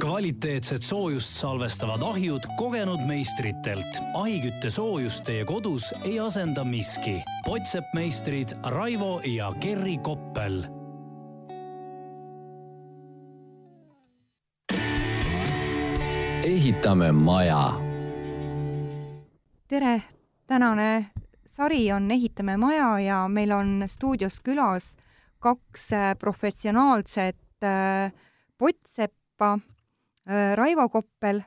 kvaliteetset 0.00 0.82
soojust 0.82 1.28
salvestavad 1.40 2.02
ahjud 2.02 2.42
kogenud 2.58 3.00
meistritelt. 3.06 3.98
ahikütte 4.14 4.70
soojust 4.70 5.24
teie 5.24 5.44
kodus 5.44 5.94
ei 6.04 6.20
asenda 6.20 6.64
miski. 6.64 7.22
Potsepp 7.44 7.94
meistrid 7.94 8.48
Raivo 8.64 9.20
ja 9.24 9.52
Gerri 9.60 9.98
Koppel. 9.98 10.64
ehitame 16.44 17.12
maja. 17.12 17.72
tere, 19.68 20.02
tänane 20.46 21.10
sari 21.46 21.92
on 21.92 22.10
Ehitame 22.10 22.56
maja 22.56 22.98
ja 22.98 23.28
meil 23.28 23.52
on 23.52 23.84
stuudios 23.86 24.40
külas 24.40 24.96
kaks 25.38 25.92
äh, 25.92 26.16
professionaalset 26.18 27.36
äh, 27.62 28.12
pottseppa 28.58 29.24
Äh, 29.40 29.73
Raivo 30.54 30.88
Koppel 30.88 31.42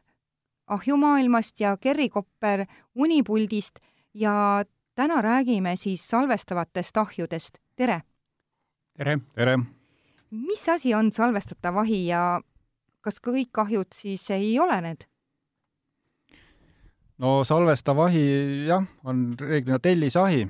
ahjumaailmast 0.68 1.60
ja 1.60 1.78
Gerri 1.78 2.10
Kopper 2.10 2.66
Unipuldist 2.96 3.80
ja 4.14 4.64
täna 4.96 5.22
räägime 5.22 5.76
siis 5.76 6.08
salvestavatest 6.08 6.98
ahjudest. 6.98 7.58
tere! 7.76 8.02
tere! 8.98 9.20
tere! 9.36 9.58
mis 10.32 10.70
asi 10.70 10.94
on 10.94 11.12
salvestatav 11.12 11.78
ahi 11.78 12.06
ja 12.08 12.42
kas 13.02 13.22
kõik 13.24 13.62
ahjud 13.62 13.88
siis 13.96 14.30
ei 14.30 14.60
ole 14.60 14.82
need? 14.82 15.06
no 17.18 17.44
salvestav 17.44 18.00
ahi 18.00 18.26
jah, 18.68 18.84
on 19.04 19.36
reeglina 19.40 19.80
tellisahi 19.80 20.48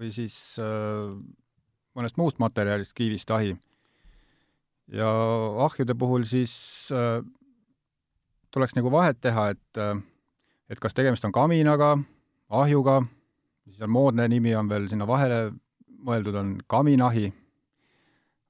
või 0.00 0.10
siis 0.12 0.58
äh, 0.58 1.14
mõnest 1.94 2.18
muust 2.18 2.40
materjalist, 2.42 2.92
kiivist 2.96 3.30
ahi. 3.30 3.54
ja 4.92 5.08
ahjude 5.64 5.94
puhul 5.94 6.26
siis 6.28 6.90
äh, 6.92 7.22
tuleks 8.54 8.76
nagu 8.78 8.92
vahet 8.94 9.20
teha, 9.20 9.50
et 9.54 9.82
et 10.70 10.80
kas 10.80 10.94
tegemist 10.96 11.24
on 11.26 11.32
kaminaga, 11.34 11.96
ahjuga, 12.48 13.02
siis 13.66 13.82
on 13.84 13.92
moodne 13.92 14.28
nimi 14.30 14.54
on 14.56 14.68
veel 14.70 14.88
sinna 14.88 15.06
vahele 15.08 15.52
mõeldud, 16.04 16.36
on 16.36 16.52
kaminahi, 16.70 17.30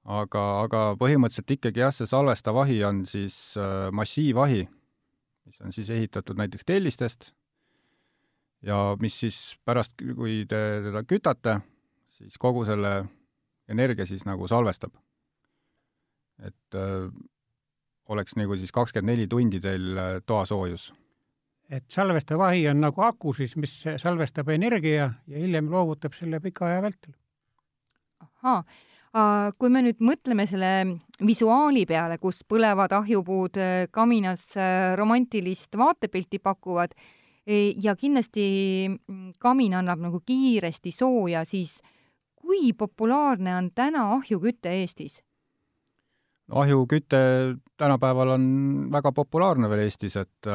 aga, 0.04 0.42
aga 0.64 0.82
põhimõtteliselt 1.00 1.54
ikkagi 1.56 1.82
jah, 1.84 1.94
see 1.94 2.08
salvestav 2.10 2.58
ahi 2.64 2.80
on 2.86 3.04
siis 3.08 3.36
äh, 3.60 3.88
massiivahi, 3.94 4.64
mis 5.46 5.60
on 5.64 5.74
siis 5.74 5.90
ehitatud 5.90 6.38
näiteks 6.40 6.66
tellistest 6.68 7.32
ja 8.64 8.96
mis 9.00 9.16
siis 9.20 9.38
pärast, 9.64 9.94
kui 10.00 10.42
te 10.48 10.60
teda 10.88 11.04
kütate, 11.08 11.58
siis 12.18 12.38
kogu 12.40 12.64
selle 12.68 12.96
energia 13.68 14.06
siis 14.08 14.24
nagu 14.28 14.48
salvestab. 14.48 14.92
et 16.42 16.74
äh, 16.74 17.10
oleks 18.08 18.36
nagu 18.36 18.56
siis 18.56 18.72
kakskümmend 18.72 19.14
neli 19.14 19.28
tundi 19.28 19.60
teil 19.60 19.96
äh, 19.96 20.14
toasoojus. 20.26 20.92
et 21.70 21.84
salvestav 21.88 22.40
ahi 22.44 22.68
on 22.68 22.80
nagu 22.80 23.00
aku 23.02 23.32
siis, 23.32 23.56
mis 23.56 23.72
salvestab 23.96 24.48
energia 24.48 25.12
ja 25.26 25.38
hiljem 25.38 25.70
loovutab 25.72 26.12
selle 26.12 26.40
pika 26.40 26.66
aja 26.66 26.82
vältel. 26.82 27.14
ahaa, 28.20 28.64
kui 29.58 29.70
me 29.70 29.82
nüüd 29.86 30.00
mõtleme 30.02 30.46
selle 30.50 31.00
visuaali 31.22 31.84
peale, 31.86 32.18
kus 32.18 32.42
põlevad 32.48 32.92
ahjupuud 32.92 33.58
äh, 33.60 33.74
kaminas 33.90 34.48
äh, 34.56 34.94
romantilist 34.98 35.76
vaatepilti 35.78 36.40
pakuvad 36.42 36.94
e, 37.46 37.72
ja 37.80 37.94
kindlasti 37.96 38.88
mm, 38.88 39.36
kamin 39.38 39.76
annab 39.80 40.02
nagu 40.02 40.20
kiiresti 40.26 40.92
sooja, 40.92 41.44
siis 41.44 41.78
kui 42.34 42.72
populaarne 42.72 43.54
on 43.56 43.70
täna 43.74 44.10
ahjuküte 44.16 44.72
Eestis? 44.80 45.22
Ahjuküte 46.50 47.20
tänapäeval 47.76 48.34
on 48.36 48.44
väga 48.92 49.12
populaarne 49.12 49.68
veel 49.70 49.86
Eestis, 49.86 50.16
et 50.16 50.48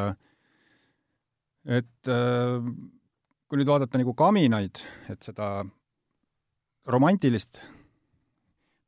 et 1.65 2.11
kui 3.49 3.59
nüüd 3.59 3.69
vaadata 3.69 3.97
nagu 3.97 4.13
kaminaid, 4.17 4.81
et 5.09 5.21
seda 5.25 5.65
romantilist 6.89 7.61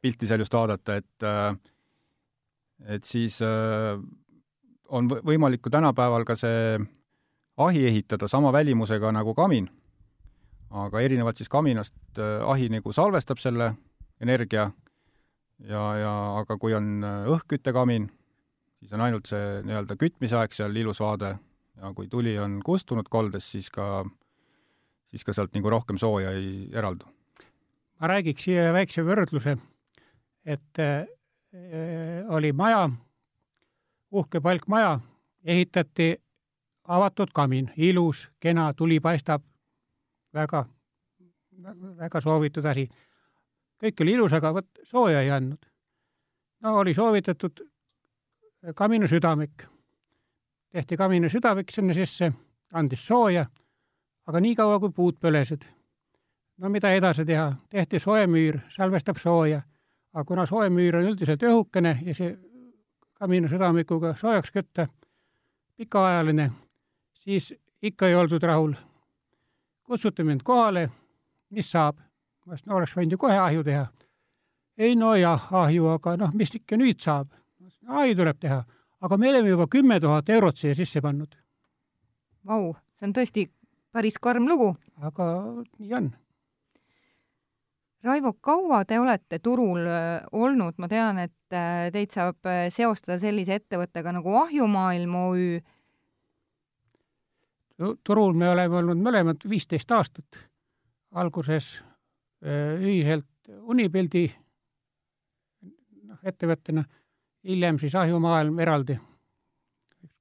pilti 0.02 0.30
seal 0.30 0.42
just 0.42 0.54
vaadata, 0.54 0.96
et 1.02 1.28
et 2.96 3.06
siis 3.06 3.38
on 4.92 5.10
võimalik 5.10 5.66
ju 5.66 5.74
tänapäeval 5.74 6.26
ka 6.26 6.36
see 6.38 6.80
ahi 7.62 7.86
ehitada 7.88 8.28
sama 8.28 8.54
välimusega 8.54 9.12
nagu 9.12 9.34
kamin. 9.34 9.70
aga 10.72 11.02
erinevalt 11.02 11.36
siis 11.38 11.50
kaminast 11.50 12.20
ahi 12.48 12.70
nagu 12.70 12.94
salvestab 12.94 13.38
selle 13.38 13.74
energia 14.22 14.72
ja, 15.68 15.84
ja 16.00 16.14
aga 16.42 16.58
kui 16.58 16.74
on 16.78 17.04
äh, 17.04 17.30
õhkküttekamin, 17.32 18.08
siis 18.80 18.94
on 18.96 19.06
ainult 19.06 19.30
see 19.30 19.62
nii-öelda 19.66 19.98
kütmise 20.00 20.38
aeg 20.40 20.56
seal 20.56 20.76
ilus 20.76 21.02
vaade 21.04 21.36
ja 21.82 21.94
kui 21.98 22.08
tuli 22.12 22.38
on 22.40 22.60
kustunud 22.66 23.10
koldes, 23.10 23.52
siis 23.52 23.70
ka, 23.74 24.04
siis 25.12 25.26
ka 25.28 25.36
sealt 25.36 25.54
nagu 25.58 25.70
rohkem 25.74 26.00
sooja 26.02 26.34
ei 26.38 26.70
eraldu. 26.74 27.06
ma 28.00 28.10
räägiks 28.10 28.48
siia 28.48 28.72
väikse 28.74 29.04
võrdluse, 29.06 29.58
et 30.46 30.82
äh, 30.82 31.06
oli 32.30 32.52
maja, 32.54 32.90
uhke 34.12 34.42
palkmaja, 34.42 35.00
ehitati 35.44 36.16
avatud 36.88 37.30
kamin, 37.34 37.72
ilus, 37.78 38.30
kena, 38.40 38.74
tuli 38.74 39.00
paistab, 39.00 39.44
väga, 40.34 40.66
väga 42.00 42.22
soovitud 42.22 42.66
asi 42.66 42.88
kõik 43.82 44.04
oli 44.04 44.14
ilus, 44.18 44.34
aga 44.34 44.54
vot 44.54 44.68
sooja 44.84 45.22
ei 45.22 45.32
andnud. 45.32 45.66
no 46.62 46.78
oli 46.78 46.94
soovitatud 46.94 47.64
kamina 48.76 49.08
südamik. 49.08 49.66
tehti 50.72 50.98
kamina 50.98 51.30
südamik 51.30 51.72
sinna 51.72 51.94
sisse, 51.94 52.32
andis 52.74 53.08
sooja, 53.08 53.46
aga 54.28 54.40
niikaua, 54.40 54.80
kui 54.80 54.92
puud 54.92 55.18
põlesid. 55.20 55.66
no 56.58 56.70
mida 56.70 56.94
edasi 56.94 57.26
teha, 57.26 57.56
tehti 57.70 58.00
soemüür, 58.00 58.60
salvestab 58.70 59.18
sooja, 59.18 59.62
aga 60.14 60.26
kuna 60.26 60.46
soemüür 60.46 60.96
on 60.96 61.10
üldiselt 61.14 61.44
õhukene 61.44 61.98
ja 62.06 62.14
see 62.14 62.38
kamina 63.14 63.48
südamikuga 63.48 64.16
soojaks 64.16 64.52
kütta, 64.52 64.88
pikaajaline, 65.78 66.52
siis 67.14 67.54
ikka 67.82 68.08
ei 68.08 68.16
oldud 68.16 68.44
rahul. 68.44 68.74
kutsuti 69.84 70.24
mind 70.24 70.42
kohale, 70.44 70.90
mis 71.50 71.72
saab 71.72 71.98
ütlesin, 72.52 72.70
no 72.70 72.80
oleks 72.80 72.96
võinud 72.98 73.16
ju 73.16 73.22
kohe 73.22 73.38
ahju 73.40 73.64
teha. 73.64 73.86
ei 74.78 74.96
no 74.96 75.16
jah, 75.16 75.48
ahju, 75.64 75.88
aga 75.96 76.18
noh, 76.18 76.34
mis 76.34 76.54
ikka 76.56 76.78
nüüd 76.78 77.00
saab? 77.02 77.32
ahju 77.88 78.16
tuleb 78.16 78.40
teha, 78.40 78.64
aga 79.02 79.18
me 79.18 79.30
oleme 79.30 79.50
juba 79.50 79.68
kümme 79.68 80.00
tuhat 80.00 80.30
eurot 80.30 80.58
siia 80.58 80.76
sisse 80.76 81.02
pannud. 81.02 81.36
Vau, 82.46 82.74
see 82.98 83.08
on 83.08 83.14
tõesti 83.14 83.48
päris 83.92 84.18
karm 84.20 84.48
lugu. 84.50 84.76
aga 85.02 85.26
nii 85.80 85.94
on. 85.94 86.12
Raivo, 88.04 88.34
kaua 88.34 88.82
te 88.86 88.98
olete 89.00 89.38
turul 89.40 89.86
äh, 89.86 90.24
olnud, 90.32 90.74
ma 90.82 90.88
tean, 90.90 91.20
et 91.22 91.54
äh, 91.54 91.92
teid 91.94 92.10
saab 92.10 92.50
äh, 92.50 92.64
seostada 92.74 93.20
sellise 93.22 93.60
ettevõttega 93.60 94.14
nagu 94.16 94.34
Ahjumaailm 94.42 95.16
OÜ. 95.16 95.60
turul 98.04 98.34
me 98.34 98.50
oleme 98.50 98.78
olnud 98.78 98.98
mõlemad 98.98 99.46
viisteist 99.50 99.92
aastat. 99.92 100.26
alguses 101.12 101.84
ühiselt 102.42 103.28
Unipildi 103.70 104.26
noh, 106.08 106.20
ettevõttena, 106.24 106.84
hiljem 107.48 107.80
siis 107.82 107.96
Ahjumaailm 107.98 108.60
eraldi, 108.64 108.98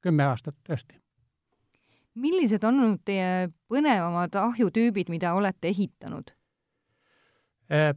kümme 0.05 0.27
aastat 0.29 0.57
tõesti. 0.67 0.97
millised 2.21 2.65
on 2.67 2.81
olnud 2.81 3.03
teie 3.07 3.49
põnevamad 3.71 4.35
ahjutüübid, 4.37 5.09
mida 5.09 5.35
olete 5.35 5.69
ehitanud? 5.69 6.33
Äh, 7.71 7.95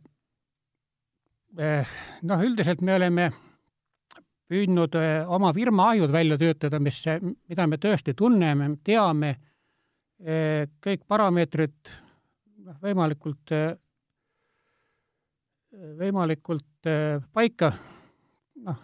äh, 1.59 1.95
noh, 2.21 2.43
üldiselt 2.45 2.81
me 2.81 2.95
oleme 2.95 3.31
püüdnud 4.47 4.95
oma 5.27 5.53
firma 5.53 5.89
ahjud 5.89 6.11
välja 6.13 6.37
töötada, 6.37 6.79
mis, 6.79 7.01
mida 7.49 7.67
me 7.67 7.79
tõesti 7.81 8.13
tunneme, 8.13 8.69
teame, 8.85 9.31
kõik 10.83 11.07
parameetrid 11.09 11.89
noh, 12.67 12.77
võimalikult 12.83 13.53
võimalikult 15.73 16.87
äh, 16.87 17.21
paika 17.33 17.71
noh, 18.63 18.79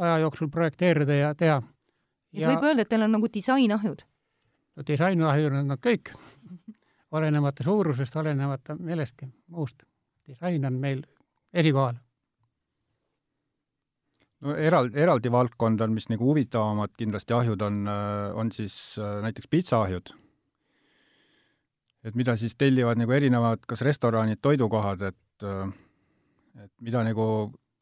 aja 0.00 0.18
jooksul 0.24 0.48
projekteerida 0.52 1.16
ja 1.16 1.32
teha. 1.34 1.60
et 2.32 2.46
võib 2.46 2.68
öelda, 2.70 2.84
et 2.84 2.88
teil 2.88 3.04
on 3.04 3.12
nagu 3.18 3.28
disainahjud? 3.32 4.04
no 4.76 4.86
disainahjud 4.86 5.56
on 5.60 5.72
nad 5.74 5.82
kõik, 5.82 6.12
olenemata 7.16 7.66
suurusest, 7.66 8.16
olenemata 8.16 8.76
millestki 8.78 9.28
muust. 9.48 9.82
disain 10.26 10.64
on 10.64 10.78
meil 10.80 11.02
esikohal. 11.52 11.98
no 14.40 14.56
eraldi, 14.56 14.98
eraldi 14.98 15.32
valdkond 15.32 15.80
on, 15.80 15.92
mis 15.92 16.08
nagu 16.08 16.32
huvitavamad 16.32 16.96
kindlasti 16.96 17.36
ahjud 17.36 17.62
on, 17.62 17.84
äh, 17.88 18.32
on 18.34 18.52
siis 18.52 18.96
äh, 18.98 19.20
näiteks 19.22 19.48
pitsaahjud. 19.50 20.14
et 22.04 22.14
mida 22.14 22.36
siis 22.36 22.56
tellivad 22.56 22.96
nagu 22.96 23.12
erinevad 23.12 23.68
kas 23.68 23.84
restoranid, 23.84 24.40
toidukohad, 24.40 25.02
et 25.12 25.48
et 26.64 26.72
mida 26.84 27.02
nagu 27.06 27.26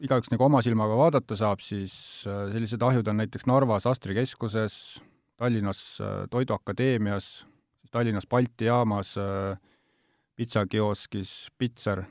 igaüks 0.03 0.31
nagu 0.31 0.47
oma 0.47 0.63
silmaga 0.63 0.97
vaadata 0.99 1.37
saab, 1.39 1.63
siis 1.65 1.95
äh, 2.29 2.49
sellised 2.55 2.83
ahjud 2.83 3.09
on 3.11 3.19
näiteks 3.23 3.49
Narvas 3.51 3.87
Astri 3.91 4.15
keskuses, 4.19 4.99
Tallinnas 5.39 5.81
äh, 6.03 6.21
Toiduakadeemias, 6.31 7.47
Tallinnas 7.91 8.29
Balti 8.29 8.69
jaamas, 8.69 9.15
pitsakioskis 10.37 11.31
Pitser, 11.59 12.03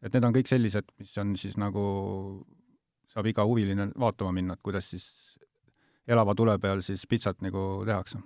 et 0.00 0.14
need 0.14 0.24
on 0.24 0.32
kõik 0.32 0.48
sellised, 0.48 0.88
mis 0.96 1.12
on 1.20 1.34
siis 1.36 1.58
nagu, 1.60 1.82
saab 3.12 3.28
iga 3.28 3.44
huviline 3.44 3.90
vaatama 4.00 4.32
minna, 4.38 4.56
et 4.56 4.64
kuidas 4.64 4.88
siis 4.94 5.06
elava 6.08 6.34
tule 6.34 6.56
peal 6.58 6.80
siis 6.82 7.04
pitsat 7.06 7.44
nagu 7.44 7.84
tehakse. 7.86 8.20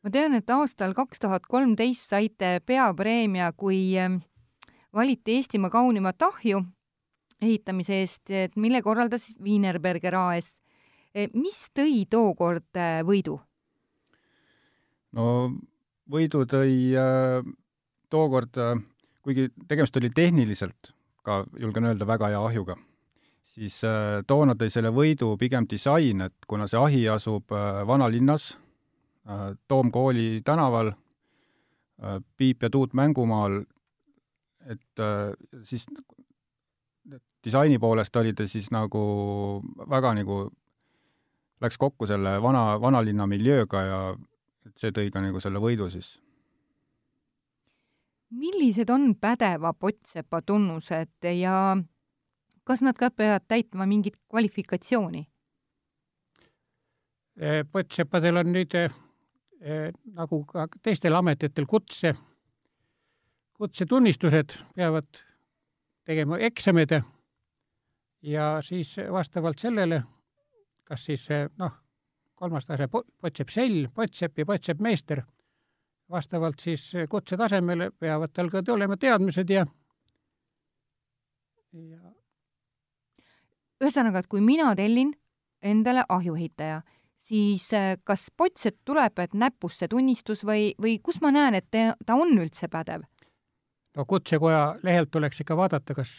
Ma 0.00 0.10
tean, 0.12 0.34
et 0.34 0.48
aastal 0.50 0.96
kaks 0.96 1.20
tuhat 1.20 1.46
kolmteist 1.46 2.10
saite 2.10 2.58
peapreemia, 2.66 3.52
kui 3.52 3.98
ähm, 4.00 4.22
valiti 4.94 5.38
Eestimaa 5.38 5.70
kaunimat 5.70 6.22
ahju 6.22 6.62
ehitamise 7.40 8.00
eest, 8.02 8.30
et 8.30 8.56
mille 8.56 8.82
korraldas 8.82 9.30
Wienerberger 9.42 10.14
AS. 10.14 10.52
E, 11.14 11.26
mis 11.34 11.64
tõi 11.74 12.04
tookord 12.10 12.76
äh, 12.76 13.00
võidu? 13.06 13.40
no 15.16 15.24
võidu 16.10 16.44
tõi 16.46 16.92
äh, 16.94 17.40
tookord 18.10 18.58
kuigi 19.22 19.48
tegemist 19.68 19.96
oli 19.96 20.10
tehniliselt 20.14 20.92
ka, 21.26 21.44
julgen 21.60 21.90
öelda, 21.90 22.06
väga 22.08 22.30
hea 22.32 22.40
ahjuga, 22.40 22.76
siis 23.44 23.80
toona 24.26 24.56
tõi 24.58 24.72
selle 24.72 24.92
võidu 24.94 25.34
pigem 25.40 25.66
disain, 25.70 26.24
et 26.26 26.48
kuna 26.48 26.68
see 26.70 26.80
ahi 26.80 27.06
asub 27.12 27.52
vanalinnas 27.86 28.54
Toomkooli 29.68 30.40
tänaval 30.44 30.94
Piip 32.40 32.64
ja 32.64 32.70
Tuut 32.72 32.94
mängumaal, 32.96 33.60
et 34.68 35.00
äh, 35.00 35.32
siis 35.64 35.86
disaini 37.44 37.78
poolest 37.78 38.16
oli 38.16 38.32
ta 38.32 38.46
siis 38.46 38.70
nagu 38.70 39.02
väga 39.90 40.14
nagu, 40.14 40.50
läks 41.60 41.78
kokku 41.78 42.06
selle 42.06 42.36
vana, 42.42 42.80
vanalinna 42.80 43.26
miljööga 43.26 43.84
ja 43.84 44.00
et 44.66 44.76
see 44.76 44.92
tõi 44.92 45.12
ka 45.12 45.22
nagu 45.24 45.40
selle 45.40 45.62
võidu 45.62 45.88
siis. 45.90 46.18
millised 48.30 48.90
on 48.90 49.14
pädeva 49.14 49.72
pottsepa 49.72 50.42
tunnused 50.42 51.30
ja 51.34 51.76
kas 52.64 52.82
nad 52.82 52.98
ka 52.98 53.10
peavad 53.10 53.48
täitma 53.48 53.86
mingit 53.86 54.16
kvalifikatsiooni? 54.28 55.26
pottseppadel 57.72 58.36
on 58.36 58.50
nüüd 58.52 58.74
eh, 58.76 58.92
nagu 60.12 60.42
ka 60.44 60.66
teistel 60.82 61.14
ametitel 61.16 61.66
kutse 61.66 62.12
kutsetunnistused 63.60 64.54
peavad 64.74 65.20
tegema 66.08 66.38
eksamid 66.40 66.94
ja 68.22 68.46
siis 68.64 68.94
vastavalt 69.12 69.58
sellele, 69.60 70.02
kas 70.84 71.04
siis 71.04 71.26
noh, 71.60 71.74
kolmas 72.34 72.64
tase 72.66 72.88
potsepp 72.88 73.52
sell, 73.52 73.84
potsepp 73.94 74.40
ja 74.40 74.46
potsepp 74.48 74.80
meister, 74.80 75.20
vastavalt 76.10 76.64
siis 76.64 76.86
kutsetasemele 77.08 77.90
peavad 78.00 78.32
tal 78.32 78.48
ka 78.50 78.64
olema 78.72 78.96
teadmised 78.96 79.52
ja 79.52 79.66
ja 81.72 82.00
ühesõnaga, 83.80 84.24
et 84.24 84.28
kui 84.28 84.40
mina 84.40 84.72
tellin 84.76 85.12
endale 85.62 86.04
ahjuehitaja, 86.08 86.80
siis 87.28 87.68
kas 88.04 88.28
potsepp 88.36 88.80
tuleb, 88.84 89.20
et 89.20 89.36
näpust 89.36 89.80
see 89.80 89.88
tunnistus 89.88 90.44
või, 90.44 90.72
või 90.80 90.98
kus 91.04 91.20
ma 91.20 91.30
näen, 91.32 91.60
et 91.60 91.68
te, 91.70 91.90
ta 92.06 92.16
on 92.16 92.32
üldse 92.40 92.68
pädev? 92.72 93.04
No 93.96 94.06
Kutsekoja 94.06 94.62
lehelt 94.82 95.10
tuleks 95.10 95.42
ikka 95.42 95.56
vaadata, 95.56 95.94
kas 95.94 96.12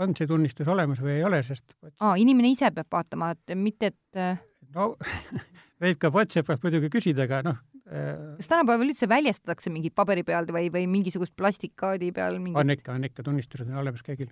on 0.00 0.14
see 0.16 0.28
tunnistus 0.28 0.68
olemas 0.70 1.00
või 1.02 1.18
ei 1.18 1.26
ole, 1.26 1.42
sest 1.46 1.74
aa, 2.00 2.14
inimene 2.20 2.52
ise 2.52 2.70
peab 2.74 2.88
vaatama, 2.92 3.32
et 3.34 3.54
mitte, 3.58 3.92
et 3.92 4.20
äh, 4.20 4.40
no 4.74 4.94
võib 5.82 6.00
ka 6.00 6.12
Potsepalt 6.14 6.64
muidugi 6.64 6.90
küsida, 6.92 7.26
aga 7.26 7.42
noh 7.48 7.58
äh, 7.90 8.36
kas 8.38 8.50
tänapäeval 8.52 8.88
üldse 8.88 9.08
väljastatakse 9.10 9.72
mingit 9.74 9.96
paberi 9.98 10.24
peal 10.26 10.48
või, 10.54 10.68
või 10.74 10.86
mingisugust 10.90 11.36
plastikaadi 11.38 12.12
peal 12.16 12.38
mingit...? 12.40 12.60
on 12.60 12.76
ikka, 12.76 12.96
on 12.96 13.10
ikka, 13.10 13.26
tunnistused 13.26 13.68
on 13.68 13.82
olemas 13.82 14.04
kõigil. 14.06 14.30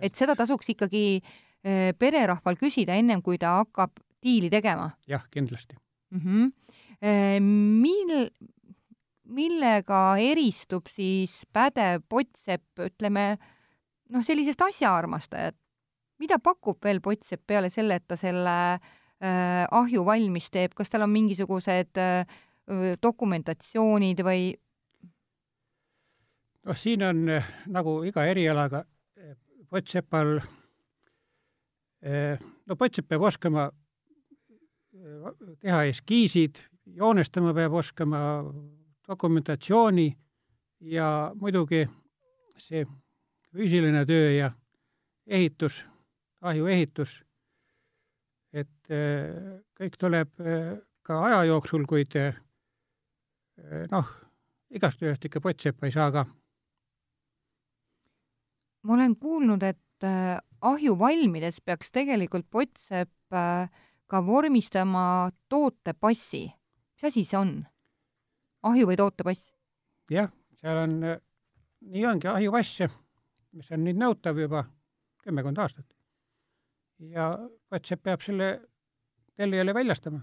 et 0.00 0.14
seda 0.18 0.36
tasuks 0.38 0.74
ikkagi 0.74 1.04
äh, 1.18 1.90
pererahval 1.98 2.60
küsida 2.60 2.98
ennem, 2.98 3.24
kui 3.24 3.40
ta 3.40 3.58
hakkab 3.62 3.98
diili 4.24 4.52
tegema? 4.52 4.92
jah, 5.08 5.24
kindlasti 5.30 5.78
mm. 6.14 6.20
-hmm. 6.24 6.54
Mil-, 6.98 8.32
millega 9.28 10.16
eristub 10.22 10.88
siis 10.90 11.42
pädev 11.52 12.02
potsepp, 12.08 12.80
ütleme, 12.80 13.30
noh, 14.12 14.24
sellisest 14.24 14.62
asjaarmastajat, 14.68 15.56
mida 16.22 16.38
pakub 16.42 16.80
veel 16.84 17.00
potsepp 17.04 17.44
peale 17.46 17.70
selle, 17.70 17.98
et 17.98 18.06
ta 18.08 18.16
selle 18.18 18.54
äh, 18.74 19.64
ahju 19.70 20.04
valmis 20.06 20.48
teeb, 20.54 20.74
kas 20.76 20.90
tal 20.90 21.04
on 21.06 21.12
mingisugused 21.12 22.00
äh, 22.00 22.38
dokumentatsioonid 23.02 24.24
või? 24.26 24.52
noh, 26.68 26.76
siin 26.76 27.04
on 27.06 27.28
äh, 27.32 27.52
nagu 27.72 28.00
iga 28.08 28.24
erialaga 28.28 28.84
äh, 29.18 29.36
pottsepal 29.68 30.38
äh,, 32.04 32.40
no 32.66 32.76
potsepp 32.76 33.08
peab 33.12 33.28
oskama 33.28 33.70
teha 35.62 35.84
eskiisid, 35.88 36.58
joonestama 36.98 37.52
peab 37.54 37.76
oskama 37.78 38.18
dokumentatsiooni 39.08 40.08
ja 40.80 41.32
muidugi 41.40 41.86
see 42.58 42.84
füüsiline 43.52 44.04
töö 44.06 44.30
ja 44.36 44.50
ehitus, 45.26 45.82
ahju 46.40 46.68
ehitus, 46.68 47.14
et 48.52 48.92
äh, 48.92 49.60
kõik 49.78 49.96
tuleb 50.00 50.40
äh, 50.40 50.76
ka 51.02 51.20
aja 51.28 51.42
jooksul, 51.48 51.86
kuid 51.88 52.16
äh, 52.20 52.36
noh, 53.92 54.10
igast 54.70 55.02
ühest 55.02 55.24
ikka 55.24 55.42
pottseppa 55.44 55.88
ei 55.88 55.94
saa 55.94 56.10
ka. 56.12 56.26
ma 58.82 58.94
olen 58.94 59.16
kuulnud, 59.16 59.62
et 59.62 60.06
ahju 60.62 60.94
valmides 60.98 61.58
peaks 61.60 61.90
tegelikult 61.92 62.46
pottsepp 62.50 63.34
ka 64.08 64.20
vormistama 64.24 65.30
tootepassi. 65.48 66.44
mis 66.94 67.04
asi 67.04 67.24
see 67.24 67.38
on? 67.38 67.66
Ahju 68.62 68.88
või 68.88 68.96
tootepass? 68.98 69.52
jah, 70.10 70.30
seal 70.60 70.82
on, 70.84 70.96
nii 71.92 72.06
ongi 72.06 72.30
ahjupass, 72.30 72.82
mis 73.54 73.70
on 73.74 73.84
nüüd 73.84 73.98
nõutav 74.00 74.38
juba 74.40 74.64
kümmekond 75.22 75.60
aastat. 75.62 75.86
ja 76.98 77.30
Potsepp 77.68 78.02
peab 78.02 78.24
selle 78.24 78.48
tellijale 79.36 79.74
väljastama. 79.74 80.20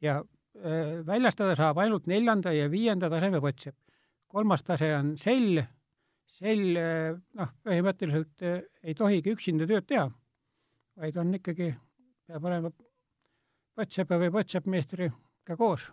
ja 0.00 0.18
äh, 0.20 1.06
väljastada 1.06 1.56
saab 1.56 1.78
ainult 1.78 2.06
neljanda 2.06 2.52
ja 2.52 2.70
viienda 2.70 3.10
taseme 3.10 3.40
Potsepp. 3.40 3.76
kolmas 4.28 4.62
tase 4.62 4.94
on 4.96 5.16
sell, 5.18 5.62
sell 6.24 6.76
äh, 6.76 7.18
noh, 7.34 7.52
põhimõtteliselt 7.64 8.42
äh, 8.42 8.62
ei 8.82 8.94
tohigi 8.94 9.34
üksinda 9.34 9.66
tööd 9.66 9.86
teha, 9.86 10.08
vaid 10.96 11.16
on 11.16 11.34
ikkagi, 11.34 11.74
peab 12.26 12.44
olema 12.44 12.72
Potsepa 13.74 14.18
või 14.22 14.30
Potseppmeistriga 14.30 15.58
koos 15.58 15.90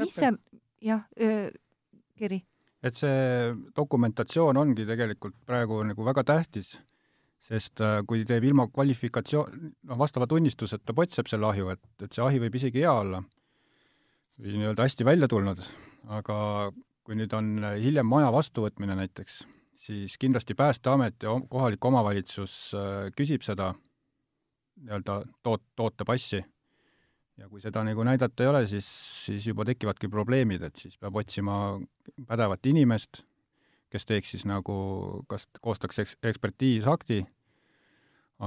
mis 0.00 0.14
seal, 0.16 0.38
jah, 0.84 1.04
Keri? 2.20 2.40
et 2.80 2.96
see 2.96 3.50
dokumentatsioon 3.76 4.56
ongi 4.60 4.86
tegelikult 4.88 5.36
praegu 5.48 5.82
nagu 5.84 6.06
väga 6.06 6.24
tähtis, 6.32 6.72
sest 7.44 7.82
äh, 7.84 8.00
kui 8.08 8.24
teeb 8.28 8.44
ilma 8.48 8.66
kvalifikatsioon, 8.72 9.60
noh, 9.90 10.00
vastava 10.00 10.28
tunnistuseta 10.30 10.94
potseb 10.96 11.28
selle 11.30 11.48
ahju, 11.50 11.70
et, 11.74 11.82
et 12.04 12.12
see 12.16 12.24
ahi 12.24 12.40
võib 12.42 12.56
isegi 12.56 12.84
hea 12.84 12.92
olla. 12.92 13.22
Või 14.40 14.56
nii-öelda 14.56 14.86
hästi 14.86 15.04
välja 15.04 15.28
tulnud, 15.28 15.60
aga 16.16 16.36
kui 17.04 17.16
nüüd 17.18 17.32
on 17.36 17.50
hiljem 17.82 18.08
maja 18.08 18.30
vastuvõtmine 18.32 18.96
näiteks, 18.96 19.42
siis 19.84 20.16
kindlasti 20.20 20.56
Päästeamet 20.56 21.26
ja 21.26 21.34
kohalik 21.52 21.84
omavalitsus 21.84 22.54
äh, 22.76 23.10
küsib 23.16 23.44
seda 23.44 23.74
nii-öelda 24.80 25.20
toot-, 25.44 25.68
tootepassi 25.76 26.40
ja 27.38 27.48
kui 27.48 27.62
seda 27.62 27.82
nagu 27.86 28.04
näidata 28.06 28.44
ei 28.44 28.50
ole, 28.50 28.62
siis, 28.70 28.86
siis 29.26 29.46
juba 29.46 29.64
tekivadki 29.68 30.10
probleemid, 30.12 30.64
et 30.66 30.80
siis 30.80 30.96
peab 31.00 31.16
otsima 31.20 31.56
pädevat 32.28 32.66
inimest, 32.70 33.22
kes 33.90 34.06
teeks 34.06 34.34
siis 34.36 34.46
nagu, 34.48 34.74
kas 35.30 35.46
koostaks 35.60 36.02
eks-, 36.04 36.16
ekspertiisakti, 36.32 37.20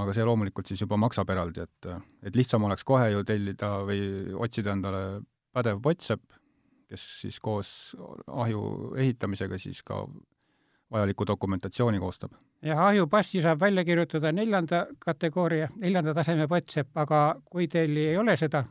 aga 0.00 0.14
see 0.14 0.26
loomulikult 0.26 0.70
siis 0.70 0.82
juba 0.82 0.98
maksab 1.00 1.30
eraldi, 1.30 1.66
et, 1.66 1.90
et 2.26 2.36
lihtsam 2.36 2.64
oleks 2.66 2.86
kohe 2.86 3.10
ju 3.12 3.24
tellida 3.26 3.76
või 3.86 4.34
otsida 4.46 4.74
endale 4.74 5.04
pädev 5.54 5.82
pottsepp, 5.82 6.24
kes 6.90 7.04
siis 7.22 7.40
koos 7.42 7.68
ahju 8.26 8.94
ehitamisega 9.00 9.58
siis 9.58 9.82
ka 9.86 10.02
vajalikku 10.94 11.26
dokumentatsiooni 11.26 12.00
koostab. 12.00 12.32
jah, 12.62 12.80
ahjupassi 12.86 13.42
saab 13.42 13.60
välja 13.60 13.84
kirjutada 13.84 14.32
neljanda 14.32 14.86
kategooria, 14.98 15.68
neljanda 15.76 16.14
taseme 16.14 16.48
pottsepp, 16.48 16.96
aga 16.96 17.20
kui 17.44 17.68
teil 17.68 17.96
ei 17.96 18.16
ole 18.16 18.36
seda, 18.36 18.64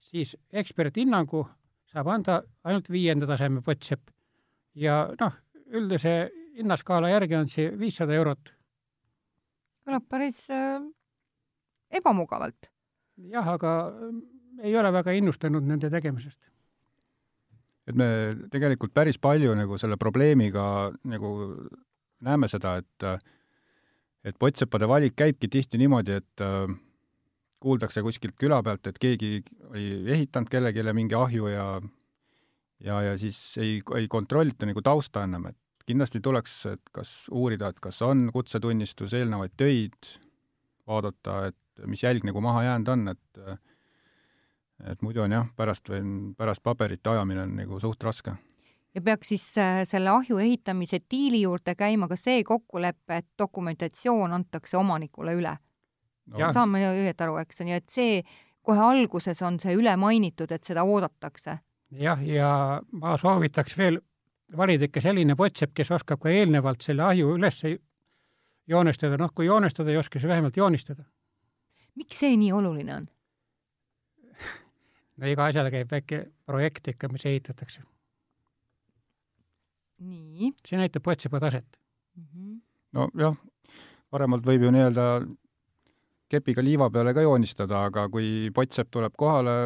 siis 0.00 0.36
eksperthinnangu 0.52 1.46
saab 1.92 2.12
anda 2.12 2.42
ainult 2.64 2.90
viienda 2.90 3.26
taseme 3.26 3.62
potsepp. 3.62 4.10
ja 4.74 5.08
noh, 5.20 5.40
üldise 5.68 6.30
hinnaskaala 6.56 7.10
järgi 7.10 7.36
on 7.36 7.48
see 7.48 7.70
viissada 7.78 8.14
eurot 8.14 8.58
kõlab 9.88 10.04
päris 10.12 10.40
äh, 10.52 10.82
ebamugavalt. 12.00 12.68
jah, 13.32 13.46
aga 13.56 13.72
ei 14.62 14.76
ole 14.76 14.92
väga 14.92 15.14
innustunud 15.16 15.64
nende 15.64 15.90
tegemisest. 15.90 16.40
Et 17.88 17.96
me 17.96 18.08
tegelikult 18.52 18.92
päris 18.96 19.18
palju 19.20 19.54
nagu 19.56 19.78
selle 19.80 19.96
probleemiga 20.00 20.64
nagu 21.08 21.32
näeme 22.24 22.48
seda, 22.50 22.76
et 22.82 23.08
et 24.26 24.36
pottsepade 24.36 24.88
valik 24.90 25.14
käibki 25.16 25.48
tihti 25.48 25.78
niimoodi, 25.80 26.18
et 26.20 26.42
äh, 26.44 26.66
kuuldakse 27.62 28.02
kuskilt 28.04 28.36
küla 28.38 28.58
pealt, 28.66 28.86
et 28.90 28.98
keegi 29.00 29.38
oli 29.70 30.10
ehitanud 30.12 30.50
kellelegi 30.50 30.84
mingi 30.94 31.16
ahju 31.16 31.48
ja 31.52 31.68
ja, 32.84 33.00
ja 33.02 33.16
siis 33.18 33.38
ei, 33.58 33.78
ei 33.96 34.08
kontrollita 34.10 34.66
nagu 34.68 34.82
tausta 34.84 35.24
enam, 35.26 35.48
et 35.50 35.86
kindlasti 35.88 36.20
tuleks, 36.20 36.58
et 36.74 36.92
kas 36.94 37.12
uurida, 37.32 37.72
et 37.72 37.80
kas 37.80 38.02
on 38.06 38.28
kutsetunnistus, 38.34 39.14
eelnevaid 39.16 39.54
töid, 39.56 40.12
vaadata, 40.88 41.48
et 41.50 41.88
mis 41.88 42.02
jälg 42.02 42.26
nagu 42.28 42.42
maha 42.44 42.66
jäänud 42.68 42.92
on, 42.92 43.08
et 43.14 43.42
et 44.86 45.02
muidu 45.02 45.22
on 45.24 45.32
jah, 45.32 45.46
pärast 45.56 45.88
või 45.90 46.02
pärast 46.38 46.62
paberite 46.62 47.10
ajamine 47.10 47.42
on 47.42 47.56
nagu 47.56 47.80
suht 47.80 48.02
raske. 48.02 48.34
ja 48.94 49.02
peaks 49.02 49.28
siis 49.28 49.46
äh, 49.58 49.82
selle 49.88 50.10
ahju 50.10 50.38
ehitamise 50.38 51.00
diili 51.10 51.42
juurde 51.42 51.74
käima 51.74 52.08
ka 52.08 52.16
see 52.16 52.44
kokkulepe, 52.44 53.16
et 53.16 53.26
dokumentatsioon 53.38 54.32
antakse 54.32 54.76
omanikule 54.76 55.34
üle 55.34 55.56
no.. 56.26 56.52
saame 56.52 56.82
ju 56.82 56.92
õieti 57.02 57.26
aru, 57.26 57.38
eks 57.42 57.64
on 57.64 57.72
ju, 57.72 57.80
et 57.80 57.88
see 57.90 58.22
kohe 58.62 58.84
alguses 58.84 59.42
on 59.42 59.58
see 59.60 59.74
üle 59.78 59.96
mainitud, 59.96 60.52
et 60.52 60.64
seda 60.64 60.84
oodatakse. 60.84 61.58
jah, 61.90 62.22
ja 62.24 62.80
ma 62.92 63.16
soovitaks 63.16 63.76
veel 63.78 64.00
valida 64.56 64.88
ikka 64.88 65.02
selline 65.04 65.36
pottsepp, 65.36 65.74
kes 65.76 65.90
oskab 65.98 66.20
ka 66.22 66.32
eelnevalt 66.32 66.84
selle 66.84 67.04
ahju 67.04 67.34
üles 67.36 67.62
joonestada, 68.68 69.16
noh, 69.20 69.32
kui 69.34 69.48
joonestada 69.48 69.92
ei 69.92 70.00
oska, 70.00 70.18
siis 70.18 70.28
vähemalt 70.28 70.56
joonistada. 70.56 71.04
miks 71.96 72.20
see 72.20 72.36
nii 72.36 72.52
oluline 72.52 72.94
on? 72.94 73.08
No 75.18 75.30
iga 75.30 75.48
asjale 75.50 75.72
käib 75.74 75.90
väike 75.90 76.22
projekt 76.46 76.88
ikka, 76.94 77.10
mis 77.12 77.26
ehitatakse. 77.26 77.82
nii? 79.98 80.52
see 80.64 80.78
näitab 80.78 81.02
potsepa 81.02 81.40
taset 81.40 81.78
mm. 82.16 82.24
-hmm. 82.24 82.60
nojah, 83.14 83.36
paremalt 84.10 84.46
võib 84.46 84.62
ju 84.62 84.70
nii-öelda 84.70 85.06
kepiga 86.28 86.62
liiva 86.62 86.90
peale 86.92 87.14
ka 87.16 87.24
joonistada, 87.24 87.84
aga 87.88 88.08
kui 88.12 88.50
pottsepp 88.54 88.90
tuleb 88.92 89.14
kohale, 89.16 89.56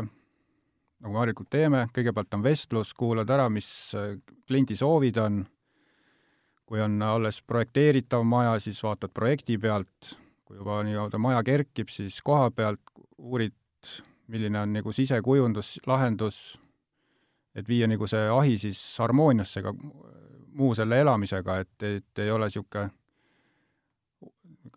nagu 1.02 1.14
me 1.14 1.18
harilikult 1.18 1.50
teeme, 1.50 1.86
kõigepealt 1.94 2.36
on 2.36 2.44
vestlus, 2.44 2.92
kuulad 2.94 3.30
ära, 3.30 3.48
mis 3.50 3.68
äh, 3.98 4.14
kliendi 4.46 4.76
soovid 4.78 5.18
on, 5.22 5.42
kui 6.66 6.80
on 6.80 7.00
alles 7.02 7.42
projekteeritav 7.42 8.22
maja, 8.24 8.54
siis 8.62 8.78
vaatad 8.84 9.12
projekti 9.14 9.58
pealt, 9.58 10.14
kui 10.46 10.60
juba 10.60 10.80
nii-öelda 10.86 11.18
maja 11.20 11.42
kerkib, 11.46 11.90
siis 11.90 12.20
koha 12.24 12.50
pealt 12.54 12.80
uurid, 13.18 13.58
milline 14.32 14.62
on 14.62 14.72
nagu 14.72 14.92
sisekujundus, 14.96 15.76
lahendus, 15.86 16.40
et 17.54 17.68
viia 17.68 17.88
nagu 17.90 18.08
see 18.08 18.24
ahi 18.32 18.56
siis 18.58 18.80
harmooniasse 19.02 19.62
ka 19.64 19.74
muu 20.56 20.72
selle 20.76 21.00
elamisega, 21.04 21.58
et, 21.64 21.86
et 21.88 22.24
ei 22.24 22.30
ole 22.32 22.48
niisugune 22.48 22.88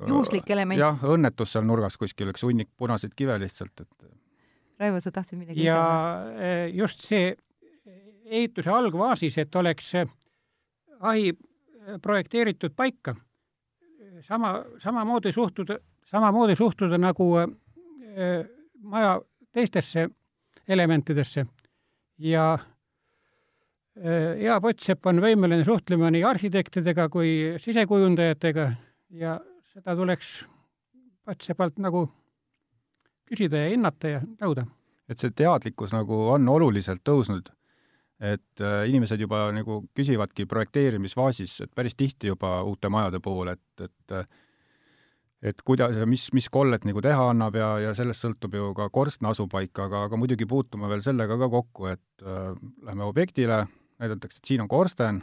juhuslik 0.08 0.50
element. 0.52 0.80
jah, 0.80 1.08
õnnetus 1.16 1.56
seal 1.56 1.66
nurgas 1.68 1.98
kuskil, 2.00 2.32
üks 2.34 2.44
hunnik 2.44 2.72
punaseid 2.78 3.16
kive 3.16 3.38
lihtsalt, 3.40 3.86
et 3.86 4.14
Raivo, 4.80 5.00
sa 5.00 5.12
tahtsid 5.12 5.40
midagi 5.40 5.64
ja 5.64 5.76
lisada? 5.80 6.48
E, 6.48 6.70
just 6.76 7.04
see 7.08 7.30
ehituse 8.26 8.72
algfaasis, 8.74 9.38
et 9.40 9.56
oleks 9.56 9.94
ahi 11.00 11.32
projekteeritud 12.04 12.74
paika, 12.76 13.16
sama, 14.26 14.58
samamoodi 14.84 15.32
suhtuda, 15.32 15.78
samamoodi 16.12 16.58
suhtuda 16.60 17.00
nagu 17.00 17.30
e, 17.40 18.28
maja 18.84 19.16
teistesse 19.56 20.10
elementidesse 20.68 21.46
ja 22.20 22.46
e, 23.96 24.12
hea 24.42 24.58
pottsepp 24.62 25.08
on 25.12 25.22
võimeline 25.24 25.66
suhtlema 25.68 26.12
nii 26.14 26.24
arhitektidega 26.28 27.08
kui 27.14 27.56
sisekujundajatega 27.64 28.70
ja 29.22 29.40
seda 29.72 29.96
tuleks 29.98 30.38
pottsepalt 31.26 31.80
nagu 31.82 32.06
küsida 33.30 33.64
ja 33.64 33.74
hinnata 33.74 34.16
ja 34.18 34.24
nõuda. 34.42 34.66
et 35.10 35.22
see 35.22 35.34
teadlikkus 35.38 35.94
nagu 35.94 36.18
on 36.34 36.48
oluliselt 36.50 37.04
tõusnud, 37.06 37.52
et 38.20 38.62
äh, 38.62 38.88
inimesed 38.90 39.22
juba 39.22 39.52
nagu 39.54 39.84
küsivadki 39.96 40.48
projekteerimisfaasis, 40.50 41.60
et 41.62 41.72
päris 41.76 41.96
tihti 41.96 42.32
juba 42.32 42.64
uute 42.66 42.90
majade 42.90 43.20
puhul, 43.22 43.52
et, 43.54 43.86
et 43.86 44.16
et 45.46 45.62
kuidas 45.66 45.98
ja 45.98 46.08
mis, 46.10 46.26
mis 46.34 46.48
kollet 46.50 46.86
nagu 46.88 47.02
teha 47.06 47.30
annab 47.30 47.58
ja, 47.60 47.70
ja 47.84 47.94
sellest 47.98 48.26
sõltub 48.26 48.56
ju 48.58 48.72
ka 48.78 48.88
korstna 48.94 49.32
asupaik, 49.36 49.74
aga, 49.84 50.06
aga 50.10 50.18
muidugi 50.20 50.48
puutume 50.50 50.90
veel 50.90 51.04
sellega 51.06 51.38
ka 51.42 51.50
kokku, 51.54 51.90
et 51.92 52.26
äh, 52.26 52.56
lähme 52.88 53.06
objektile, 53.06 53.66
näidatakse, 54.02 54.42
et 54.42 54.52
siin 54.52 54.66
on 54.66 54.72
korsten 54.72 55.22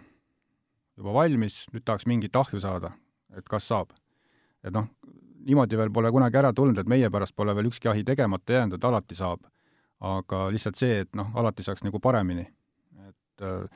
juba 0.97 1.17
valmis, 1.17 1.63
nüüd 1.73 1.85
tahaks 1.89 2.07
mingit 2.11 2.37
ahju 2.37 2.61
saada, 2.63 2.93
et 3.37 3.49
kas 3.49 3.67
saab. 3.73 3.93
et 4.63 4.75
noh, 4.75 4.87
niimoodi 5.47 5.79
veel 5.79 5.91
pole 5.91 6.13
kunagi 6.15 6.39
ära 6.39 6.53
tulnud, 6.55 6.79
et 6.79 6.91
meie 6.91 7.11
pärast 7.11 7.35
pole 7.37 7.55
veel 7.57 7.71
ükski 7.73 7.91
ahi 7.91 8.05
tegemata 8.07 8.61
jäänud, 8.61 8.79
et 8.79 8.85
alati 8.85 9.19
saab. 9.19 9.49
aga 10.03 10.49
lihtsalt 10.51 10.79
see, 10.79 11.03
et 11.05 11.15
noh, 11.15 11.31
alati 11.39 11.63
saaks 11.63 11.83
nagu 11.87 12.01
paremini. 12.01 12.47
et 13.09 13.43
äh, 13.43 13.67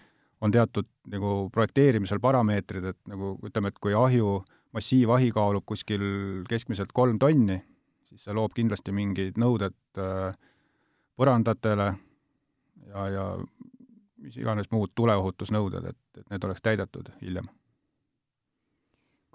on 0.41 0.53
teatud 0.53 0.87
nagu 1.11 1.49
projekteerimisel 1.53 2.21
parameetrid, 2.21 2.85
et 2.85 2.99
nagu 3.09 3.38
ütleme, 3.43 3.73
et 3.73 3.79
kui 3.81 3.95
ahju, 3.97 4.43
massiivahi 4.76 5.33
kaalub 5.35 5.64
kuskil 5.66 6.02
keskmiselt 6.49 6.92
kolm 6.97 7.18
tonni, 7.23 7.59
siis 8.09 8.25
see 8.26 8.37
loob 8.37 8.54
kindlasti 8.56 8.95
mingid 8.95 9.40
nõuded 9.40 9.76
äh, 10.00 10.37
põrandatele 11.16 11.92
ja, 12.87 13.06
ja 13.12 13.28
mis 14.23 14.37
iganes 14.37 14.68
muud 14.73 14.92
tuleohutusnõuded, 14.95 15.92
et, 15.92 16.02
et 16.21 16.26
need 16.33 16.45
oleks 16.45 16.64
täidetud 16.64 17.12
hiljem 17.21 17.49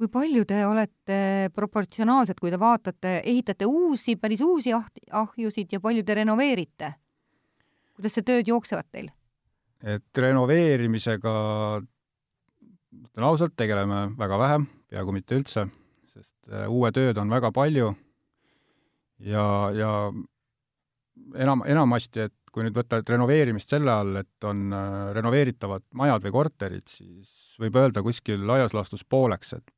kui 0.01 0.10
palju 0.10 0.48
te 0.50 0.63
olete 0.65 1.51
proportsionaalsed, 1.53 2.39
kui 2.41 2.50
te 2.50 2.57
vaatate, 2.57 3.19
ehitate 3.21 3.67
uusi, 3.69 4.15
päris 4.17 4.41
uusi 4.41 4.74
ah-, 4.74 4.88
ahjusid 5.19 5.75
ja 5.75 5.79
palju 5.83 6.01
te 6.01 6.15
renoveerite? 6.17 6.95
kuidas 7.93 8.15
see 8.17 8.25
tööd 8.25 8.50
jooksevad 8.50 8.88
teil? 8.89 9.12
et 9.86 10.21
renoveerimisega, 10.24 11.33
ütlen 12.98 13.27
ausalt, 13.27 13.53
tegeleme 13.57 14.07
väga 14.17 14.41
vähe, 14.41 14.57
peaaegu 14.91 15.15
mitte 15.15 15.39
üldse, 15.39 15.65
sest 16.12 16.51
äh, 16.51 16.67
uue 16.69 16.91
tööd 16.95 17.19
on 17.21 17.31
väga 17.31 17.51
palju 17.55 17.93
ja, 19.24 19.45
ja 19.75 19.91
enam, 21.36 21.63
enamasti, 21.67 22.27
et 22.27 22.36
kui 22.51 22.65
nüüd 22.65 22.75
võtta 22.75 23.00
renoveerimist 23.07 23.71
selle 23.71 23.93
all, 23.93 24.17
et 24.24 24.48
on 24.48 24.71
äh, 24.75 24.98
renoveeritavad 25.15 25.86
majad 25.98 26.25
või 26.27 26.36
korterid, 26.36 26.88
siis 26.91 27.55
võib 27.62 27.77
öelda 27.79 28.03
kuskil 28.03 28.43
laias 28.48 28.75
laastus 28.77 29.05
pooleks, 29.07 29.55
et 29.60 29.77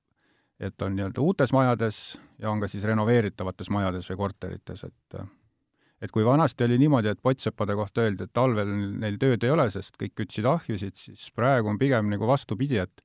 et 0.64 0.84
on 0.86 0.94
nii-öelda 0.96 1.20
uutes 1.20 1.52
majades 1.52 1.98
ja 2.40 2.52
on 2.52 2.62
ka 2.62 2.70
siis 2.72 2.86
renoveeritavates 2.88 3.72
majades 3.74 4.06
või 4.12 4.20
korterites, 4.22 4.84
et 4.86 5.18
et 6.04 6.12
kui 6.12 6.24
vanasti 6.26 6.66
oli 6.66 6.78
niimoodi, 6.82 7.10
et 7.10 7.22
pottsepade 7.24 7.76
kohta 7.80 8.04
öeldi, 8.04 8.28
et 8.28 8.34
talvel 8.36 8.70
neil 9.02 9.18
tööd 9.20 9.44
ei 9.44 9.52
ole, 9.54 9.70
sest 9.72 9.96
kõik 10.00 10.14
kütsid 10.22 10.48
ahjusid, 10.48 10.98
siis 11.00 11.30
praegu 11.36 11.72
on 11.72 11.80
pigem 11.80 12.10
nagu 12.12 12.28
vastupidi, 12.28 12.80
et 12.84 13.04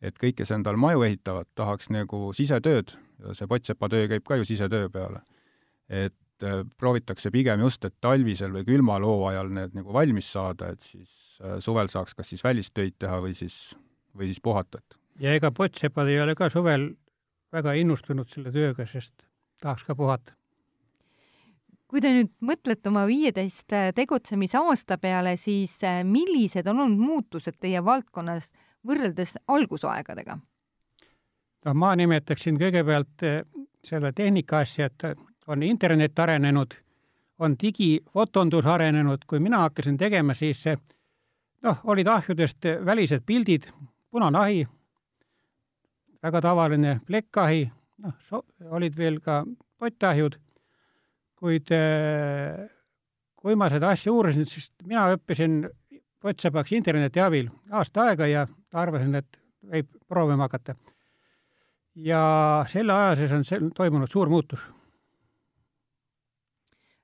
et 0.00 0.16
kõik, 0.16 0.38
kes 0.40 0.52
endal 0.56 0.78
maju 0.80 1.04
ehitavad, 1.06 1.48
tahaks 1.58 1.90
nagu 1.92 2.30
sisetööd 2.36 2.94
ja 3.20 3.36
see 3.36 3.48
pottsepa 3.50 3.88
töö 3.92 4.08
käib 4.10 4.24
ka 4.26 4.40
ju 4.40 4.48
sisetöö 4.48 4.88
peale. 4.92 5.20
et 5.88 6.46
äh, 6.46 6.62
proovitakse 6.78 7.30
pigem 7.30 7.60
just, 7.60 7.84
et 7.84 7.94
talvisel 8.00 8.52
või 8.54 8.64
külmal 8.64 9.04
hooajal 9.04 9.50
need 9.50 9.74
nagu 9.74 9.92
valmis 9.92 10.32
saada, 10.32 10.70
et 10.70 10.80
siis 10.80 11.10
äh, 11.42 11.58
suvel 11.60 11.88
saaks 11.88 12.14
kas 12.14 12.28
siis 12.28 12.44
välistöid 12.44 12.94
teha 12.98 13.20
või 13.20 13.34
siis, 13.34 13.74
või 14.16 14.30
siis 14.30 14.40
puhata, 14.40 14.78
et 14.78 15.00
ja 15.20 15.34
ega 15.36 15.50
pottsepad 15.50 16.08
ei 16.08 16.20
ole 16.20 16.34
ka 16.34 16.48
suvel 16.48 16.92
väga 17.52 17.74
innustunud 17.80 18.30
selle 18.30 18.52
tööga, 18.54 18.86
sest 18.86 19.12
tahaks 19.60 19.84
ka 19.84 19.94
puhata. 19.94 20.32
kui 21.90 22.00
te 22.00 22.12
nüüd 22.14 22.30
mõtlete 22.46 22.86
oma 22.88 23.02
viieteist 23.08 23.74
tegutsemisaasta 23.96 24.98
peale, 25.02 25.34
siis 25.36 25.80
millised 26.06 26.68
on 26.70 26.84
olnud 26.86 27.02
muutused 27.02 27.58
teie 27.58 27.82
valdkonnas 27.84 28.52
võrreldes 28.86 29.36
algusaegadega? 29.48 30.38
noh, 31.64 31.74
ma 31.76 31.92
nimetaksin 31.96 32.58
kõigepealt 32.60 33.24
eh, 33.28 33.42
selle 33.84 34.12
tehnika 34.16 34.62
asja, 34.64 34.88
et 34.88 35.04
on 35.50 35.62
internet 35.62 36.18
arenenud, 36.18 36.74
on 37.40 37.56
digifotondus 37.60 38.66
arenenud, 38.66 39.24
kui 39.28 39.40
mina 39.40 39.64
hakkasin 39.66 39.98
tegema, 40.00 40.34
siis 40.34 40.64
eh, 40.66 40.80
noh, 41.66 41.82
olid 41.84 42.08
ahjudest 42.08 42.70
välised 42.86 43.24
pildid, 43.26 43.68
punane 44.10 44.38
ahi, 44.38 44.66
väga 46.22 46.40
tavaline 46.44 47.00
plekkahi, 47.06 47.66
noh, 48.06 48.44
olid 48.70 48.96
veel 48.96 49.20
ka 49.20 49.42
pottahjud, 49.80 50.36
kuid 51.40 51.68
kui 53.40 53.56
ma 53.56 53.68
seda 53.72 53.94
asja 53.94 54.12
uurisin, 54.12 54.44
siis 54.48 54.68
mina 54.84 55.06
õppisin 55.14 55.62
pottsepaks 56.20 56.72
interneti 56.76 57.20
abil 57.20 57.48
aasta 57.70 58.10
aega 58.10 58.28
ja 58.28 58.46
arvasin, 58.72 59.14
et 59.14 59.40
võib 59.72 59.88
proovima 60.08 60.48
hakata. 60.48 60.74
ja 61.94 62.20
selle 62.68 62.92
aja 62.92 63.16
sees 63.16 63.32
on 63.32 63.44
sel-, 63.44 63.72
toimunud 63.74 64.10
suur 64.10 64.28
muutus. 64.28 64.62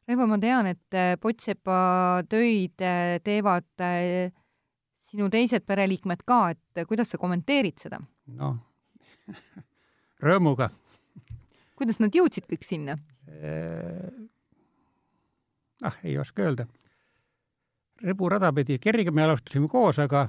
Raivo, 0.06 0.28
ma 0.30 0.38
tean, 0.38 0.68
et 0.70 0.94
äh, 0.94 1.16
Potsepa 1.18 2.22
töid 2.30 2.82
äh, 2.84 3.16
teevad 3.26 3.66
äh, 3.82 4.30
sinu 5.10 5.26
teised 5.32 5.66
pereliikmed 5.66 6.22
ka, 6.26 6.52
et 6.54 6.86
kuidas 6.86 7.10
sa 7.10 7.18
kommenteerid 7.18 7.82
seda? 7.82 7.98
noh, 8.38 8.60
rõõmuga. 10.26 10.70
kuidas 11.74 11.98
nad 12.02 12.14
jõudsid 12.14 12.46
kõik 12.50 12.66
sinna? 12.66 12.98
ah, 15.82 15.96
ei 16.06 16.14
oska 16.22 16.46
öelda. 16.46 16.68
Riburada 18.04 18.52
pidi, 18.52 18.78
Kerriga 18.82 19.12
me 19.14 19.24
alustasime 19.24 19.68
koos, 19.68 19.98
aga 20.02 20.26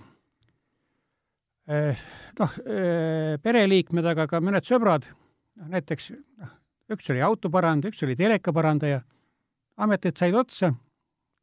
noh, 2.39 2.53
pereliikmed, 3.43 4.05
aga 4.13 4.27
ka 4.29 4.39
mõned 4.43 4.67
sõbrad, 4.67 5.07
noh 5.59 5.73
näiteks 5.73 6.11
noh, 6.15 6.53
üks 6.95 7.09
oli 7.11 7.23
autoparandaja, 7.25 7.91
üks 7.91 8.03
oli 8.07 8.15
telekaparandaja, 8.19 9.01
ametid 9.83 10.17
said 10.17 10.37
otsa, 10.37 10.71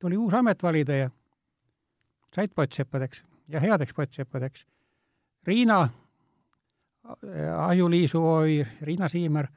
tuli 0.00 0.16
uus 0.16 0.34
amet 0.34 0.62
valida 0.64 0.96
ja 1.04 1.10
said 2.34 2.54
pottseppadeks 2.56 3.24
ja 3.52 3.60
headeks 3.60 3.92
pottseppadeks. 3.94 4.64
Riina 5.44 5.82
Ahju-Liisu 7.04 8.18
OÜ, 8.18 8.64
Riina 8.80 9.08
Siimer, 9.12 9.50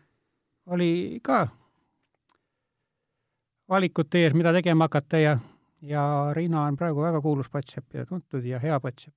oli 0.67 1.19
ka 1.23 1.45
valikute 3.71 4.25
ees, 4.25 4.35
mida 4.35 4.51
tegema 4.51 4.89
hakata 4.89 5.21
ja, 5.21 5.37
ja 5.81 6.33
Riina 6.33 6.63
on 6.63 6.77
praegu 6.77 7.01
väga 7.01 7.21
kuulus 7.21 7.49
potsepp 7.49 7.93
ja 7.93 8.05
tuntud 8.05 8.45
ja 8.45 8.59
hea 8.59 8.79
potsepp. 8.79 9.15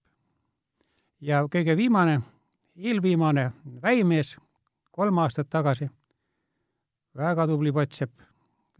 ja 1.20 1.42
kõige 1.42 1.76
viimane, 1.76 2.20
eelviimane 2.76 3.50
väimees 3.82 4.36
kolm 4.90 5.18
aastat 5.18 5.48
tagasi, 5.50 5.90
väga 7.16 7.46
tubli 7.46 7.72
potsepp, 7.72 8.12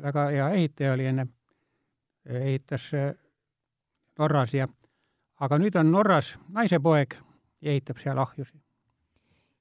väga 0.03 0.29
hea 0.31 0.49
ehitaja 0.51 0.93
oli 0.93 1.07
enne, 1.07 1.27
ehitas 2.25 2.95
äh, 2.95 3.15
Norras 4.19 4.55
ja 4.55 4.69
aga 5.41 5.59
nüüd 5.61 5.77
on 5.81 5.93
Norras 5.93 6.35
naisepoeg 6.53 7.17
ja 7.61 7.73
ehitab 7.73 8.01
seal 8.01 8.19
ahjusid. 8.21 8.61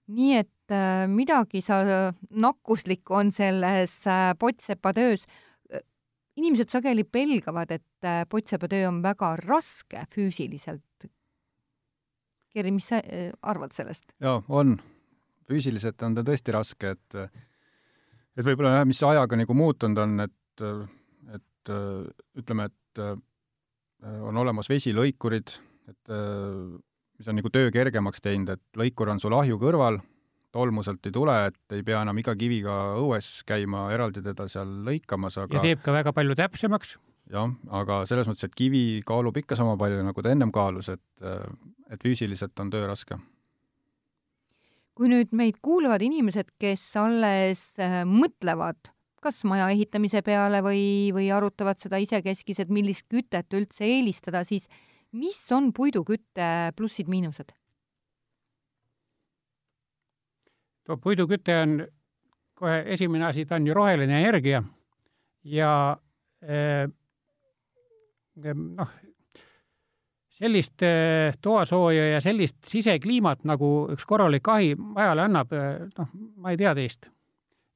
nii 0.10 0.38
et 0.38 0.74
äh, 0.74 1.06
midagi 1.08 1.62
sa, 1.62 1.84
nakkuslikku 2.30 3.14
on 3.14 3.32
selles 3.32 4.02
äh, 4.08 4.34
Potsepa 4.40 4.94
töös. 4.94 5.26
Inimesed 6.40 6.72
sageli 6.72 7.06
pelgavad, 7.06 7.72
et 7.76 8.08
äh, 8.08 8.24
Potsepa 8.30 8.70
töö 8.72 8.88
on 8.90 9.02
väga 9.04 9.34
raske 9.42 10.06
füüsiliselt. 10.14 11.10
Kerri, 12.50 12.74
mis 12.74 12.90
sa 12.90 13.02
äh, 13.04 13.30
arvad 13.42 13.76
sellest? 13.76 14.10
jaa, 14.24 14.42
on. 14.48 14.78
füüsiliselt 15.50 16.02
on 16.06 16.18
ta 16.18 16.26
tõesti 16.26 16.54
raske, 16.54 16.96
et 16.96 17.20
et 17.20 18.46
võib-olla 18.46 18.78
jah, 18.78 18.86
mis 18.88 19.02
ajaga 19.04 19.40
nagu 19.40 19.56
muutunud 19.58 19.98
on, 20.00 20.20
et, 20.24 20.64
et 21.36 21.72
ütleme, 22.40 22.70
et 22.70 23.02
on 24.30 24.38
olemas 24.38 24.70
vesilõikurid, 24.70 25.56
et 25.90 26.14
mis 27.20 27.28
on 27.28 27.36
nagu 27.36 27.52
töö 27.52 27.72
kergemaks 27.74 28.22
teinud, 28.24 28.54
et 28.54 28.80
lõikur 28.80 29.12
on 29.12 29.20
sul 29.20 29.36
ahju 29.36 29.58
kõrval, 29.60 30.00
tolmuselt 30.56 31.06
ei 31.06 31.14
tule, 31.16 31.36
et 31.50 31.76
ei 31.78 31.84
pea 31.86 32.02
enam 32.04 32.18
iga 32.22 32.36
kiviga 32.38 32.76
õues 33.00 33.30
käima 33.48 33.88
eraldi 33.94 34.24
teda 34.26 34.48
seal 34.52 34.72
lõikamas, 34.88 35.38
aga 35.42 35.60
ja 35.60 35.66
teeb 35.66 35.84
ka 35.86 35.96
väga 35.96 36.14
palju 36.16 36.38
täpsemaks. 36.40 36.98
jah, 37.34 37.52
aga 37.82 38.04
selles 38.10 38.30
mõttes, 38.30 38.48
et 38.50 38.56
kivi 38.58 39.02
kaalub 39.06 39.38
ikka 39.38 39.58
sama 39.60 39.78
palju, 39.80 40.02
nagu 40.06 40.26
ta 40.26 40.34
ennem 40.34 40.54
kaalus, 40.56 40.90
et, 40.94 41.28
et 41.90 42.06
füüsiliselt 42.06 42.58
on 42.60 42.72
töö 42.74 42.88
raske. 42.90 43.20
kui 45.00 45.08
nüüd 45.12 45.32
meid 45.32 45.62
kuulavad 45.64 46.02
inimesed, 46.04 46.50
kes 46.60 46.88
alles 47.00 47.62
äh, 47.80 48.02
mõtlevad 48.04 48.92
kas 49.24 49.44
maja 49.48 49.70
ehitamise 49.74 50.22
peale 50.26 50.62
või, 50.64 51.12
või 51.16 51.30
arutavad 51.36 51.80
seda 51.82 52.00
isekeskis, 52.02 52.62
et 52.64 52.72
millist 52.72 53.06
kütet 53.12 53.52
üldse 53.56 53.88
eelistada, 53.88 54.46
siis 54.48 54.68
mis 55.12 55.40
on 55.56 55.74
puidukütte 55.76 56.72
plussid-miinused? 56.78 57.54
Puiduküte 60.98 61.62
on 61.62 61.80
kohe 62.60 62.84
esimene 62.86 63.26
asi, 63.26 63.46
ta 63.46 63.56
on 63.56 63.68
ju 63.68 63.74
roheline 63.74 64.20
energia 64.20 64.64
ja 65.44 65.98
eh, 66.42 66.90
noh, 68.54 68.92
sellist 70.40 70.84
eh, 70.84 71.36
toasooja 71.42 72.10
ja 72.14 72.22
sellist 72.24 72.58
sisekliimat, 72.68 73.46
nagu 73.48 73.72
üks 73.94 74.06
korralik 74.08 74.48
ahi 74.52 74.74
majale 74.80 75.26
annab, 75.28 75.56
eh, 75.56 75.86
noh, 75.98 76.12
ma 76.40 76.54
ei 76.54 76.60
tea 76.60 76.76
teist. 76.78 77.10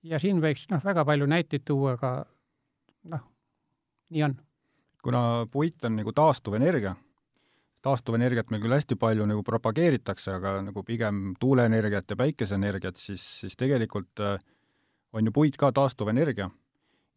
ja 0.03 0.19
siin 0.19 0.41
võiks 0.43 0.67
noh, 0.71 0.81
väga 0.83 1.05
palju 1.07 1.27
näiteid 1.31 1.63
tuua, 1.63 1.95
aga 1.95 2.11
noh, 3.11 3.23
nii 4.11 4.23
on. 4.27 4.35
kuna 5.03 5.21
puit 5.51 5.85
on 5.85 5.97
nagu 5.99 6.11
taastuvenergia, 6.15 6.95
taastuvenergiat 7.83 8.51
meil 8.51 8.63
küll 8.63 8.75
hästi 8.77 8.97
palju 8.99 9.25
nagu 9.27 9.43
propageeritakse, 9.45 10.37
aga 10.37 10.55
nagu 10.63 10.83
pigem 10.87 11.33
tuuleenergiat 11.39 12.13
ja 12.13 12.17
päikeseenergiat, 12.19 12.99
siis, 12.99 13.23
siis 13.43 13.57
tegelikult 13.59 14.23
äh, 14.23 14.37
on 15.13 15.27
ju 15.27 15.33
puit 15.35 15.57
ka 15.59 15.71
taastuvenergia. 15.75 16.49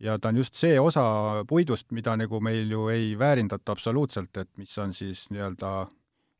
ja 0.01 0.19
ta 0.19 0.29
on 0.29 0.37
just 0.37 0.55
see 0.55 0.81
osa 0.81 1.45
puidust, 1.49 1.93
mida 1.93 2.17
nagu 2.17 2.41
meil 2.41 2.71
ju 2.71 2.89
ei 2.93 3.15
väärindata 3.19 3.73
absoluutselt, 3.73 4.37
et 4.37 4.51
mis 4.57 4.79
on 4.79 4.93
siis 4.93 5.25
nii-öelda, 5.31 5.87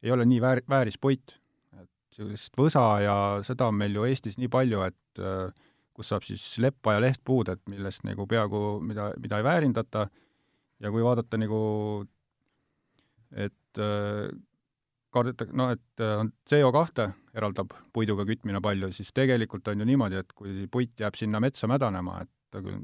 ei 0.03 0.11
ole 0.11 0.27
nii 0.27 0.41
väär, 0.41 0.63
vääris 0.69 0.99
puit. 0.99 1.39
et 1.81 1.89
sellist 2.11 2.53
võsa 2.59 2.85
ja 3.01 3.17
seda 3.43 3.71
on 3.71 3.75
meil 3.75 3.95
ju 3.95 4.05
Eestis 4.05 4.37
nii 4.39 4.49
palju, 4.49 4.83
et 4.83 5.23
äh, 5.23 5.53
kus 5.95 6.11
saab 6.13 6.27
siis 6.27 6.59
leppa 6.59 6.99
ja 6.99 7.01
lehtpuud, 7.01 7.49
et 7.49 7.63
millest 7.69 8.05
nagu 8.05 8.27
peaaegu, 8.27 8.81
mida, 8.85 9.13
mida 9.17 9.39
ei 9.39 9.45
väärindata, 9.45 10.09
ja 10.81 10.91
kui 10.91 11.05
vaadata 11.05 11.39
nagu 11.41 11.61
et 13.33 13.55
äh, 13.83 14.29
kardetakse, 15.15 15.57
noh, 15.57 15.73
et 15.75 16.05
äh, 16.05 16.19
on 16.21 16.33
CO2 16.51 17.09
eraldab 17.37 17.75
puiduga 17.93 18.27
kütmine 18.29 18.61
palju, 18.65 18.93
siis 18.97 19.13
tegelikult 19.17 19.69
on 19.73 19.83
ju 19.83 19.89
niimoodi, 19.89 20.23
et 20.23 20.33
kui 20.37 20.67
puit 20.73 20.95
jääb 21.01 21.19
sinna 21.19 21.41
metsa 21.43 21.69
mädanema, 21.71 22.21
et 22.25 22.33
ta 22.51 22.63
küll 22.65 22.83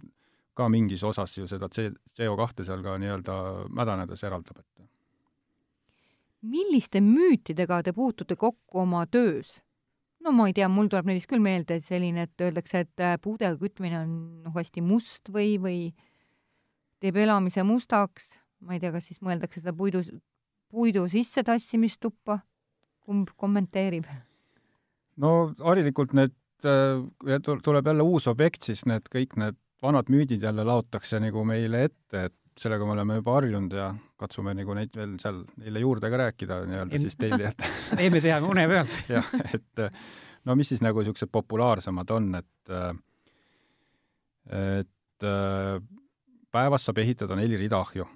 ka 0.56 0.68
mingis 0.68 1.04
osas 1.08 1.32
ju 1.38 1.46
seda 1.48 1.70
CO2 1.72 2.66
seal 2.66 2.82
ka 2.84 2.98
nii-öelda 3.00 3.36
mädanedes 3.72 4.24
eraldab, 4.28 4.60
et 4.60 4.88
milliste 6.42 7.00
müütidega 7.00 7.82
te 7.86 7.92
puutute 7.94 8.36
kokku 8.36 8.82
oma 8.82 9.06
töös? 9.06 9.60
no 10.22 10.30
ma 10.30 10.46
ei 10.46 10.54
tea, 10.54 10.68
mul 10.70 10.86
tuleb 10.86 11.08
näiteks 11.08 11.26
küll 11.30 11.42
meelde 11.42 11.80
selline, 11.82 12.28
et 12.28 12.42
öeldakse, 12.46 12.84
et 12.84 13.02
äh, 13.02 13.16
puudega 13.18 13.56
kütmine 13.58 14.04
on 14.04 14.12
noh, 14.44 14.54
hästi 14.54 14.84
must 14.86 15.32
või, 15.34 15.56
või 15.58 15.78
teeb 17.02 17.18
elamise 17.24 17.64
mustaks, 17.66 18.28
ma 18.62 18.76
ei 18.76 18.82
tea, 18.82 18.92
kas 18.94 19.08
siis 19.10 19.18
mõeldakse 19.24 19.58
seda 19.58 19.74
puidu, 19.74 20.04
puidu 20.72 21.06
sissettassimistuppa, 21.12 22.38
kumb 23.04 23.32
kommenteerib? 23.36 24.06
no 25.22 25.32
harilikult 25.60 26.14
need, 26.16 26.34
äh, 26.64 27.40
tuleb 27.44 27.90
jälle 27.90 28.06
uus 28.06 28.28
objekt, 28.30 28.64
siis 28.68 28.86
need 28.88 29.10
kõik 29.12 29.36
need 29.40 29.58
vanad 29.82 30.08
müüdid 30.12 30.42
jälle 30.42 30.64
laotakse 30.64 31.20
nagu 31.20 31.44
meile 31.44 31.84
ette, 31.88 32.28
et 32.30 32.38
sellega 32.58 32.86
me 32.86 32.94
oleme 32.94 33.18
juba 33.18 33.34
harjunud 33.38 33.74
ja 33.76 33.90
katsume 34.20 34.54
nagu 34.56 34.74
neid 34.76 34.96
veel 34.96 35.16
seal 35.20 35.42
neile 35.60 35.82
juurde 35.82 36.10
ka 36.12 36.20
rääkida 36.20 36.58
nii-öelda 36.68 37.00
siis 37.00 37.16
et 37.16 37.64
ei, 38.00 38.10
me 38.12 38.20
teame 38.24 38.48
une 38.48 38.66
pealt. 38.68 38.96
jah, 39.16 39.28
et 39.52 39.84
no 40.48 40.56
mis 40.56 40.72
siis 40.72 40.84
nagu 40.84 41.00
niisugused 41.02 41.32
populaarsemad 41.32 42.16
on, 42.16 42.32
et 42.40 42.74
et 44.52 45.28
päevas 46.52 46.84
saab 46.88 46.98
ehitada 47.04 47.36
neli 47.38 47.60
rida 47.60 47.80
ahju 47.80 48.08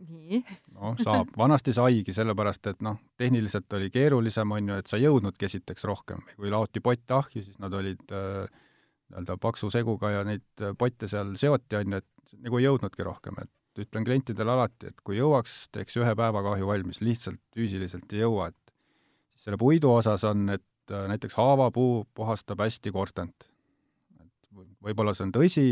nii. 0.00 0.42
Noh, 0.76 0.96
saab, 1.02 1.32
vanasti 1.42 1.74
saigi, 1.76 2.14
sellepärast 2.16 2.70
et 2.72 2.84
noh, 2.84 2.98
tehniliselt 3.18 3.72
oli 3.78 3.90
keerulisem, 3.94 4.52
on 4.56 4.72
ju, 4.72 4.78
et 4.82 4.90
sa 4.90 5.00
ei 5.00 5.06
jõudnudki 5.06 5.48
esiteks 5.48 5.86
rohkem, 5.88 6.22
kui 6.36 6.52
laoti 6.52 6.82
potte 6.84 7.16
ahju, 7.18 7.44
siis 7.44 7.58
nad 7.62 7.74
olid 7.76 8.14
äh, 8.14 8.46
nii-öelda 9.10 9.38
paksu 9.42 9.70
seguga 9.72 10.12
ja 10.12 10.24
neid 10.26 10.64
äh, 10.64 10.74
potte 10.78 11.08
seal 11.10 11.34
seoti, 11.40 11.78
on 11.80 11.96
ju, 11.96 12.02
et 12.02 12.38
nagu 12.46 12.60
ei 12.60 12.66
jõudnudki 12.66 13.06
rohkem, 13.06 13.40
et 13.42 13.82
ütlen 13.82 14.06
klientidele 14.08 14.54
alati, 14.54 14.90
et 14.90 15.02
kui 15.04 15.18
jõuaks, 15.18 15.66
teeks 15.74 15.98
ühe 16.00 16.14
päevaga 16.16 16.54
ahju 16.54 16.70
valmis, 16.70 17.02
lihtsalt 17.04 17.42
füüsiliselt 17.56 18.12
ei 18.16 18.24
jõua, 18.24 18.48
et 18.52 18.72
siis 19.36 19.48
selle 19.48 19.60
puidu 19.60 19.92
osas 19.92 20.24
on, 20.28 20.48
et 20.56 20.94
äh, 20.94 21.06
näiteks 21.12 21.36
haavapuu 21.38 22.06
puhastab 22.16 22.64
hästi 22.64 22.92
korstent. 22.94 23.50
et 24.20 24.50
võib-olla 24.82 25.14
see 25.14 25.28
on 25.28 25.34
tõsi, 25.36 25.68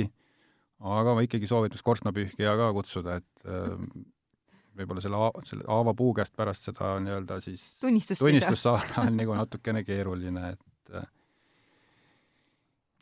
aga 0.84 1.14
ma 1.16 1.24
ikkagi 1.24 1.48
soovitaks 1.48 1.84
korstnapühkija 1.86 2.56
ka 2.60 2.72
kutsuda, 2.76 3.20
et 3.22 3.48
äh, 3.48 3.78
võib-olla 4.76 5.02
selle, 5.04 5.18
selle 5.48 5.66
haavapuu 5.68 6.14
käest 6.14 6.34
pärast 6.36 6.70
seda 6.70 6.94
nii-öelda 7.02 7.40
siis 7.44 7.64
tunnistust, 7.80 8.18
tunnistust 8.22 8.66
saada 8.66 9.06
on 9.06 9.16
nagu 9.18 9.36
natukene 9.38 9.84
keeruline, 9.86 10.54
et 10.54 10.96
äh, 10.96 11.06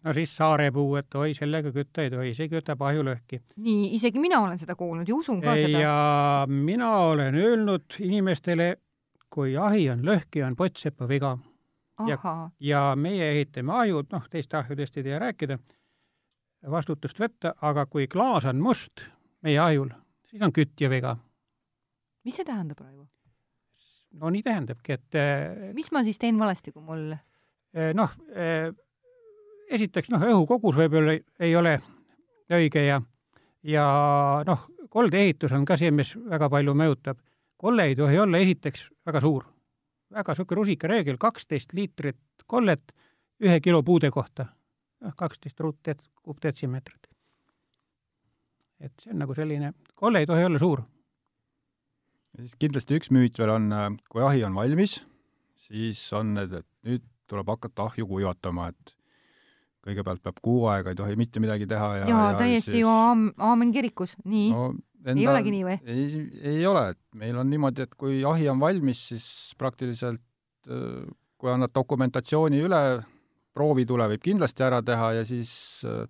no 0.04 0.12
siis 0.12 0.34
saarepuu, 0.36 0.96
et 1.00 1.14
oi, 1.14 1.32
sellega 1.36 1.72
kütta 1.74 2.04
ei 2.04 2.10
tohi, 2.12 2.34
see 2.36 2.48
kütab 2.52 2.82
ahjulõhki. 2.86 3.42
nii, 3.62 3.92
isegi 3.98 4.20
mina 4.22 4.40
olen 4.44 4.58
seda 4.60 4.76
kuulnud 4.78 5.08
ja 5.08 5.16
usun 5.16 5.40
ka 5.42 5.54
seda. 5.58 5.84
ja 5.84 5.94
mina 6.48 6.90
olen 7.12 7.38
öelnud 7.38 7.98
inimestele, 8.02 8.74
kui 9.32 9.56
ahi 9.56 9.88
on 9.92 10.04
lõhki, 10.06 10.44
on 10.46 10.56
pottsepa 10.56 11.08
viga. 11.08 11.36
ahhaa, 12.02 12.50
ja 12.60 12.92
meie 12.96 13.30
ehitame 13.36 13.72
ahjud, 13.72 14.10
noh, 14.12 14.28
teiste 14.30 14.56
ahjudest 14.58 14.96
ei 14.96 15.06
tea 15.06 15.18
rääkida, 15.22 15.58
vastutust 16.70 17.20
võtta, 17.20 17.54
aga 17.62 17.86
kui 17.86 18.08
klaas 18.10 18.46
on 18.50 18.62
must 18.62 19.04
meie 19.42 19.58
ahjul, 19.58 19.92
siis 20.30 20.42
on 20.42 20.52
kütja 20.54 20.90
viga. 20.90 21.16
Mis 22.24 22.36
see 22.38 22.46
tähendab, 22.46 22.80
Raivo? 22.80 23.06
no 24.20 24.30
nii 24.30 24.42
tähendabki, 24.44 24.98
et 24.98 25.16
eh, 25.18 25.70
mis 25.76 25.88
ma 25.92 26.02
siis 26.04 26.18
teen 26.20 26.38
valesti, 26.38 26.72
kui 26.72 26.84
mul 26.84 27.12
eh, 27.14 27.92
noh, 27.96 28.12
esiteks 29.72 30.12
noh, 30.12 30.24
õhukogus 30.28 30.76
võib-olla 30.76 31.16
ei 31.40 31.56
ole 31.56 31.78
õige 32.52 32.84
ja 32.84 33.00
ja 33.64 33.84
noh, 34.46 34.66
koldeehitus 34.90 35.54
on 35.56 35.64
ka 35.64 35.78
see, 35.80 35.92
mis 35.94 36.14
väga 36.16 36.50
palju 36.52 36.74
mõjutab. 36.76 37.18
kolle 37.56 37.84
ei 37.86 37.96
tohi 37.96 38.18
olla 38.18 38.38
esiteks 38.42 38.88
väga 39.06 39.20
suur, 39.22 39.44
väga 40.10 40.32
niisugune 40.32 40.58
rusikareegel, 40.58 41.18
kaksteist 41.18 41.72
liitrit 41.72 42.18
kollet 42.46 42.92
ühe 43.40 43.60
kilo 43.60 43.82
puude 43.82 44.10
kohta, 44.10 44.46
noh, 45.00 45.14
kaksteist 45.16 45.60
ruutteed, 45.60 46.02
kuupdetsimeetrit. 46.22 47.06
et 48.80 48.92
see 48.98 49.12
on 49.12 49.18
nagu 49.22 49.34
selline, 49.34 49.72
kolle 49.94 50.18
ei 50.18 50.26
tohi 50.26 50.44
olla 50.44 50.58
suur 50.58 50.82
ja 52.32 52.44
siis 52.44 52.56
kindlasti 52.60 52.98
üks 52.98 53.12
müüt 53.14 53.38
veel 53.40 53.52
on, 53.54 53.68
kui 54.12 54.24
ahi 54.24 54.44
on 54.46 54.56
valmis, 54.56 54.98
siis 55.68 56.00
on 56.16 56.34
need, 56.38 56.54
et 56.62 56.68
nüüd 56.88 57.04
tuleb 57.30 57.48
hakata 57.54 57.88
ahju 57.90 58.08
kuivatama, 58.10 58.70
et 58.72 58.94
kõigepealt 59.82 60.22
peab 60.22 60.38
kuu 60.44 60.66
aega, 60.70 60.92
ei 60.92 60.98
tohi 60.98 61.18
mitte 61.18 61.42
midagi 61.42 61.66
teha 61.70 61.88
ja 62.02 62.10
jaa, 62.10 62.32
täiesti 62.38 62.82
ju 62.82 62.90
aam-, 62.90 63.30
aamen 63.42 63.72
kirikus, 63.74 64.14
nii. 64.22 64.50
No,, 64.54 64.68
ei 65.10 65.26
olegi 65.26 65.54
nii 65.54 65.64
või? 65.66 65.78
ei, 65.90 66.26
ei 66.52 66.66
ole, 66.68 66.92
et 66.94 67.00
meil 67.18 67.40
on 67.40 67.50
niimoodi, 67.50 67.88
et 67.88 67.96
kui 67.98 68.20
ahi 68.28 68.46
on 68.52 68.62
valmis, 68.62 69.00
siis 69.10 69.26
praktiliselt 69.58 70.22
äh, 70.70 71.02
kui 71.40 71.50
annad 71.50 71.74
dokumentatsiooni 71.74 72.62
üle, 72.62 72.82
proovitule 73.52 74.06
võib 74.14 74.22
kindlasti 74.24 74.64
ära 74.64 74.78
teha 74.86 75.10
ja 75.18 75.24
siis 75.28 75.52
äh, 75.88 76.06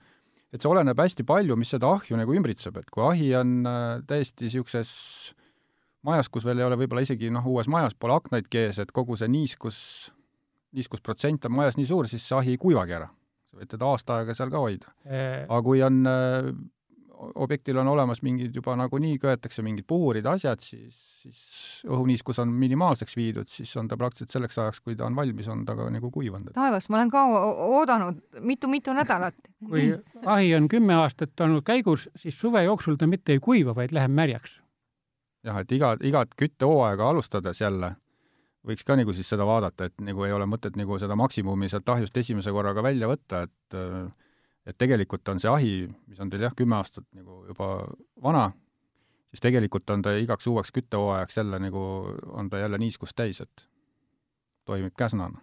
et 0.52 0.60
see 0.60 0.68
oleneb 0.68 0.98
hästi 1.00 1.24
palju, 1.26 1.56
mis 1.56 1.72
seda 1.72 1.94
ahju 1.96 2.18
nagu 2.20 2.36
ümbritseb, 2.36 2.76
et 2.76 2.92
kui 2.92 3.04
ahi 3.06 3.30
on 3.40 3.62
äh, 3.64 4.02
täiesti 4.08 4.50
niisuguses 4.50 4.92
majas, 6.06 6.28
kus 6.28 6.46
veel 6.46 6.62
ei 6.62 6.66
ole 6.66 6.78
võib-olla 6.80 7.04
isegi 7.04 7.30
noh, 7.32 7.46
uues 7.46 7.70
majas 7.70 7.94
pole 7.94 8.16
aknaidki 8.16 8.66
ees, 8.66 8.82
et 8.82 8.92
kogu 8.92 9.16
see 9.18 9.30
niiskus, 9.30 9.78
niiskusprotsent 10.76 11.48
on 11.48 11.56
majas 11.56 11.78
nii 11.78 11.88
suur, 11.88 12.10
siis 12.10 12.24
see 12.28 12.38
ahi 12.38 12.56
ei 12.56 12.62
kuivagi 12.62 12.98
ära. 13.00 13.08
sa 13.50 13.58
võid 13.60 13.68
teda 13.68 13.90
aasta 13.92 14.20
aega 14.20 14.34
seal 14.34 14.50
ka 14.50 14.62
hoida. 14.62 14.94
Aga 15.44 15.62
kui 15.66 15.82
on 15.84 16.06
äh, 16.08 16.52
objektil 17.34 17.78
on 17.78 17.88
olemas 17.88 18.22
mingid 18.22 18.54
juba 18.54 18.76
nagunii 18.76 19.18
köetakse 19.22 19.62
mingid 19.62 19.86
puhurid, 19.88 20.26
asjad, 20.26 20.62
siis, 20.64 20.96
siis 21.22 21.82
õhuniiskus 21.86 22.40
on 22.42 22.52
minimaalseks 22.58 23.16
viidud, 23.16 23.50
siis 23.50 23.72
on 23.80 23.88
ta 23.90 23.98
praktiliselt 24.00 24.34
selleks 24.34 24.58
ajaks, 24.58 24.80
kui 24.80 24.96
ta 24.98 25.06
on 25.06 25.16
valmis, 25.16 25.48
on 25.52 25.64
ta 25.68 25.76
ka 25.78 25.88
nagu 25.92 26.10
kuivanud. 26.14 26.52
taevas, 26.56 26.88
ma 26.88 27.00
olen 27.00 27.12
ka 27.12 27.24
oodanud 27.68 28.22
mitu-mitu 28.40 28.94
nädalat. 28.96 29.36
kui 29.68 29.92
ahi 30.26 30.54
on 30.58 30.68
kümme 30.72 30.98
aastat 30.98 31.40
olnud 31.40 31.64
käigus, 31.66 32.08
siis 32.16 32.40
suve 32.40 32.64
jooksul 32.64 32.98
ta 32.98 33.06
mitte 33.06 33.36
ei 33.36 33.42
kuiva, 33.42 33.74
vaid 33.76 33.94
läheb 33.94 34.10
märjaks. 34.10 34.61
jah, 35.44 35.58
et 35.58 35.72
iga, 35.72 35.96
igat 36.00 36.34
küttehooaega 36.38 37.08
alustades 37.10 37.60
jälle 37.60 37.94
võiks 38.66 38.86
ka 38.86 38.96
nagu 38.98 39.12
siis 39.14 39.28
seda 39.28 39.46
vaadata, 39.46 39.88
et 39.88 40.02
nagu 40.04 40.24
ei 40.26 40.32
ole 40.32 40.46
mõtet 40.46 40.76
nagu 40.78 40.98
seda 41.02 41.16
maksimumi 41.18 41.68
sealt 41.70 41.88
ahjust 41.88 42.16
esimese 42.16 42.52
korraga 42.54 42.82
välja 42.84 43.10
võtta, 43.10 43.44
et 43.46 43.78
et 44.66 44.78
tegelikult 44.78 45.26
on 45.28 45.40
see 45.42 45.50
ahi, 45.50 45.70
mis 46.06 46.20
on 46.22 46.30
teil 46.30 46.44
jah, 46.46 46.52
kümme 46.54 46.76
aastat 46.78 47.06
nagu 47.16 47.40
juba 47.48 47.70
vana, 48.22 48.44
siis 49.32 49.42
tegelikult 49.42 49.90
on 49.90 50.04
ta 50.06 50.12
igaks 50.14 50.46
uueks 50.46 50.70
küttehooajaks 50.76 51.40
jälle 51.40 51.58
nagu, 51.58 51.82
on 52.30 52.50
ta 52.50 52.60
jälle 52.62 52.78
niiskust 52.78 53.16
täis, 53.18 53.40
et 53.40 53.66
toimib 54.64 54.94
käsnana. 54.98 55.40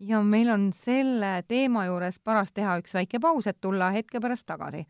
ja 0.00 0.22
meil 0.22 0.50
on 0.50 0.72
selle 0.72 1.44
teema 1.48 1.86
juures 1.86 2.18
paras 2.18 2.52
teha 2.52 2.80
üks 2.82 2.94
väike 2.94 3.20
paus, 3.20 3.46
et 3.46 3.60
tulla 3.60 3.90
hetke 3.90 4.20
pärast 4.20 4.46
tagasi. 4.46 4.86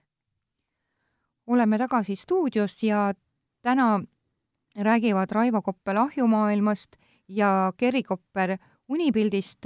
oleme 1.47 1.79
tagasi 1.79 2.17
stuudios 2.17 2.83
ja 2.83 3.13
täna 3.65 4.01
räägivad 4.77 5.31
Raivo 5.31 5.63
Koppel 5.63 5.97
ahjumaailmast 5.97 6.97
ja 7.29 7.73
Kerri 7.77 8.03
Kopper 8.03 8.59
Unipildist 8.89 9.65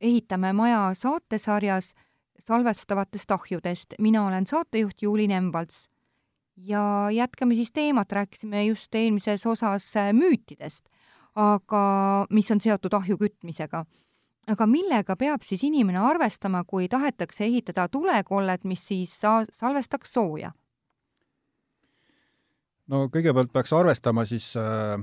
ehitame 0.00 0.52
maja 0.52 0.94
saatesarjas 0.94 1.94
salvestavatest 2.38 3.30
ahjudest. 3.30 3.94
mina 3.98 4.26
olen 4.26 4.46
saatejuht 4.46 5.02
Juuli 5.02 5.26
Nemvalts. 5.26 5.88
ja 6.56 7.10
jätkame 7.10 7.54
siis 7.54 7.72
teemat, 7.72 8.12
rääkisime 8.12 8.64
just 8.64 8.94
eelmises 8.94 9.46
osas 9.46 9.92
müütidest, 10.12 10.88
aga 11.34 12.26
mis 12.30 12.50
on 12.50 12.60
seotud 12.60 12.92
ahju 12.92 13.16
kütmisega. 13.16 13.84
aga 14.46 14.66
millega 14.66 15.16
peab 15.16 15.42
siis 15.42 15.62
inimene 15.64 15.98
arvestama, 15.98 16.64
kui 16.64 16.88
tahetakse 16.88 17.44
ehitada 17.44 17.88
tulekollet, 17.88 18.64
mis 18.64 18.86
siis 18.88 19.20
sa-, 19.20 19.46
salvestaks 19.52 20.12
sooja? 20.12 20.52
No 22.90 23.06
kõigepealt 23.12 23.52
peaks 23.54 23.72
arvestama 23.76 24.24
siis 24.28 24.50
äh, 24.58 24.98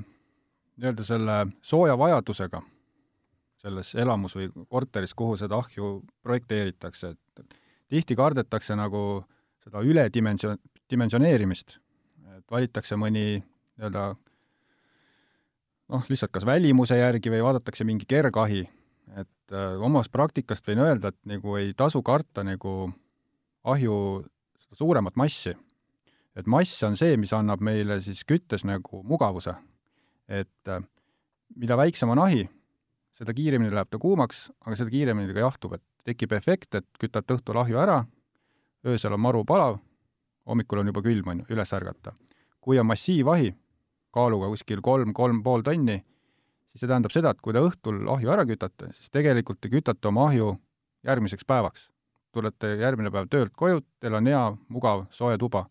nii-öelda 0.78 1.06
selle 1.08 1.38
sooja 1.66 1.98
vajadusega 2.00 2.62
selles 3.64 3.94
elamus 3.98 4.36
või 4.38 4.52
korteris, 4.70 5.16
kuhu 5.18 5.38
seda 5.40 5.58
ahju 5.58 5.98
projekteeritakse, 6.24 7.16
et 7.16 7.58
tihti 7.90 8.16
kardetakse 8.16 8.76
nagu 8.78 9.02
seda 9.66 9.82
üledimension-, 9.84 10.60
dimensioneerimist, 10.92 11.80
et 12.38 12.46
valitakse 12.54 13.00
mõni 13.00 13.26
nii-öelda 13.42 14.08
noh, 15.94 16.08
lihtsalt 16.12 16.34
kas 16.36 16.46
välimuse 16.48 17.00
järgi 17.00 17.34
või 17.34 17.42
vaadatakse 17.48 17.88
mingi 17.88 18.08
kergahi, 18.10 18.64
et 19.18 19.56
äh, 19.56 19.76
omast 19.82 20.14
praktikast 20.14 20.68
võin 20.70 20.84
öelda, 20.86 21.12
et 21.12 21.20
nagu 21.30 21.58
ei 21.60 21.74
tasu 21.78 22.04
karta 22.06 22.46
nagu 22.46 22.92
ahju 23.68 23.98
seda 24.62 24.80
suuremat 24.80 25.18
massi 25.20 25.56
et 26.38 26.46
mass 26.46 26.84
on 26.86 26.96
see, 26.98 27.18
mis 27.18 27.34
annab 27.34 27.64
meile 27.66 27.98
siis 28.04 28.22
küttes 28.28 28.66
nagu 28.68 29.02
mugavuse. 29.04 29.56
et 30.28 30.70
äh, 30.70 30.84
mida 31.56 31.78
väiksem 31.80 32.10
on 32.12 32.20
ahi, 32.20 32.42
seda 33.16 33.34
kiiremini 33.34 33.72
läheb 33.72 33.90
ta 33.90 33.98
kuumaks, 33.98 34.50
aga 34.66 34.76
seda 34.76 34.92
kiiremini 34.92 35.30
ta 35.30 35.38
ka 35.38 35.46
jahtub, 35.46 35.78
et 35.78 35.84
tekib 36.04 36.34
efekt, 36.36 36.76
et 36.76 36.88
kütad 37.00 37.32
õhtul 37.32 37.62
ahju 37.62 37.80
ära, 37.80 38.02
öösel 38.86 39.16
on 39.16 39.24
maru 39.24 39.46
palav, 39.48 39.80
hommikul 40.48 40.84
on 40.84 40.92
juba 40.92 41.04
külm, 41.06 41.32
on 41.32 41.40
ju, 41.42 41.48
üles 41.56 41.72
ärgata. 41.74 42.14
kui 42.60 42.80
on 42.80 42.86
massiivahi, 42.90 43.54
kaaluga 44.12 44.50
kuskil 44.52 44.82
kolm, 44.84 45.14
kolm 45.16 45.40
pool 45.44 45.64
tonni, 45.64 46.02
siis 46.68 46.84
see 46.84 46.90
tähendab 46.92 47.16
seda, 47.16 47.32
et 47.32 47.40
kui 47.42 47.56
te 47.56 47.64
õhtul 47.64 48.04
ahju 48.12 48.34
ära 48.36 48.44
kütate, 48.46 48.92
siis 48.92 49.10
tegelikult 49.10 49.62
te 49.64 49.72
kütate 49.72 50.12
oma 50.12 50.28
ahju 50.28 50.58
järgmiseks 51.08 51.48
päevaks. 51.48 51.90
tulete 52.36 52.76
järgmine 52.76 53.10
päev 53.10 53.32
töölt 53.32 53.56
koju, 53.56 53.82
teil 54.00 54.14
on 54.14 54.28
hea, 54.28 54.44
mugav, 54.68 55.08
soe 55.10 55.38
tuba 55.38 55.66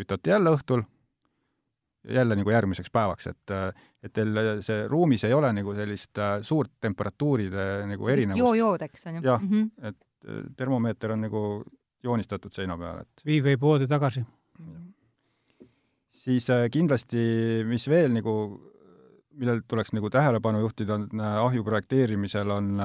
kütate 0.00 0.32
jälle 0.32 0.56
õhtul 0.56 0.84
jälle 2.08 2.36
nagu 2.36 2.50
järgmiseks 2.50 2.90
päevaks, 2.90 3.26
et 3.26 3.52
et 4.02 4.12
teil 4.16 4.62
see 4.64 4.86
ruumis 4.88 5.24
ei 5.28 5.34
ole 5.36 5.50
nagu 5.52 5.74
sellist 5.76 6.18
äh, 6.18 6.38
suurt 6.46 6.72
temperatuuride 6.80 7.66
nagu 7.90 8.08
erinevust. 8.08 8.38
joo-jood, 8.38 8.84
eks 8.86 9.06
on 9.06 9.18
ju? 9.18 9.22
jah 9.24 9.42
mm, 9.42 9.50
-hmm. 9.50 9.88
et 9.88 10.28
äh, 10.28 10.42
termomeeter 10.56 11.12
on 11.12 11.20
nagu 11.20 11.42
joonistatud 12.02 12.52
seina 12.52 12.78
peale, 12.78 13.00
et 13.00 13.24
vii 13.26 13.42
või 13.44 13.58
poodi 13.60 13.88
tagasi. 13.88 14.24
siis 16.08 16.50
äh, 16.50 16.70
kindlasti, 16.70 17.64
mis 17.66 17.88
veel 17.88 18.12
nagu, 18.12 18.34
millel 19.30 19.60
tuleks 19.68 19.92
nagu 19.92 20.10
tähelepanu 20.10 20.60
juhtida, 20.60 20.94
on 20.94 21.20
ahju 21.20 21.64
projekteerimisel, 21.64 22.50
on 22.50 22.82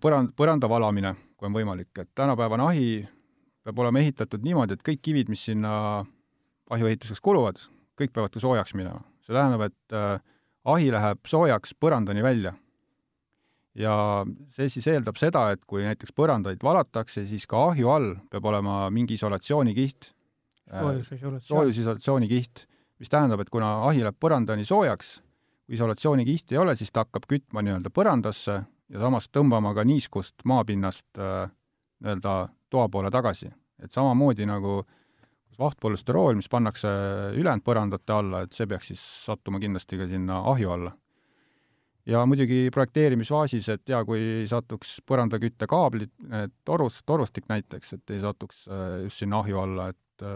põrand, 0.00 0.30
põranda 0.36 0.68
valamine, 0.68 1.14
kui 1.36 1.46
on 1.46 1.52
võimalik, 1.52 1.90
et 1.98 2.10
tänapäevane 2.14 2.62
ahi 2.62 3.08
peab 3.64 3.80
olema 3.80 4.02
ehitatud 4.02 4.44
niimoodi, 4.44 4.76
et 4.76 4.84
kõik 4.84 5.00
kivid, 5.04 5.30
mis 5.32 5.44
sinna 5.48 6.04
ahjuehituseks 6.72 7.22
kuluvad, 7.24 7.60
kõik 7.98 8.12
peavad 8.14 8.34
ka 8.34 8.42
soojaks 8.42 8.74
minema. 8.76 9.02
see 9.24 9.32
tähendab, 9.32 9.62
et 9.70 9.96
äh, 9.96 10.20
ahi 10.68 10.90
läheb 10.92 11.24
soojaks 11.28 11.74
põrandani 11.80 12.22
välja. 12.24 12.54
ja 13.74 14.24
see 14.54 14.68
siis 14.70 14.86
eeldab 14.86 15.16
seda, 15.18 15.48
et 15.50 15.64
kui 15.66 15.82
näiteks 15.82 16.12
põrandaid 16.14 16.62
valatakse, 16.62 17.24
siis 17.26 17.46
ka 17.50 17.70
ahju 17.72 17.88
all 17.90 18.12
peab 18.30 18.44
olema 18.46 18.90
mingi 18.90 19.16
isolatsioonikiht 19.18 20.12
äh,, 20.70 20.80
soojusisolatsioon. 20.80 21.48
soojusisolatsioonikiht, 21.48 22.66
mis 23.02 23.10
tähendab, 23.10 23.40
et 23.40 23.50
kuna 23.50 23.80
ahi 23.88 24.04
läheb 24.04 24.20
põrandani 24.20 24.68
soojaks, 24.68 25.16
kui 25.66 25.74
isolatsioonikihti 25.74 26.54
ei 26.54 26.62
ole, 26.62 26.76
siis 26.76 26.92
ta 26.92 27.02
hakkab 27.06 27.26
kütma 27.26 27.64
nii-öelda 27.64 27.90
põrandasse 27.90 28.60
ja 28.92 29.00
samas 29.00 29.26
tõmbama 29.32 29.72
ka 29.74 29.84
niiskust 29.88 30.44
maapinnast 30.44 31.18
äh, 31.18 31.48
nii-öelda 32.04 32.36
toa 32.74 32.88
poole 32.90 33.12
tagasi. 33.14 33.50
et 33.82 33.92
samamoodi 33.92 34.46
nagu 34.46 34.82
vahtpolüsterool, 35.58 36.34
mis 36.38 36.48
pannakse 36.50 36.90
ülejäänud 37.34 37.64
põrandate 37.66 38.12
alla, 38.14 38.42
et 38.42 38.52
see 38.54 38.66
peaks 38.70 38.92
siis 38.92 39.02
sattuma 39.26 39.60
kindlasti 39.62 39.98
ka 39.98 40.06
sinna 40.10 40.40
ahju 40.52 40.70
alla. 40.70 40.92
ja 42.06 42.26
muidugi 42.26 42.68
projekteerimisfaasis, 42.74 43.68
et 43.68 43.88
jaa, 43.88 44.04
kui 44.04 44.44
satuks 44.50 44.98
põrandaküttekaablid, 45.08 46.12
torus, 46.64 47.00
torustik 47.06 47.48
näiteks, 47.48 47.96
et 47.98 48.14
ei 48.16 48.20
satuks 48.20 48.66
just 49.06 49.22
sinna 49.22 49.40
ahju 49.44 49.60
alla, 49.62 49.88
et 49.94 50.28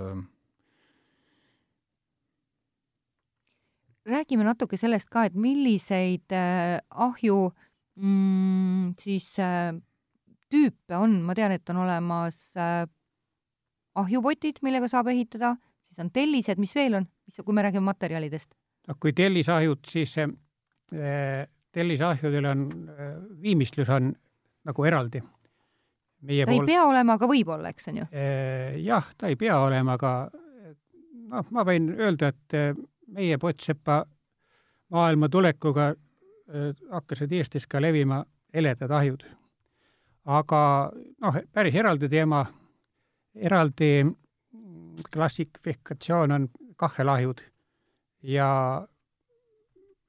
räägime 4.09 4.46
natuke 4.46 4.79
sellest 4.81 5.11
ka, 5.12 5.27
et 5.29 5.37
milliseid 5.37 6.33
äh, 6.35 6.79
ahju 6.90 7.51
mm, 7.98 8.94
siis 9.03 9.35
äh, 9.42 9.74
tüüpe 10.50 10.96
on, 10.96 11.20
ma 11.24 11.37
tean, 11.37 11.52
et 11.54 11.70
on 11.72 11.82
olemas 11.84 12.38
äh, 12.56 12.87
ahjupotid, 13.98 14.62
millega 14.62 14.88
saab 14.90 15.11
ehitada, 15.12 15.54
siis 15.88 16.04
on 16.04 16.11
tellised, 16.14 16.61
mis 16.61 16.74
veel 16.76 17.00
on, 17.00 17.08
mis, 17.26 17.40
kui 17.44 17.56
me 17.56 17.64
räägime 17.66 17.87
materjalidest? 17.88 18.50
noh, 18.88 18.96
kui 19.00 19.12
tellisahjud, 19.12 19.84
siis 19.88 20.16
äh, 20.18 21.46
tellisahjudel 21.72 22.48
on 22.48 22.68
äh,, 22.88 23.16
viimistlus 23.42 23.90
on 23.92 24.12
nagu 24.64 24.84
eraldi. 24.84 25.20
ta 25.20 26.26
pool... 26.26 26.54
ei 26.54 26.66
pea 26.66 26.84
olema, 26.84 27.18
aga 27.18 27.28
võib 27.30 27.54
olla, 27.54 27.72
eks 27.72 27.90
on 27.92 28.02
ju? 28.02 28.11
Äh, 28.12 28.78
jah, 28.84 29.11
ta 29.18 29.28
ei 29.28 29.37
pea 29.37 29.58
olema, 29.61 29.98
aga 29.98 30.14
noh, 31.28 31.50
ma 31.54 31.64
võin 31.68 31.90
öelda, 31.96 32.32
et 32.32 32.56
äh, 32.56 32.72
meie 33.14 33.38
Potsepa 33.38 34.02
maailma 34.94 35.28
tulekuga 35.28 35.90
äh, 35.92 36.72
hakkasid 36.92 37.32
Eestis 37.32 37.68
ka 37.68 37.82
levima 37.82 38.22
heledad 38.54 38.92
ahjud. 38.94 39.24
Aga 40.29 40.61
noh, 41.25 41.37
päris 41.53 41.77
eraldi 41.81 42.09
teema, 42.12 42.43
eraldi 43.35 44.05
klassifikatsioon 45.12 46.33
on 46.33 46.49
kahhelahjud 46.77 47.41
ja 48.23 48.49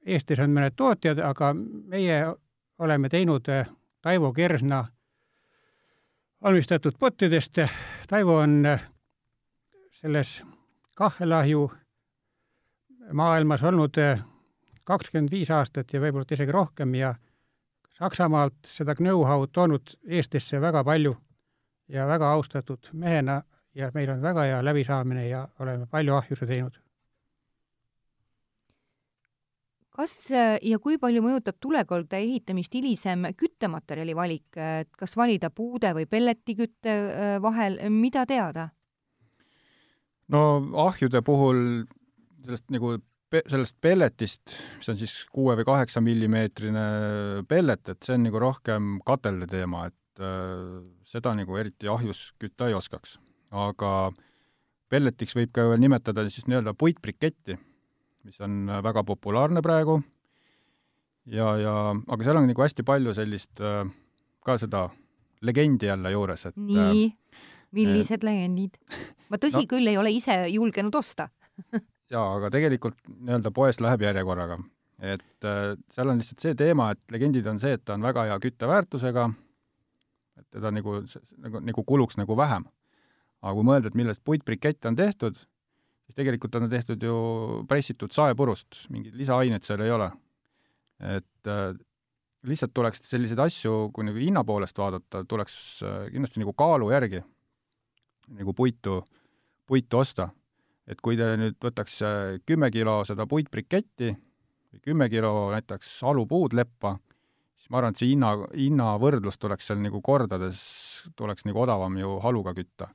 Eestis 0.06 0.40
on 0.40 0.52
mõned 0.56 0.74
tootjad, 0.76 1.18
aga 1.20 1.52
meie 1.54 2.22
oleme 2.80 3.08
teinud 3.12 3.48
äh, 3.52 3.68
Taivo 4.00 4.32
Kersna 4.32 4.84
valmistatud 6.42 6.96
pottidest. 6.98 7.60
Taivo 8.08 8.38
on 8.40 8.66
äh, 8.66 8.86
selles 10.00 10.40
kahhelahju 10.96 11.66
maailmas 13.12 13.62
olnud 13.62 13.98
äh, 14.00 14.24
kakskümmend 14.84 15.30
viis 15.30 15.50
aastat 15.50 15.92
ja 15.92 16.00
võib-olla 16.00 16.32
isegi 16.32 16.52
rohkem 16.52 16.94
ja 16.94 17.14
Saksamaalt 18.00 18.68
seda 18.72 18.94
know-how'd 18.96 19.52
toonud 19.52 19.90
Eestisse 20.08 20.60
väga 20.60 20.80
palju 20.84 21.12
ja 21.88 22.06
väga 22.08 22.30
austatud 22.32 22.88
mehena 22.92 23.42
ja 23.74 23.90
meil 23.94 24.10
on 24.10 24.22
väga 24.22 24.46
hea 24.48 24.62
läbisaamine 24.64 25.26
ja 25.28 25.48
oleme 25.58 25.86
palju 25.86 26.14
ahjusid 26.16 26.48
teinud. 26.48 26.78
kas 30.00 30.30
äh, 30.32 30.56
ja 30.64 30.78
kui 30.80 30.96
palju 30.96 31.20
mõjutab 31.20 31.58
tulekolde 31.60 32.16
ehitamist 32.16 32.72
hilisem 32.72 33.26
küttematerjali 33.36 34.14
valik, 34.16 34.46
et 34.56 34.88
kas 34.96 35.12
valida 35.18 35.50
puude 35.50 35.90
või 35.92 36.06
pelletikütte 36.08 36.94
äh, 36.94 37.34
vahel, 37.42 37.76
mida 37.92 38.24
teada? 38.26 38.70
no 40.28 40.40
ahjude 40.86 41.20
puhul 41.26 41.84
sellest 42.46 42.70
nagu 42.72 42.96
sellest 43.30 43.76
pelletist, 43.82 44.56
mis 44.78 44.90
on 44.90 44.98
siis 44.98 45.14
kuue 45.30 45.54
või 45.58 45.66
kaheksa 45.68 46.02
millimeetrine 46.02 46.84
pellet, 47.48 47.92
et 47.92 48.06
see 48.06 48.16
on 48.16 48.24
nagu 48.26 48.42
rohkem 48.42 48.96
katelde 49.06 49.46
teema, 49.50 49.86
et 49.90 50.22
äh, 50.22 50.80
seda 51.08 51.34
nagu 51.38 51.58
eriti 51.60 51.90
ahjus 51.90 52.30
kütta 52.40 52.70
ei 52.70 52.76
oskaks. 52.78 53.18
aga 53.50 54.12
pelletiks 54.90 55.34
võib 55.38 55.50
ka 55.54 55.66
veel 55.70 55.82
nimetada 55.82 56.26
siis 56.28 56.46
nii-öelda 56.50 56.74
puitbriketti, 56.78 57.58
mis 58.26 58.40
on 58.44 58.66
väga 58.84 59.04
populaarne 59.06 59.62
praegu 59.62 60.00
ja, 61.26 61.54
ja 61.58 61.74
aga 61.94 62.26
seal 62.26 62.40
on 62.40 62.48
nagu 62.50 62.64
hästi 62.64 62.84
palju 62.86 63.14
sellist 63.16 63.62
äh, 63.62 63.84
ka 64.44 64.58
seda 64.60 64.88
legendi 65.46 65.88
jälle 65.88 66.12
juures, 66.12 66.46
et 66.50 66.58
nii 66.58 67.06
äh,, 67.06 67.46
millised 67.76 68.20
äh, 68.20 68.26
legendid? 68.28 68.76
ma 69.30 69.38
tõsi 69.40 69.62
no, 69.64 69.70
küll 69.70 69.90
ei 69.90 69.98
ole 70.00 70.12
ise 70.14 70.36
julgenud 70.50 70.98
osta 71.00 71.30
jaa, 72.10 72.26
aga 72.36 72.50
tegelikult 72.52 72.98
nii-öelda 73.10 73.52
poes 73.54 73.80
läheb 73.82 74.04
järjekorraga. 74.06 74.58
et 75.00 75.46
äh, 75.48 75.76
seal 75.94 76.12
on 76.12 76.18
lihtsalt 76.20 76.42
see 76.44 76.56
teema, 76.58 76.90
et 76.92 77.14
legendid 77.14 77.46
on 77.48 77.60
see, 77.62 77.72
et 77.78 77.84
ta 77.84 77.94
on 77.96 78.04
väga 78.04 78.26
hea 78.28 78.38
kütteväärtusega, 78.42 79.30
et 80.40 80.46
teda 80.56 80.72
nagu, 80.76 80.98
nagu, 81.40 81.62
nagu 81.70 81.84
kuluks 81.84 82.18
nagu 82.20 82.36
vähem. 82.36 82.66
aga 83.40 83.54
kui 83.56 83.64
mõelda, 83.64 83.88
et 83.88 83.96
millest 83.96 84.20
puitbrikett 84.24 84.84
on 84.90 84.96
tehtud, 84.96 85.38
siis 86.04 86.16
tegelikult 86.18 86.56
on 86.58 86.66
ta 86.66 86.74
tehtud 86.74 87.02
ju 87.02 87.14
pressitud 87.68 88.12
saepurust, 88.12 88.82
mingeid 88.90 89.16
lisaaineid 89.16 89.64
seal 89.64 89.86
ei 89.86 89.94
ole. 89.94 90.10
et 91.00 91.48
äh, 91.48 91.72
lihtsalt 92.44 92.74
tuleks 92.74 93.02
selliseid 93.04 93.40
asju, 93.40 93.90
kui 93.94 94.04
nagu 94.04 94.18
hinna 94.18 94.44
poolest 94.44 94.78
vaadata, 94.78 95.24
tuleks 95.28 95.54
äh, 95.86 96.02
kindlasti 96.12 96.42
nagu 96.42 96.52
kaalu 96.52 96.90
järgi 96.92 97.22
nagu 98.30 98.52
puitu, 98.54 99.00
puitu 99.66 99.98
osta 99.98 100.28
et 100.90 101.00
kui 101.04 101.18
te 101.18 101.28
nüüd 101.38 101.58
võtaks 101.62 102.00
äh, 102.06 102.40
kümme 102.46 102.70
kilo 102.74 103.00
seda 103.08 103.26
puitbriketti 103.30 104.10
või 104.10 104.82
kümme 104.84 105.08
kilo 105.12 105.50
näiteks 105.54 105.98
alupuud 106.10 106.54
leppa, 106.56 106.96
siis 107.58 107.70
ma 107.70 107.80
arvan, 107.80 107.94
et 107.94 108.02
see 108.02 108.12
hinna, 108.12 108.34
hinnavõrdlus 108.54 109.38
tuleks 109.40 109.70
seal 109.70 109.80
nagu 109.82 110.02
kordades, 110.04 110.60
tuleks 111.18 111.46
nagu 111.48 111.62
odavam 111.64 111.98
ju 111.98 112.18
haluga 112.24 112.54
kütta. 112.56 112.90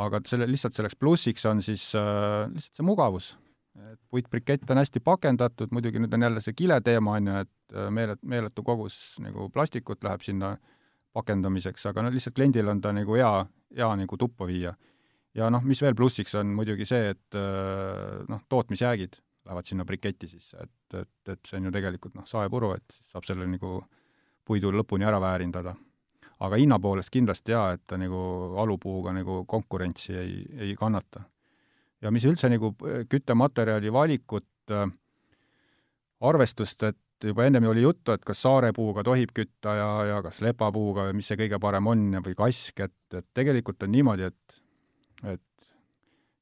aga 0.00 0.20
selle, 0.26 0.46
lihtsalt 0.46 0.74
selleks 0.74 0.96
plussiks 0.96 1.46
on 1.50 1.62
siis 1.62 1.90
äh, 1.98 2.48
lihtsalt 2.50 2.76
see 2.76 2.86
mugavus. 2.86 3.36
et 3.90 3.98
puitbrikett 4.10 4.70
on 4.70 4.78
hästi 4.78 5.00
pakendatud, 5.00 5.70
muidugi 5.72 5.98
nüüd 5.98 6.14
on 6.14 6.22
jälle 6.22 6.40
see 6.40 6.54
kile 6.54 6.80
teema, 6.80 7.16
on 7.16 7.26
ju, 7.26 7.40
et 7.46 7.74
äh, 7.74 7.90
meelet-, 7.90 8.22
meeletu 8.22 8.62
kogus 8.62 9.16
nagu 9.18 9.48
plastikut 9.50 10.04
läheb 10.04 10.22
sinna 10.22 10.56
pakendamiseks, 11.12 11.86
aga 11.90 12.02
no 12.02 12.10
lihtsalt 12.10 12.34
kliendil 12.34 12.68
on 12.70 12.80
ta 12.80 12.92
nagu 12.94 13.16
hea, 13.18 13.46
hea 13.74 13.90
nagu 13.98 14.16
tuppa 14.16 14.46
viia 14.46 14.74
ja 15.34 15.50
noh, 15.52 15.64
mis 15.66 15.80
veel 15.82 15.96
plussiks 15.98 16.34
on 16.38 16.54
muidugi 16.56 16.86
see, 16.88 17.12
et 17.14 17.38
äh, 17.38 18.22
noh, 18.28 18.42
tootmisjäägid 18.48 19.20
lähevad 19.46 19.66
sinna 19.66 19.84
briketti 19.84 20.28
sisse, 20.28 20.56
et, 20.62 20.98
et, 21.00 21.32
et 21.32 21.40
see 21.48 21.58
on 21.58 21.68
ju 21.68 21.74
tegelikult 21.74 22.16
noh, 22.18 22.26
saepuru, 22.28 22.74
et 22.76 22.96
siis 22.96 23.12
saab 23.14 23.26
selle 23.28 23.46
nagu 23.48 23.80
puidu 24.46 24.72
lõpuni 24.74 25.06
ära 25.06 25.20
väärindada. 25.22 25.74
aga 26.40 26.56
hinna 26.56 26.78
poolest 26.80 27.10
kindlasti 27.12 27.52
jaa, 27.52 27.74
et 27.76 27.82
ta 27.86 27.98
nagu 28.00 28.20
alupuuga 28.62 29.12
nagu 29.12 29.44
konkurentsi 29.44 30.14
ei, 30.16 30.46
ei 30.58 30.76
kannata. 30.76 31.22
ja 32.00 32.10
mis 32.10 32.24
üldse 32.24 32.48
nagu 32.48 32.74
äh, 32.84 33.04
küttematerjali 33.08 33.92
valikut 33.92 34.72
äh, 34.72 34.88
arvestust, 36.20 36.82
et 36.82 36.98
juba 37.24 37.44
ennem 37.44 37.68
oli 37.68 37.82
juttu, 37.82 38.12
et 38.12 38.24
kas 38.24 38.42
saarepuuga 38.42 39.04
tohib 39.04 39.32
kütta 39.36 39.74
ja, 39.76 39.90
ja 40.08 40.22
kas 40.22 40.40
lepapuuga 40.40 41.08
või 41.08 41.20
mis 41.20 41.28
see 41.28 41.36
kõige 41.36 41.60
parem 41.60 41.86
on 41.86 42.08
või 42.24 42.34
kask, 42.36 42.80
et, 42.80 42.98
et 43.14 43.26
tegelikult 43.34 43.82
on 43.82 43.92
niimoodi, 43.92 44.28
et 44.28 44.60
et 45.24 45.42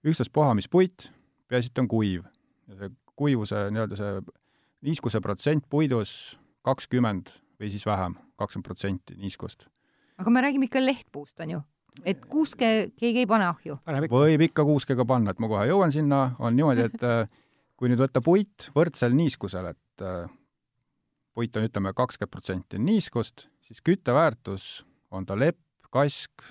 ükstaspuha, 0.07 0.55
mis 0.55 0.69
puit, 0.69 1.09
peaasi, 1.49 1.73
et 1.73 1.83
on 1.83 1.89
kuiv. 1.89 2.27
ja 2.69 2.77
see 2.77 2.91
kuivuse 3.19 3.65
nii-öelda 3.75 3.97
see 3.99 4.21
niiskuse 4.87 5.21
protsent 5.25 5.65
puidus 5.71 6.13
kakskümmend 6.67 7.33
või 7.59 7.73
siis 7.73 7.87
vähem, 7.87 8.15
kakskümmend 8.39 8.69
protsenti 8.69 9.17
niiskust. 9.19 9.67
aga 10.19 10.31
me 10.31 10.43
räägime 10.45 10.69
ikka 10.69 10.85
lehtpuust, 10.85 11.41
on 11.41 11.57
ju? 11.57 11.61
et 12.05 12.25
kuuske 12.31 12.91
keegi 12.97 13.25
ei 13.25 13.27
pane 13.27 13.49
ahju? 13.49 13.79
võib 14.13 14.47
ikka 14.49 14.65
kuuskega 14.65 15.07
panna, 15.09 15.35
et 15.35 15.43
ma 15.43 15.51
kohe 15.51 15.67
jõuan 15.71 15.95
sinna, 15.95 16.35
on 16.39 16.57
niimoodi, 16.57 16.89
et 16.91 17.07
äh, 17.11 17.25
kui 17.77 17.91
nüüd 17.91 18.03
võtta 18.03 18.23
puit 18.25 18.69
võrdsel 18.77 19.17
niiskusel, 19.17 19.73
et 19.73 20.05
äh, 20.05 20.29
puit 21.35 21.57
on, 21.57 21.67
ütleme, 21.67 21.95
kakskümmend 21.97 22.35
protsenti 22.35 22.83
niiskust, 22.83 23.49
siis 23.67 23.83
kütteväärtus, 23.85 24.69
on 25.11 25.27
ta 25.27 25.39
lepp, 25.39 25.61
kask, 25.91 26.45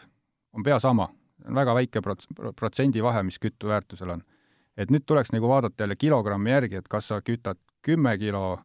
on 0.55 0.65
pea 0.65 0.79
sama, 0.81 1.09
on 1.45 1.55
väga 1.55 1.75
väike 1.75 2.01
prots-, 2.01 2.27
protsendi 2.55 3.03
vahe, 3.03 3.23
mis 3.23 3.39
kütteväärtusel 3.39 4.09
on. 4.09 4.23
et 4.77 4.91
nüüd 4.93 5.05
tuleks 5.05 5.31
nagu 5.33 5.47
vaadata 5.49 5.83
jälle 5.83 5.95
kilogrammi 5.95 6.51
järgi, 6.51 6.75
et 6.75 6.87
kas 6.87 7.07
sa 7.07 7.21
kütad 7.21 7.57
kümme 7.81 8.17
kilo 8.17 8.59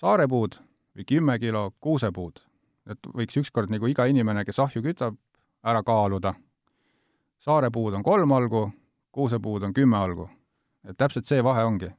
saarepuud 0.00 0.56
või 0.96 1.04
kümme 1.08 1.38
kilo 1.38 1.70
kuusepuud. 1.80 2.40
et 2.86 2.98
võiks 3.14 3.36
ükskord 3.40 3.70
nagu 3.70 3.86
iga 3.86 4.06
inimene, 4.06 4.44
kes 4.44 4.58
ahju 4.58 4.82
kütab, 4.82 5.16
ära 5.64 5.82
kaaluda. 5.82 6.34
saarepuud 7.38 7.94
on 7.94 8.02
kolm 8.02 8.32
algu, 8.32 8.70
kuusepuud 9.12 9.62
on 9.62 9.74
kümme 9.74 9.96
algu. 9.96 10.28
et 10.88 10.96
täpselt 10.96 11.26
see 11.26 11.44
vahe 11.44 11.64
ongi. 11.64 11.90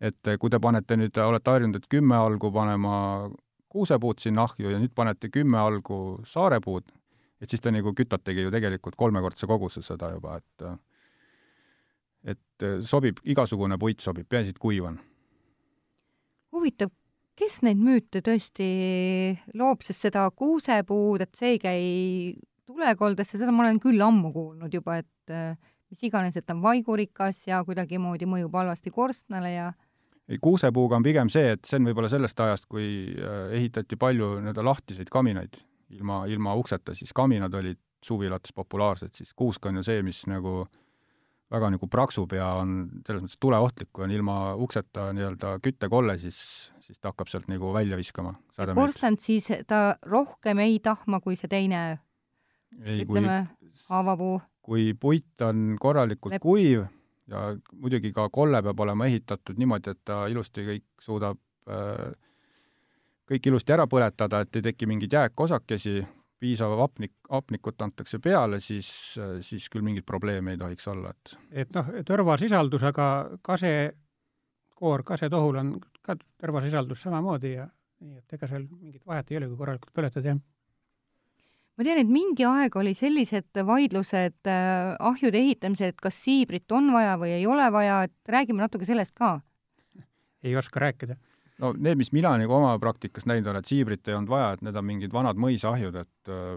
et 0.00 0.38
kui 0.40 0.50
te 0.50 0.58
panete 0.58 0.96
nüüd, 0.96 1.18
olete 1.18 1.50
harjunud, 1.50 1.76
et 1.76 1.88
kümme 1.88 2.16
algu 2.16 2.52
panema 2.52 3.30
kuusepuud 3.68 4.18
sinna 4.18 4.42
ahju 4.42 4.70
ja 4.70 4.78
nüüd 4.78 4.94
panete 4.94 5.28
kümme 5.28 5.58
algu 5.58 6.20
saarepuud, 6.24 6.84
et 7.40 7.50
siis 7.50 7.62
te 7.62 7.72
nagu 7.74 7.92
kütategi 7.96 8.46
ju 8.46 8.52
tegelikult 8.54 8.96
kolmekordse 8.98 9.48
koguse 9.50 9.82
seda 9.84 10.12
juba, 10.14 10.38
et 10.40 10.68
et 12.26 12.64
sobib, 12.88 13.20
igasugune 13.28 13.78
puit 13.78 14.00
sobib, 14.02 14.26
peaasi, 14.28 14.50
et 14.54 14.58
kuiv 14.58 14.88
on. 14.88 14.96
huvitav, 16.56 16.90
kes 17.36 17.60
neid 17.62 17.78
müüte 17.78 18.22
tõesti 18.24 18.66
loob, 19.54 19.84
sest 19.86 20.08
seda 20.08 20.24
kuusepuud, 20.34 21.22
et 21.22 21.34
see 21.38 21.54
ei 21.54 21.60
käi 21.62 21.82
tulekoldesse, 22.66 23.38
seda 23.38 23.52
ma 23.54 23.66
olen 23.66 23.78
küll 23.82 24.00
ammu 24.02 24.32
kuulnud 24.34 24.72
juba, 24.74 24.98
et 25.04 25.58
mis 25.90 26.02
iganes, 26.08 26.36
et 26.36 26.46
ta 26.46 26.56
on 26.56 26.64
vaigurikas 26.64 27.44
ja 27.46 27.60
kuidagimoodi 27.66 28.26
mõjub 28.28 28.56
halvasti 28.58 28.90
korstnale 28.94 29.52
ja 29.52 29.70
ei, 30.26 30.40
kuusepuuga 30.42 30.98
on 30.98 31.06
pigem 31.06 31.30
see, 31.30 31.54
et 31.54 31.64
see 31.68 31.78
on 31.78 31.86
võib-olla 31.86 32.10
sellest 32.10 32.40
ajast, 32.42 32.66
kui 32.70 32.88
äh, 33.14 33.52
ehitati 33.60 33.98
palju 34.00 34.36
nii-öelda 34.40 34.64
lahtiseid 34.66 35.10
kaminaid 35.12 35.60
ilma, 35.94 36.24
ilma 36.26 36.54
ukseta, 36.58 36.94
siis 36.94 37.12
kaminad 37.14 37.54
olid 37.54 37.78
suvilates 38.04 38.52
populaarsed, 38.54 39.14
siis 39.14 39.32
kuusk 39.34 39.66
on 39.66 39.80
ju 39.80 39.86
see, 39.86 40.02
mis 40.06 40.24
nagu 40.30 40.64
väga 41.52 41.70
nagu 41.76 41.86
praksub 41.90 42.32
ja 42.34 42.48
on 42.60 42.74
selles 43.06 43.22
mõttes 43.22 43.38
tuleohtlik, 43.42 43.92
kui 43.94 44.06
on 44.06 44.14
ilma 44.14 44.36
ukseta 44.62 45.10
nii-öelda 45.14 45.56
küttekolle, 45.62 46.16
siis, 46.18 46.38
siis 46.82 46.98
ta 46.98 47.12
hakkab 47.12 47.30
sealt 47.30 47.46
nagu 47.50 47.70
välja 47.74 47.98
viskama. 47.98 48.34
korstent 48.74 49.22
siis 49.22 49.48
ta 49.66 49.96
rohkem 50.02 50.58
ei 50.64 50.80
tahma 50.82 51.20
kui 51.22 51.38
see 51.38 51.50
teine, 51.50 52.00
ütleme, 52.74 53.44
haavapuu? 53.90 54.40
kui 54.66 54.92
puit 54.98 55.42
on 55.46 55.76
korralikult 55.78 56.34
Lep. 56.34 56.42
kuiv 56.42 56.80
ja 57.30 57.42
muidugi 57.72 58.10
ka 58.14 58.26
kolle 58.34 58.58
peab 58.66 58.80
olema 58.82 59.06
ehitatud 59.06 59.58
niimoodi, 59.58 59.94
et 59.94 60.00
ta 60.04 60.24
ilusti 60.30 60.64
kõik 60.66 60.86
suudab 61.02 61.38
äh, 61.70 62.10
kõik 63.26 63.50
ilusti 63.50 63.74
ära 63.74 63.86
põletada, 63.90 64.42
et 64.44 64.56
ei 64.58 64.64
teki 64.70 64.88
mingeid 64.88 65.12
jääkosakesi, 65.12 66.00
piisav 66.40 66.74
hapnik, 66.78 67.14
hapnikut 67.32 67.82
antakse 67.82 68.20
peale, 68.22 68.60
siis, 68.60 68.88
siis 69.46 69.68
küll 69.72 69.84
mingit 69.84 70.06
probleemi 70.06 70.54
ei 70.54 70.60
tohiks 70.60 70.88
olla, 70.92 71.14
et 71.14 71.36
et 71.64 71.72
noh, 71.76 71.94
tõrvasisaldus, 72.06 72.84
aga 72.90 73.06
kase, 73.42 73.72
koor 74.76 75.02
kasetohul 75.06 75.62
on 75.62 75.72
ka 76.04 76.18
tõrvasisaldus 76.18 77.06
samamoodi 77.06 77.54
ja 77.54 77.64
nii 78.04 78.20
et 78.20 78.36
ega 78.36 78.50
seal 78.50 78.66
mingit 78.68 79.06
vahet 79.08 79.32
ei 79.32 79.40
ole, 79.40 79.48
kui 79.48 79.62
korralikult 79.62 79.96
põletad, 79.96 80.28
jah 80.28 80.38
ma 81.76 81.84
tean, 81.84 82.00
et 82.00 82.08
mingi 82.08 82.44
aeg 82.48 82.76
oli 82.80 82.94
sellised 82.96 83.64
vaidlused 83.68 84.48
äh, 84.48 84.94
ahjude 85.10 85.40
ehitamisel, 85.40 85.92
et 85.92 86.00
kas 86.00 86.16
siibrit 86.24 86.72
on 86.72 86.92
vaja 86.94 87.16
või 87.20 87.34
ei 87.36 87.46
ole 87.48 87.66
vaja, 87.72 88.02
et 88.08 88.32
räägime 88.32 88.64
natuke 88.64 88.88
sellest 88.88 89.16
ka. 89.16 89.38
ei 90.44 90.56
oska 90.56 90.80
rääkida 90.80 91.16
no 91.62 91.72
need, 91.72 91.98
mis 92.00 92.12
mina 92.14 92.34
nagu 92.40 92.56
oma 92.56 92.74
praktikas 92.82 93.26
näinud 93.28 93.50
olen, 93.50 93.64
et 93.64 93.70
siibrit 93.70 94.08
ei 94.08 94.16
olnud 94.16 94.32
vaja, 94.32 94.54
et 94.56 94.64
need 94.66 94.76
on 94.76 94.86
mingid 94.86 95.14
vanad 95.14 95.40
mõisaahjud, 95.40 96.00
et 96.02 96.32
äh, 96.32 96.56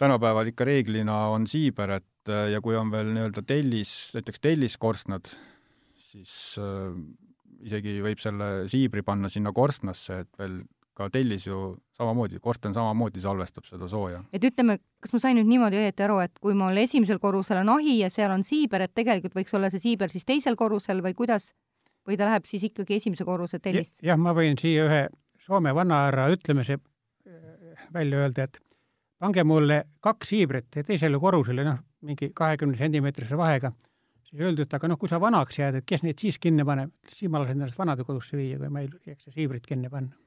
tänapäeval 0.00 0.52
ikka 0.52 0.66
reeglina 0.68 1.26
on 1.34 1.46
siiber, 1.50 1.96
et 2.00 2.32
äh, 2.32 2.50
ja 2.54 2.62
kui 2.64 2.78
on 2.78 2.90
veel 2.94 3.12
nii-öelda 3.14 3.44
tellis, 3.46 3.92
näiteks 4.16 4.42
telliskorstnad, 4.44 5.30
siis 6.10 6.56
äh, 6.62 6.96
isegi 7.66 8.00
võib 8.04 8.22
selle 8.22 8.50
siibri 8.72 9.04
panna 9.06 9.30
sinna 9.32 9.54
korstnasse, 9.56 10.24
et 10.24 10.40
veel 10.40 10.60
ka 10.96 11.10
tellis 11.12 11.44
ju 11.44 11.74
samamoodi, 11.98 12.38
korsten 12.40 12.72
samamoodi 12.72 13.20
salvestab 13.20 13.66
seda 13.68 13.88
sooja. 13.88 14.22
et 14.32 14.44
ütleme, 14.48 14.78
kas 15.04 15.12
ma 15.12 15.20
sain 15.20 15.36
nüüd 15.36 15.50
niimoodi 15.50 15.76
õieti 15.82 16.04
aru, 16.06 16.22
et 16.24 16.40
kui 16.40 16.56
mul 16.56 16.80
esimesel 16.80 17.20
korrusel 17.20 17.60
on 17.60 17.74
ahi 17.76 17.98
ja 18.00 18.08
seal 18.12 18.32
on 18.32 18.44
siiber, 18.48 18.86
et 18.86 18.94
tegelikult 18.96 19.36
võiks 19.36 19.54
olla 19.56 19.70
see 19.72 19.82
siiber 19.82 20.12
siis 20.12 20.24
teisel 20.24 20.56
korrusel 20.56 21.04
või 21.04 21.12
kuidas? 21.18 21.52
Või 22.06 22.18
ta 22.18 22.28
läheb 22.30 22.46
siis 22.48 22.66
ikkagi 22.70 23.00
esimese 23.00 23.26
korruse 23.26 23.60
tellist? 23.62 23.96
jah, 24.04 24.18
ma 24.18 24.34
võin 24.36 24.58
siia 24.60 24.88
ühe 24.88 25.06
Soome 25.46 25.70
vanahärra 25.74 26.24
ütlemise 26.34 26.74
äh, 26.74 27.82
välja 27.94 28.24
öelda, 28.24 28.48
et 28.48 28.58
pange 29.22 29.44
mulle 29.46 29.84
kaks 30.02 30.32
hiibrit 30.34 30.78
teisele 30.88 31.20
korrusele, 31.22 31.62
noh, 31.62 31.78
mingi 32.02 32.32
kahekümne 32.34 32.74
sentimeetrise 32.80 33.38
vahega, 33.38 33.70
siis 34.26 34.42
öeldi, 34.42 34.66
et 34.66 34.74
aga 34.74 34.90
noh, 34.90 34.98
kui 34.98 35.10
sa 35.10 35.20
vanaks 35.22 35.60
jääd, 35.60 35.78
et 35.78 35.86
kes 35.86 36.02
neid 36.02 36.18
siis 36.18 36.40
kinni 36.42 36.66
paneb, 36.66 36.90
siis 37.12 37.30
ma 37.30 37.44
lasen 37.44 37.60
ennast 37.60 37.78
vanadekodusse 37.78 38.38
viia, 38.40 38.58
kui 38.58 38.72
ma 38.74 38.82
ei 38.82 38.90
jaksa 39.06 39.30
hiibrit 39.36 39.70
kinni 39.70 39.92
panna. 39.92 40.18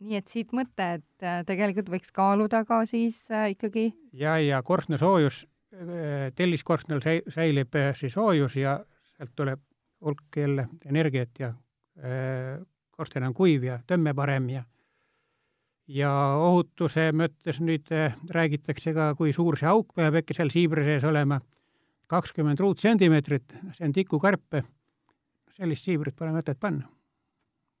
nii 0.00 0.18
et 0.18 0.34
siit 0.34 0.50
mõte, 0.56 0.90
et 0.98 1.30
äh, 1.30 1.40
tegelikult 1.46 1.94
võiks 1.94 2.10
kaaluda 2.16 2.64
ka 2.66 2.82
siis 2.90 3.22
äh, 3.30 3.52
ikkagi 3.54 3.92
ja, 4.12 4.40
ja 4.42 4.62
korstna 4.66 4.98
soojus, 4.98 5.44
telliskorstnal 6.34 6.98
säilib 7.30 7.76
siis 7.94 8.16
soojus 8.16 8.56
ja 8.58 8.80
sealt 9.14 9.36
tuleb 9.38 9.60
hulk 10.04 10.36
jälle 10.36 10.68
energiat 10.86 11.38
ja 11.38 11.48
äh, 11.98 12.60
korsten 12.90 13.24
on 13.24 13.34
kuiv 13.34 13.64
ja 13.64 13.80
tõmme 13.86 14.14
parem 14.16 14.48
ja 14.50 14.64
ja 15.90 16.10
ohutuse 16.38 17.10
mõttes 17.16 17.58
nüüd 17.62 17.90
äh, 17.94 18.14
räägitakse 18.30 18.94
ka, 18.96 19.10
kui 19.18 19.34
suur 19.34 19.58
see 19.58 19.68
auk 19.70 19.94
peab 19.96 20.20
äkki 20.20 20.36
seal 20.36 20.52
siibri 20.52 20.84
sees 20.86 21.04
olema, 21.08 21.40
kakskümmend 22.10 22.60
ruutsentimeetrit, 22.62 23.56
see 23.76 23.86
on 23.88 23.94
tikukarp, 23.94 24.60
sellist 25.56 25.86
siibrit 25.86 26.16
pole 26.16 26.34
mõtet 26.34 26.58
panna, 26.60 26.86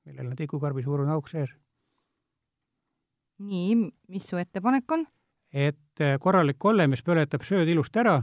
millel 0.06 0.32
on 0.32 0.38
tikukarbi 0.38 0.84
suurune 0.86 1.14
auk 1.14 1.30
sees. 1.30 1.54
nii, 3.40 3.76
mis 4.08 4.26
su 4.26 4.36
ettepanek 4.36 4.92
on? 4.92 5.06
et 5.52 6.02
äh, 6.02 6.18
korralik 6.20 6.58
kolle, 6.58 6.86
mis 6.86 7.02
põletab 7.02 7.46
sööd 7.46 7.68
ilusti 7.68 8.02
ära, 8.02 8.20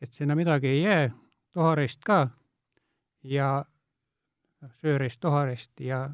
et 0.00 0.12
sinna 0.16 0.36
midagi 0.36 0.68
ei 0.68 0.82
jää, 0.82 1.08
tohareist 1.52 2.04
ka 2.04 2.28
ja 3.22 3.64
noh, 4.60 4.72
sööreist, 4.80 5.20
tohareist 5.20 5.80
ja 5.80 6.08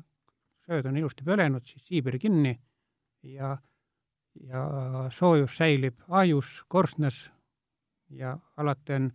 sööd 0.67 0.87
on 0.91 0.97
ilusti 0.99 1.25
põlenud, 1.27 1.65
siis 1.67 1.85
siiber 1.87 2.19
kinni 2.19 2.57
ja, 3.23 3.57
ja 4.49 4.65
soojus 5.15 5.57
säilib 5.59 6.03
ahjus, 6.09 6.63
korstnas 6.69 7.27
ja 8.11 8.37
alati 8.57 8.99
on, 8.99 9.11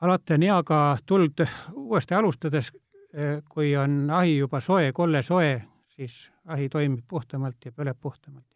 alati 0.00 0.36
on 0.36 0.46
hea 0.46 0.60
ka 0.66 0.80
tuld 1.06 1.44
uuesti 1.74 2.14
alustades, 2.14 2.72
eh, 3.14 3.40
kui 3.48 3.74
on 3.76 4.10
ahi 4.10 4.38
juba 4.38 4.60
soe, 4.60 4.92
kolle 4.92 5.22
soe, 5.26 5.56
siis 5.94 6.22
ahi 6.50 6.68
toimib 6.68 7.06
puhtamalt 7.08 7.64
ja 7.64 7.72
põleb 7.72 7.98
puhtamalt. 8.00 8.46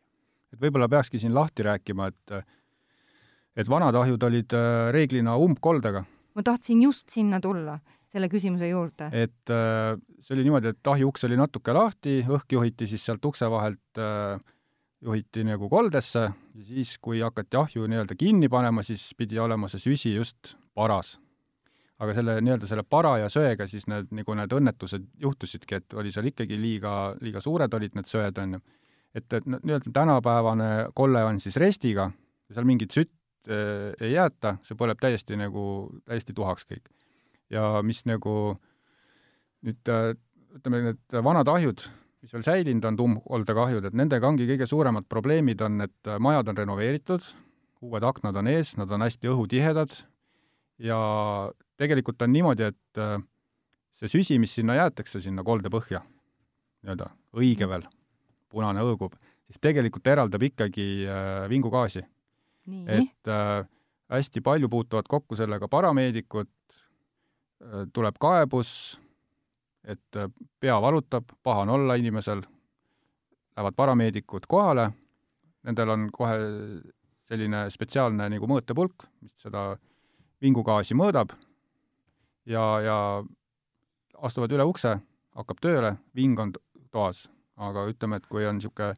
et 0.55 0.61
võib-olla 0.61 0.88
peakski 0.88 1.18
siin 1.18 1.35
lahti 1.35 1.62
rääkima, 1.62 2.07
et 2.07 2.44
et 3.57 3.68
vanad 3.70 3.94
ahjud 3.94 4.22
olid 4.22 4.53
eh, 4.53 4.92
reeglina 4.92 5.37
umbkoldega. 5.37 6.05
ma 6.35 6.42
tahtsin 6.42 6.83
just 6.83 7.11
sinna 7.11 7.40
tulla 7.40 7.79
selle 8.14 8.31
küsimuse 8.31 8.68
juurde? 8.70 9.11
et 9.12 9.53
äh, 9.53 9.94
see 10.22 10.37
oli 10.37 10.46
niimoodi, 10.46 10.70
et 10.74 10.92
ahi 10.94 11.07
uks 11.07 11.27
oli 11.29 11.38
natuke 11.38 11.74
lahti, 11.74 12.20
õhk 12.22 12.57
juhiti 12.57 12.88
siis 12.90 13.05
sealt 13.07 13.24
ukse 13.27 13.48
vahelt 13.50 14.00
äh, 14.00 14.38
juhiti 15.05 15.44
nagu 15.46 15.68
koldesse 15.72 16.29
ja 16.29 16.64
siis, 16.68 16.96
kui 17.03 17.20
hakati 17.24 17.59
ahju 17.61 17.88
nii-öelda 17.90 18.16
kinni 18.18 18.48
panema, 18.53 18.85
siis 18.87 19.11
pidi 19.18 19.40
olema 19.42 19.68
see 19.72 19.83
süsi 19.83 20.14
just 20.14 20.55
paras. 20.74 21.18
aga 21.98 22.14
selle 22.14 22.38
nii-öelda 22.42 22.68
selle 22.68 22.83
para 22.83 23.16
ja 23.22 23.29
söega 23.31 23.66
siis 23.70 23.87
need, 23.90 24.09
nagu 24.14 24.35
need 24.35 24.53
õnnetused 24.53 25.05
juhtusidki, 25.22 25.79
et 25.79 25.94
oli 25.94 26.11
seal 26.12 26.27
ikkagi 26.31 26.59
liiga, 26.59 27.14
liiga 27.22 27.40
suured 27.40 27.74
olid 27.74 27.94
need 27.94 28.11
söed, 28.11 28.38
on 28.38 28.57
ju. 28.59 28.64
et, 29.14 29.27
et 29.33 29.46
nii-öelda 29.46 29.92
tänapäevane 29.94 30.70
kolle 30.94 31.22
on 31.24 31.40
siis 31.40 31.57
restiga, 31.61 32.11
seal 32.53 32.66
mingit 32.66 32.94
sütt 32.94 33.50
äh, 33.50 33.92
ei 34.00 34.14
jäeta, 34.14 34.59
see 34.62 34.79
põleb 34.79 35.03
täiesti 35.03 35.38
nagu, 35.38 35.64
täiesti 36.07 36.35
tuhaks 36.35 36.70
kõik 36.70 36.90
ja 37.53 37.83
mis 37.85 38.05
nagu 38.09 38.55
nüüd 39.65 39.91
äh, 39.91 40.15
ütleme, 40.55 40.81
need 40.91 41.19
vanad 41.25 41.49
ahjud, 41.51 41.85
mis 42.25 42.33
veel 42.35 42.45
säilinud 42.47 42.87
on, 42.89 42.99
tuumholdega 43.01 43.67
ahjud, 43.67 43.89
et 43.89 43.97
nendega 43.97 44.29
ongi 44.29 44.47
kõige 44.49 44.69
suuremad 44.71 45.09
probleemid 45.11 45.65
on, 45.65 45.81
et 45.87 46.11
äh, 46.11 46.21
majad 46.23 46.51
on 46.53 46.61
renoveeritud, 46.61 47.27
uued 47.85 48.07
aknad 48.07 48.39
on 48.41 48.49
ees, 48.53 48.75
nad 48.81 48.93
on 48.95 49.05
hästi 49.05 49.33
õhutihedad 49.33 49.99
ja 50.85 50.99
tegelikult 51.81 52.23
on 52.25 52.33
niimoodi, 52.35 52.71
et 52.73 53.03
äh, 53.03 53.19
see 53.99 54.11
süsi, 54.11 54.39
mis 54.43 54.55
sinna 54.57 54.79
jäetakse, 54.81 55.23
sinna 55.25 55.45
kolde 55.47 55.73
põhja, 55.73 56.03
nii-öelda 56.85 57.11
õigevel, 57.41 57.87
punane 58.53 58.83
hõõgub, 58.85 59.17
siis 59.49 59.61
tegelikult 59.63 60.07
eraldab 60.09 60.43
ikkagi 60.47 61.07
vingugaasi. 61.51 62.05
et 62.89 63.29
äh, 63.29 63.67
hästi 64.09 64.41
palju 64.41 64.69
puutuvad 64.73 65.09
kokku 65.09 65.37
sellega 65.37 65.69
parameedikud, 65.69 66.49
tuleb 67.92 68.18
kaebus, 68.20 68.98
et 69.85 70.16
äh, 70.16 70.31
pea 70.61 70.77
valutab, 70.83 71.33
paha 71.42 71.64
on 71.64 71.74
olla 71.77 71.94
inimesel, 72.00 72.42
lähevad 73.57 73.77
parameedikud 73.77 74.46
kohale, 74.48 74.90
nendel 75.62 75.88
on 75.94 76.09
kohe 76.12 76.37
selline 77.24 77.64
spetsiaalne 77.70 78.29
nagu 78.33 78.48
mõõtepulk, 78.48 79.07
mis 79.24 79.46
seda 79.46 79.74
vingugaasi 80.44 80.96
mõõdab. 80.98 81.33
Ja, 82.44 82.64
ja 82.85 82.96
astuvad 84.20 84.53
üle 84.53 84.66
ukse, 84.68 84.98
hakkab 85.37 85.62
tööle, 85.64 85.94
ving 86.16 86.40
on 86.40 86.53
toas. 86.92 87.29
aga 87.57 87.85
ütleme, 87.87 88.16
et 88.16 88.24
kui 88.27 88.42
on 88.46 88.57
niisugune 88.59 88.96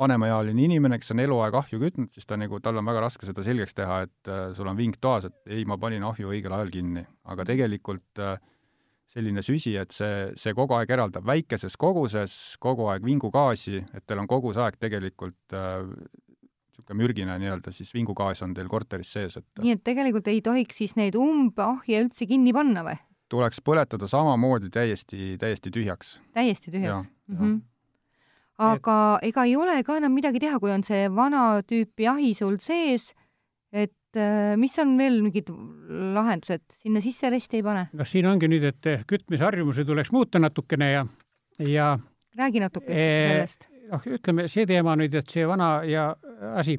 vanemaealine 0.00 0.64
inimene, 0.64 0.98
kes 1.00 1.12
on 1.14 1.20
eluaeg 1.22 1.56
ahju 1.60 1.80
kütnud, 1.82 2.10
siis 2.14 2.28
ta 2.28 2.38
nagu, 2.40 2.60
tal 2.64 2.80
on 2.80 2.88
väga 2.88 3.02
raske 3.04 3.28
seda 3.28 3.44
selgeks 3.44 3.76
teha, 3.76 4.00
et 4.06 4.30
äh, 4.30 4.46
sul 4.56 4.70
on 4.70 4.78
ving 4.78 4.96
toas, 5.00 5.28
et 5.28 5.52
ei, 5.52 5.66
ma 5.68 5.76
panin 5.80 6.06
ahju 6.08 6.32
õigel 6.32 6.54
ajal 6.56 6.72
kinni. 6.72 7.04
aga 7.30 7.46
tegelikult 7.48 8.22
äh, 8.24 8.38
selline 9.10 9.42
süsi, 9.42 9.74
et 9.78 9.92
see, 9.94 10.30
see 10.38 10.54
kogu 10.56 10.76
aeg 10.78 10.92
eraldab 10.94 11.26
väikeses 11.26 11.76
koguses 11.80 12.36
kogu 12.62 12.88
aeg 12.92 13.04
vingugaasi, 13.06 13.82
et 13.94 14.06
teil 14.06 14.22
on 14.22 14.30
kogu 14.30 14.54
see 14.54 14.64
aeg 14.64 14.78
tegelikult 14.80 15.56
niisugune 15.56 16.94
äh, 16.94 16.98
mürgine 17.02 17.38
nii-öelda 17.42 17.74
siis 17.74 17.92
vingugaas 17.94 18.44
on 18.46 18.54
teil 18.56 18.70
korteris 18.70 19.12
sees, 19.12 19.36
et 19.40 19.64
nii 19.64 19.76
et 19.76 19.84
tegelikult 19.86 20.30
ei 20.30 20.40
tohiks 20.44 20.80
siis 20.82 20.96
neid 20.98 21.18
umbahje 21.18 22.04
üldse 22.06 22.28
kinni 22.30 22.54
panna 22.56 22.86
või? 22.86 22.96
tuleks 23.30 23.60
põletada 23.62 24.08
samamoodi 24.10 24.72
täiesti, 24.74 25.36
täiesti 25.38 25.70
tühjaks. 25.74 26.16
täiesti 26.34 26.72
tühjaks? 26.72 27.10
Mm 27.30 27.36
-hmm 27.36 27.60
aga 28.60 28.98
et... 29.20 29.30
ega 29.30 29.46
ei 29.48 29.56
ole 29.56 29.80
ka 29.86 29.96
enam 30.00 30.14
midagi 30.16 30.42
teha, 30.42 30.60
kui 30.62 30.72
on 30.74 30.84
see 30.86 31.08
vana 31.14 31.62
tüüpi 31.66 32.08
ahi 32.10 32.34
sul 32.38 32.58
sees, 32.62 33.10
et 33.72 34.18
äh, 34.18 34.54
mis 34.60 34.76
on 34.82 34.96
veel 34.98 35.20
mingid 35.24 35.50
lahendused, 36.16 36.66
sinna 36.82 37.02
sisse 37.04 37.32
resti 37.32 37.60
ei 37.60 37.66
pane? 37.66 37.88
noh, 37.96 38.08
siin 38.08 38.28
ongi 38.30 38.50
nüüd, 38.50 38.66
et 38.72 38.90
kütmisharjumusi 39.10 39.86
tuleks 39.88 40.12
muuta 40.14 40.42
natukene 40.42 40.92
ja, 40.92 41.04
ja 41.66 41.92
räägi 42.38 42.62
natuke 42.62 42.92
ee, 42.94 43.28
sellest. 43.32 43.68
noh, 43.90 44.10
ütleme 44.18 44.48
see 44.50 44.66
teema 44.68 44.96
nüüd, 45.00 45.14
et 45.22 45.32
see 45.32 45.46
vana 45.48 45.80
ja 45.88 46.10
asi, 46.54 46.76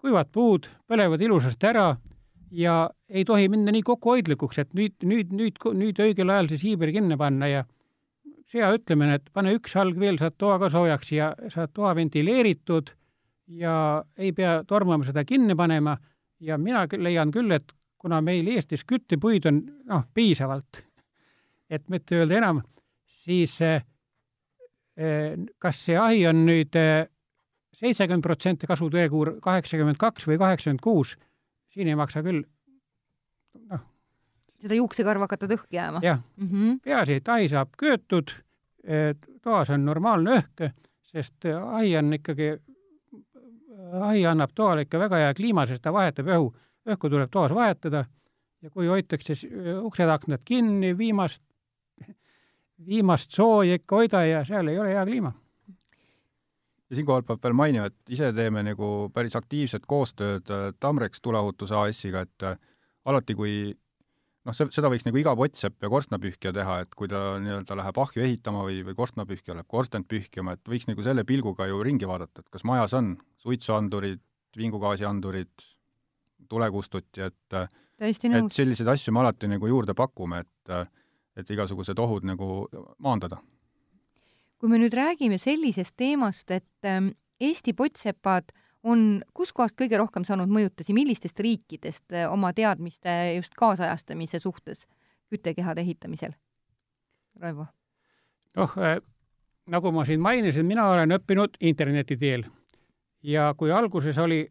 kuivad 0.00 0.30
puud 0.32 0.70
põlevad 0.88 1.22
ilusasti 1.22 1.70
ära 1.72 1.90
ja 2.50 2.90
ei 3.10 3.24
tohi 3.24 3.48
minna 3.50 3.72
nii 3.74 3.82
kokkuhoidlikuks, 3.86 4.62
et 4.62 4.72
nüüd, 4.74 4.96
nüüd, 5.06 5.34
nüüd, 5.36 5.60
nüüd 5.76 6.00
õigel 6.02 6.32
ajal 6.32 6.50
see 6.52 6.64
siiber 6.64 6.92
kinni 6.94 7.18
panna 7.20 7.50
ja 7.50 7.66
see 8.50 8.62
hea 8.62 8.70
ütlemine, 8.74 9.18
et 9.20 9.28
pane 9.32 9.52
üks 9.54 9.76
salg 9.76 9.98
veel, 10.00 10.18
saad 10.18 10.34
toa 10.40 10.58
ka 10.58 10.70
soojaks 10.72 11.12
ja 11.14 11.30
saad 11.52 11.70
toa 11.76 11.94
ventileeritud 11.98 12.90
ja 13.60 13.74
ei 14.18 14.32
pea 14.34 14.60
tormama 14.66 15.06
seda 15.06 15.24
kinni 15.26 15.54
panema 15.58 15.96
ja 16.40 16.58
mina 16.58 16.86
küll 16.90 17.04
leian 17.06 17.30
küll, 17.34 17.50
et 17.54 17.70
kuna 18.00 18.20
meil 18.24 18.48
Eestis 18.50 18.82
küttepuid 18.88 19.46
on 19.50 19.62
noh, 19.90 20.04
piisavalt, 20.14 20.82
et 21.74 21.86
mitte 21.92 22.18
öelda 22.18 22.40
enam, 22.40 22.62
siis 23.22 23.56
eh, 23.62 23.82
eh 24.96 25.38
kas 25.58 25.84
see 25.86 25.98
ahi 25.98 26.26
on 26.30 26.44
nüüd 26.48 26.78
eh, 26.78 27.06
seitsekümmend 27.80 28.24
protsenti 28.24 28.68
kasuteeguur, 28.68 29.36
kaheksakümmend 29.44 30.00
kaks 30.00 30.26
või 30.28 30.40
kaheksakümmend 30.40 30.82
kuus, 30.84 31.14
siin 31.70 31.88
ei 31.88 31.98
maksa 31.98 32.24
küll. 32.26 32.42
Seda 34.60 34.76
juuksekarva 34.78 35.26
hakata 35.28 35.48
õhk 35.50 35.68
jääma? 35.74 36.02
jah 36.04 36.20
mm 36.36 36.48
-hmm., 36.48 36.78
peaasi, 36.84 37.18
et 37.20 37.28
ahi 37.28 37.48
saab 37.48 37.74
köötud, 37.78 38.32
toas 39.42 39.70
on 39.70 39.84
normaalne 39.84 40.38
õhk, 40.38 40.70
sest 41.02 41.44
ahi 41.50 41.96
on 41.96 42.12
ikkagi, 42.12 42.52
ahi 44.00 44.26
annab 44.26 44.54
toale 44.54 44.86
ikka 44.86 44.98
väga 44.98 45.24
hea 45.24 45.34
kliima, 45.34 45.66
sest 45.66 45.82
ta 45.82 45.92
vahetab 45.92 46.26
õhu, 46.26 46.54
õhku 46.88 47.10
tuleb 47.10 47.30
toas 47.30 47.54
vahetada 47.54 48.04
ja 48.62 48.70
kui 48.70 48.86
hoitakse 48.86 49.34
uksed-aknad 49.82 50.44
kinni, 50.44 50.96
viimast, 50.98 51.42
viimast 52.86 53.32
sooja 53.32 53.74
ikka 53.74 53.96
hoida 53.96 54.24
ja 54.24 54.44
seal 54.44 54.68
ei 54.68 54.78
ole 54.78 54.94
hea 54.94 55.04
kliima 55.06 55.32
ja 56.90 56.96
siinkohal 56.96 57.22
peab 57.22 57.42
veel 57.44 57.54
mainima, 57.54 57.86
et 57.86 58.14
ise 58.16 58.32
teeme 58.34 58.62
nagu 58.66 59.10
päris 59.14 59.36
aktiivset 59.38 59.86
koostööd 59.86 60.50
Tamrex 60.80 61.22
tuleohutuse 61.22 61.76
AS-iga, 61.78 62.24
et 62.26 62.46
alati, 63.04 63.34
kui 63.38 63.52
noh, 64.46 64.56
see, 64.56 64.68
seda 64.74 64.90
võiks 64.92 65.06
nagu 65.06 65.20
iga 65.20 65.34
pottsepp 65.36 65.84
ja 65.84 65.90
korstnapühkija 65.92 66.52
teha, 66.56 66.78
et 66.84 66.94
kui 66.96 67.10
ta 67.10 67.36
nii-öelda 67.42 67.76
läheb 67.80 68.00
ahju 68.04 68.24
ehitama 68.24 68.64
või, 68.66 68.80
või 68.86 68.96
korstnapühkija 68.98 69.58
läheb 69.58 69.68
korstent 69.70 70.08
pühkima, 70.10 70.56
et 70.56 70.72
võiks 70.72 70.88
nagu 70.90 71.04
selle 71.06 71.24
pilguga 71.28 71.68
ju 71.70 71.82
ringi 71.86 72.08
vaadata, 72.08 72.44
et 72.44 72.50
kas 72.52 72.64
majas 72.68 72.94
on 72.98 73.14
suitsuandurid, 73.44 74.22
vingugaasiandurid, 74.56 75.66
tulekustuti, 76.50 77.28
et 77.28 77.58
äh, 77.58 77.68
et 78.00 78.52
selliseid 78.56 78.88
asju 78.88 79.12
me 79.12 79.20
alati 79.20 79.48
nagu 79.50 79.68
juurde 79.68 79.94
pakume, 79.94 80.40
et 80.40 80.90
et 81.38 81.50
igasugused 81.54 81.98
ohud 82.02 82.24
nagu 82.26 82.66
maandada. 82.98 83.38
Kui 84.60 84.68
me 84.68 84.80
nüüd 84.80 84.92
räägime 84.92 85.38
sellisest 85.40 85.94
teemast, 85.96 86.50
et 86.50 86.88
ähm, 86.88 87.12
Eesti 87.40 87.72
pottsepad 87.72 88.50
on 88.82 89.22
kuskohast 89.34 89.76
kõige 89.78 89.98
rohkem 90.00 90.24
saanud 90.24 90.50
mõjutusi, 90.52 90.94
millistest 90.96 91.40
riikidest 91.40 92.14
äh, 92.14 92.26
oma 92.32 92.52
teadmiste 92.56 93.34
just 93.36 93.54
kaasajastamise 93.58 94.40
suhtes 94.40 94.86
küttekehade 95.30 95.84
ehitamisel? 95.84 96.32
Raivo? 97.40 97.66
noh 98.56 98.78
äh,, 98.78 98.98
nagu 99.70 99.92
ma 99.92 100.04
siin 100.04 100.20
mainisin, 100.20 100.66
mina 100.66 100.88
olen 100.90 101.16
õppinud 101.18 101.60
interneti 101.60 102.16
teel 102.16 102.46
ja 103.22 103.52
kui 103.56 103.72
alguses 103.72 104.18
oli 104.18 104.42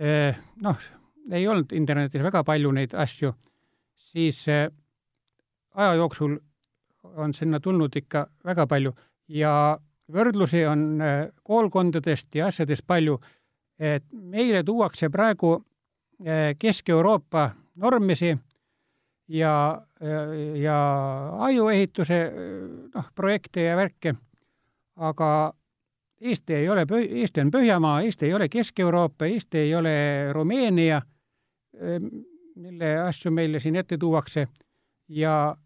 äh, 0.00 0.36
noh, 0.62 0.82
ei 1.30 1.46
olnud 1.48 1.72
internetis 1.72 2.22
väga 2.22 2.44
palju 2.44 2.72
neid 2.74 2.94
asju, 2.94 3.32
siis 3.96 4.44
äh, 4.48 4.68
aja 5.74 5.94
jooksul 5.94 6.38
on 7.16 7.34
sinna 7.34 7.60
tulnud 7.62 7.94
ikka 7.96 8.26
väga 8.44 8.66
palju 8.66 8.92
ja 9.28 9.78
võrdlusi 10.12 10.62
on 10.66 11.00
koolkondadest 11.42 12.34
ja 12.34 12.46
asjadest 12.46 12.86
palju, 12.86 13.18
et 13.78 14.04
meile 14.12 14.62
tuuakse 14.64 15.08
praegu 15.08 15.54
äh, 15.56 16.54
Kesk-Euroopa 16.58 17.50
normisi 17.76 18.36
ja, 19.28 19.82
äh, 20.02 20.60
ja 20.60 20.78
ajuehituse 21.48 22.20
noh, 22.94 23.10
projekte 23.14 23.62
ja 23.68 23.76
värke, 23.76 24.14
aga 24.96 25.54
Eesti 26.20 26.54
ei 26.54 26.68
ole, 26.68 26.86
Eesti 27.08 27.40
on 27.40 27.50
Põhjamaa, 27.52 28.00
Eesti 28.00 28.26
ei 28.26 28.34
ole 28.34 28.48
Kesk-Euroopa, 28.48 29.26
Eesti 29.26 29.58
ei 29.58 29.74
ole 29.74 29.92
Rumeenia, 30.32 31.02
mille 32.56 32.92
asju 33.00 33.30
meile 33.30 33.60
siin 33.60 33.76
ette 33.76 33.98
tuuakse. 33.98 34.46
Ja 35.08 35.56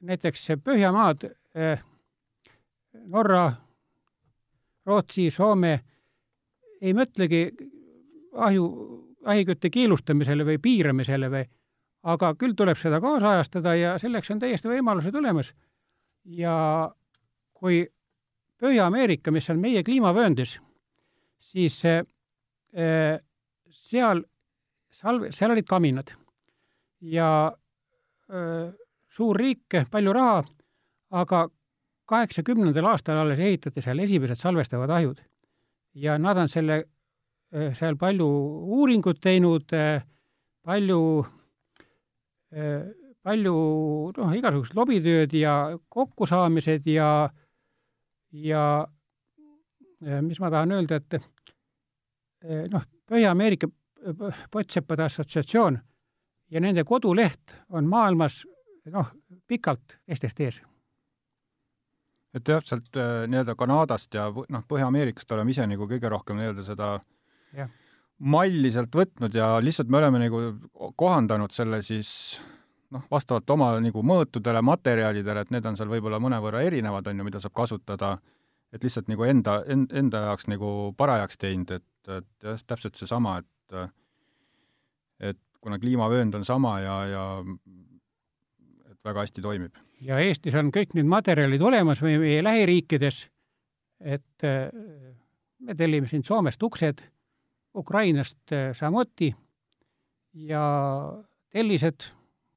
näiteks 0.00 0.48
Põhjamaad 0.64 1.28
eh, 1.54 1.82
Norra, 3.06 3.52
Rootsi, 4.86 5.30
Soome 5.30 5.80
ei 6.80 6.94
mõtlegi 6.96 7.42
ahju, 8.36 8.66
ahikütte 9.24 9.70
keelustamisele 9.72 10.46
või 10.46 10.58
piiramisele 10.62 11.30
või, 11.32 11.44
aga 12.06 12.32
küll 12.38 12.54
tuleb 12.56 12.78
seda 12.78 13.00
kaasajastada 13.02 13.74
ja 13.78 13.96
selleks 14.02 14.30
on 14.30 14.42
täiesti 14.42 14.70
võimalused 14.70 15.14
olemas. 15.14 15.52
ja 16.24 16.92
kui 17.54 17.86
Põhja-Ameerika, 18.56 19.30
mis 19.30 19.50
on 19.52 19.58
meie 19.60 19.82
kliimavööndis, 19.84 20.56
siis 21.40 21.76
äh, 21.84 23.18
seal 23.68 24.22
salve, 24.90 25.28
seal 25.32 25.52
olid 25.52 25.66
kaminad 25.68 26.14
ja 27.00 27.52
äh, 28.32 28.72
suur 29.12 29.36
riik, 29.36 29.76
palju 29.90 30.12
raha, 30.16 30.40
aga 31.10 31.46
kaheksakümnendal 32.08 32.92
aastal 32.92 33.20
alles 33.20 33.38
ehitati 33.42 33.84
seal 33.84 34.00
esimesed 34.04 34.40
salvestavad 34.40 34.90
ahjud 34.90 35.20
ja 35.96 36.18
nad 36.18 36.36
on 36.36 36.48
selle, 36.48 36.84
eh, 37.52 37.72
seal 37.74 37.96
palju 37.96 38.26
uuringut 38.78 39.20
teinud, 39.22 39.72
eh, 39.72 40.02
palju, 40.64 41.00
eh, 42.52 42.82
palju 43.22 43.54
noh, 44.16 44.34
igasugust 44.36 44.76
lobitööd 44.76 45.32
ja 45.34 45.56
kokkusaamised 45.88 46.86
ja, 46.86 47.30
ja 48.30 48.66
mis 50.22 50.38
ma 50.38 50.50
tahan 50.52 50.76
öelda, 50.76 51.00
et 51.00 51.16
noh, 52.70 52.84
Põhja-Ameerika 53.10 53.66
Pottsepade 54.52 55.02
Assotsiatsioon 55.02 55.78
ja 56.50 56.62
nende 56.62 56.84
koduleht 56.86 57.56
on 57.74 57.88
maailmas 57.90 58.44
noh, 58.92 59.10
pikalt 59.48 59.96
teistest 60.06 60.40
ees 60.44 60.60
et 62.36 62.48
jah, 62.48 62.62
sealt 62.64 62.98
äh, 63.00 63.24
nii-öelda 63.30 63.56
Kanadast 63.58 64.14
ja 64.14 64.28
noh, 64.30 64.64
Põhja-Ameerikast 64.68 65.32
oleme 65.36 65.54
ise 65.54 65.66
nagu 65.68 65.88
kõige 65.88 66.10
rohkem 66.12 66.40
nii-öelda 66.40 66.64
seda 66.66 66.90
ja. 67.56 67.68
malli 68.18 68.72
sealt 68.74 68.94
võtnud 68.96 69.36
ja 69.36 69.56
lihtsalt 69.62 69.90
me 69.92 70.00
oleme 70.02 70.20
nagu 70.26 70.42
kohandanud 71.00 71.54
selle 71.56 71.80
siis 71.86 72.10
noh, 72.94 73.04
vastavalt 73.10 73.50
oma 73.50 73.72
nagu 73.82 74.02
mõõtudele, 74.06 74.62
materjalidele, 74.64 75.44
et 75.46 75.54
need 75.54 75.68
on 75.68 75.78
seal 75.78 75.90
võib-olla 75.90 76.20
mõnevõrra 76.22 76.62
erinevad, 76.66 77.08
on 77.10 77.22
ju, 77.22 77.26
mida 77.26 77.42
saab 77.42 77.56
kasutada, 77.56 78.16
et 78.74 78.84
lihtsalt 78.84 79.10
nagu 79.10 79.26
enda, 79.26 79.60
enda 79.72 80.26
jaoks 80.28 80.50
nagu 80.52 80.72
parajaks 80.98 81.40
teinud, 81.42 81.72
et, 81.80 82.12
et 82.20 82.50
jah, 82.50 82.62
täpselt 82.66 82.98
seesama, 83.00 83.40
et 83.42 83.52
et 85.26 85.38
kuna 85.64 85.78
kliimavöönd 85.80 86.36
on 86.36 86.44
sama 86.44 86.76
ja, 86.84 86.96
ja 87.10 87.24
et 88.92 88.98
väga 89.08 89.24
hästi 89.24 89.42
toimib 89.42 89.85
ja 90.00 90.18
Eestis 90.20 90.54
on 90.58 90.70
kõik 90.74 90.94
need 90.96 91.08
materjalid 91.08 91.62
olemas 91.62 92.00
või 92.02 92.18
meie 92.20 92.44
lähiriikides, 92.44 93.22
et 94.00 94.44
äh, 94.44 94.68
me 95.58 95.76
tellime 95.76 96.08
siin 96.10 96.24
Soomest 96.24 96.62
uksed, 96.62 97.02
Ukrainast 97.76 98.52
äh, 98.52 98.70
samuti. 98.76 99.32
Ja 100.36 100.62
tellised 101.48 102.10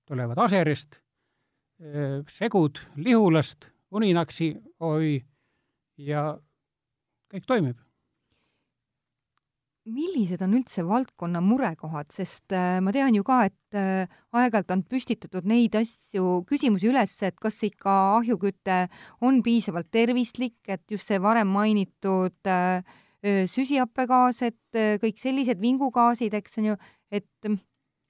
tulevad 0.07 0.39
Aserist, 0.43 0.99
äh, 1.79 2.19
segud 2.27 2.81
Lihulast, 2.99 3.69
Uninaksi 3.91 4.51
OÜ 4.79 5.17
ja 5.97 6.23
kõik 7.31 7.47
toimib 7.47 7.88
millised 9.89 10.41
on 10.45 10.53
üldse 10.57 10.83
valdkonna 10.87 11.41
murekohad, 11.43 12.09
sest 12.13 12.53
äh, 12.55 12.79
ma 12.83 12.93
tean 12.95 13.15
ju 13.15 13.23
ka, 13.27 13.41
et 13.49 13.77
äh, 13.77 14.09
aeg-ajalt 14.35 14.73
on 14.75 14.83
püstitatud 14.89 15.47
neid 15.49 15.75
asju, 15.79 16.41
küsimusi 16.49 16.89
üles, 16.91 17.13
et 17.25 17.37
kas 17.41 17.59
ikka 17.65 17.95
ahjuküte 18.19 18.79
on 19.25 19.41
piisavalt 19.45 19.89
tervislik, 19.93 20.57
et 20.67 20.83
just 20.91 21.09
see 21.09 21.19
varem 21.21 21.51
mainitud 21.53 22.51
äh, 22.51 22.85
süsihappegaas, 23.51 24.37
et 24.47 24.77
kõik 25.03 25.17
sellised 25.19 25.59
vingugaasid, 25.59 26.37
eks 26.37 26.55
on 26.61 26.69
ju, 26.69 26.75
et 27.11 27.49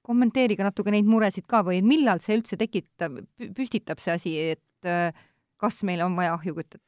kommenteerige 0.06 0.62
natuke 0.62 0.92
neid 0.94 1.08
muresid 1.10 1.48
ka 1.50 1.64
või 1.66 1.80
millal 1.82 2.22
see 2.22 2.36
üldse 2.38 2.54
tekitab, 2.60 3.18
püstitab 3.56 3.98
see 4.04 4.14
asi, 4.14 4.36
et 4.54 5.18
kas 5.58 5.82
meil 5.82 6.04
on 6.06 6.14
vaja 6.14 6.36
ahjukütet? 6.38 6.84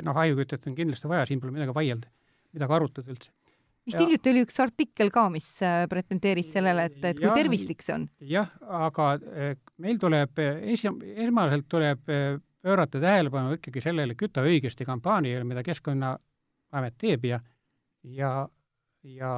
noh, 0.00 0.16
ahjukütet 0.16 0.64
on 0.68 0.78
kindlasti 0.80 1.12
vaja, 1.12 1.28
siin 1.28 1.44
pole 1.44 1.52
midagi 1.52 1.76
vaielda, 1.76 2.08
midagi 2.56 2.78
arutada 2.78 3.12
üldse 3.12 3.30
vist 3.86 3.98
hiljuti 3.98 4.30
oli 4.32 4.44
üks 4.46 4.58
artikkel 4.62 5.10
ka, 5.14 5.26
mis 5.32 5.46
äh, 5.64 5.84
pretendeeris 5.90 6.52
sellele, 6.54 6.86
et, 6.90 6.98
et 7.02 7.18
kui 7.18 7.28
ja, 7.28 7.34
tervislik 7.36 7.82
see 7.84 7.96
on. 7.96 8.06
jah, 8.32 8.52
aga 8.82 9.08
äh, 9.18 9.56
meil 9.82 9.98
tuleb 10.02 10.42
äh, 10.42 10.62
esi-, 10.74 10.94
esmaselt 11.26 11.68
tuleb 11.72 12.04
pöörata 12.62 13.00
tähelepanu 13.02 13.56
ikkagi 13.58 13.82
sellele 13.82 14.14
Küta 14.18 14.44
õigesti 14.46 14.86
kampaaniale, 14.86 15.44
mida 15.48 15.64
Keskkonnaamet 15.66 16.98
teeb 17.00 17.26
ja, 17.26 17.40
ja, 18.02 18.32
ja 19.02 19.34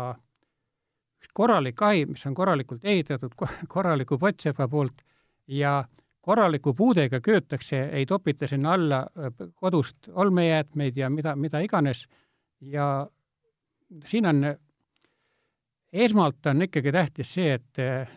korralik 1.34 1.82
ahi, 1.82 2.04
mis 2.12 2.26
on 2.28 2.36
korralikult 2.36 2.84
ehitatud 2.84 3.32
korraliku 3.68 4.18
pottsepa 4.20 4.68
poolt 4.68 5.00
ja 5.48 5.82
korraliku 6.24 6.74
puudega 6.76 7.20
köötakse, 7.20 7.80
ei 7.92 8.06
topita 8.06 8.46
sinna 8.48 8.76
alla 8.76 9.00
kodust 9.56 10.08
olmejäätmeid 10.12 10.96
ja 10.96 11.10
mida, 11.10 11.34
mida 11.36 11.60
iganes 11.64 12.06
ja 12.60 13.06
siin 14.04 14.26
on, 14.26 14.44
esmalt 15.92 16.46
on 16.46 16.62
ikkagi 16.62 16.92
tähtis 16.92 17.34
see, 17.34 17.54
et 17.58 17.82
äh, 17.82 18.10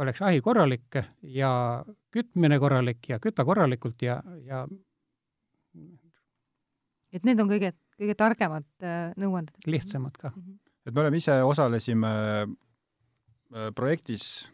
oleks 0.00 0.22
ahi 0.22 0.40
korralik 0.40 1.00
ja 1.22 1.50
kütmine 2.10 2.58
korralik 2.58 3.08
ja 3.08 3.18
küta 3.22 3.44
korralikult 3.44 4.02
ja, 4.02 4.20
ja 4.46 4.64
et 7.12 7.26
need 7.26 7.40
on 7.42 7.50
kõige, 7.50 7.72
kõige 7.98 8.16
targemad 8.18 8.68
äh, 8.84 9.10
nõuanded. 9.20 9.54
lihtsamad 9.66 10.16
ka 10.18 10.32
mm. 10.34 10.42
-hmm. 10.42 10.58
et 10.86 10.94
me 10.94 11.00
oleme 11.04 11.16
ise, 11.16 11.42
osalesime 11.42 12.12
äh, 12.42 13.72
projektis, 13.74 14.48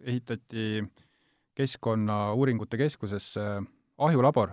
ehitati 0.00 0.84
Keskkonnauuringute 1.54 2.76
Keskusesse 2.76 3.40
ahjulabor, 3.98 4.50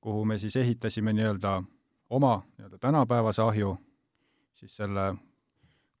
kuhu 0.00 0.24
me 0.24 0.38
siis 0.38 0.56
ehitasime 0.56 1.12
nii-öelda 1.12 1.62
oma 2.10 2.42
nii-öelda 2.58 2.78
tänapäevase 2.78 3.42
ahju, 3.42 3.78
siis 4.60 4.76
selle 4.78 5.10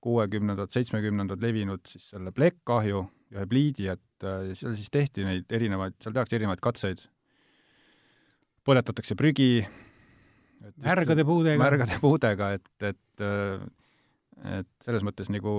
kuuekümnendad, 0.04 0.70
seitsmekümnendad 0.72 1.42
levinud 1.42 1.86
siis 1.88 2.10
selle 2.12 2.32
plekkahju 2.34 3.02
ja 3.32 3.40
ühe 3.40 3.48
pliidi, 3.50 3.88
et 3.90 4.26
äh, 4.26 4.52
seal 4.58 4.76
siis 4.78 4.92
tehti 4.92 5.26
neid 5.26 5.50
erinevaid, 5.52 5.96
seal 6.02 6.14
tehakse 6.16 6.38
erinevaid 6.38 6.62
katseid. 6.64 7.02
põletatakse 8.66 9.14
prügi, 9.14 9.66
märgade 10.82 11.24
puudega. 11.26 11.58
märgade 11.62 11.98
puudega, 12.02 12.52
et, 12.58 12.70
et, 12.82 13.22
äh, 13.22 14.58
et 14.60 14.70
selles 14.84 15.04
mõttes 15.06 15.30
nagu 15.32 15.52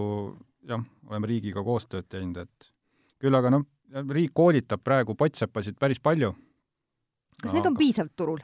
jah, 0.67 0.83
oleme 1.07 1.31
riigiga 1.31 1.63
koostööd 1.63 2.07
teinud, 2.11 2.43
et 2.43 2.71
küll 3.21 3.35
aga 3.35 3.51
noh, 3.53 3.65
riik 4.11 4.33
koolitab 4.35 4.83
praegu 4.83 5.15
pottsepasid 5.15 5.77
päris 5.79 5.99
palju. 6.03 6.33
kas 7.41 7.49
aga... 7.51 7.57
neid 7.57 7.71
on 7.71 7.79
piisavalt 7.79 8.15
turul? 8.15 8.43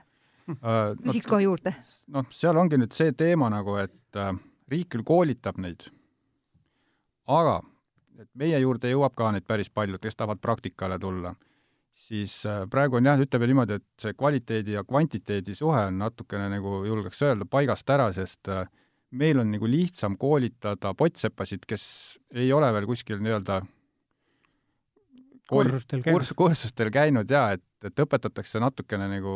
Küsiks 1.04 1.30
kohe 1.30 1.44
juurde. 1.46 1.76
noh, 2.14 2.28
seal 2.34 2.58
ongi 2.60 2.80
nüüd 2.82 2.96
see 2.96 3.14
teema 3.18 3.50
nagu, 3.54 3.78
et 3.82 4.20
uh, 4.20 4.34
riik 4.72 4.92
küll 4.96 5.06
koolitab 5.08 5.60
neid, 5.62 5.88
aga 7.30 7.62
et 8.20 8.30
meie 8.38 8.60
juurde 8.62 8.92
jõuab 8.92 9.16
ka 9.18 9.32
neid 9.34 9.48
päris 9.48 9.72
palju, 9.74 10.00
kes 10.02 10.20
tahavad 10.20 10.42
praktikale 10.44 11.00
tulla, 11.02 11.34
siis 12.06 12.36
uh, 12.50 12.64
praegu 12.72 13.00
on 13.00 13.10
jah, 13.10 13.22
ütleme 13.24 13.50
niimoodi, 13.50 13.80
et 13.80 14.06
see 14.06 14.16
kvaliteedi 14.18 14.78
ja 14.78 14.84
kvantiteedi 14.88 15.56
suhe 15.58 15.88
on 15.90 16.02
natukene 16.02 16.50
nagu 16.52 16.84
julgeks 16.88 17.22
öelda 17.26 17.48
paigast 17.50 17.90
ära, 17.96 18.10
sest 18.16 18.52
uh, 18.52 18.66
meil 19.14 19.40
on 19.40 19.52
nagu 19.54 19.70
lihtsam 19.70 20.18
koolitada 20.20 20.94
pottsepasid, 20.98 21.66
kes 21.70 21.86
ei 22.34 22.52
ole 22.54 22.72
veel 22.74 22.90
kuskil 22.90 23.22
nii-öelda 23.22 23.62
kursustel 25.50 26.02
käinud 26.02 26.20
kurs,. 26.20 26.34
kursustel 26.38 26.92
käinud 26.94 27.30
jaa, 27.30 27.54
et, 27.58 27.66
et 27.86 28.04
õpetatakse 28.06 28.62
natukene 28.64 29.10
nagu 29.12 29.36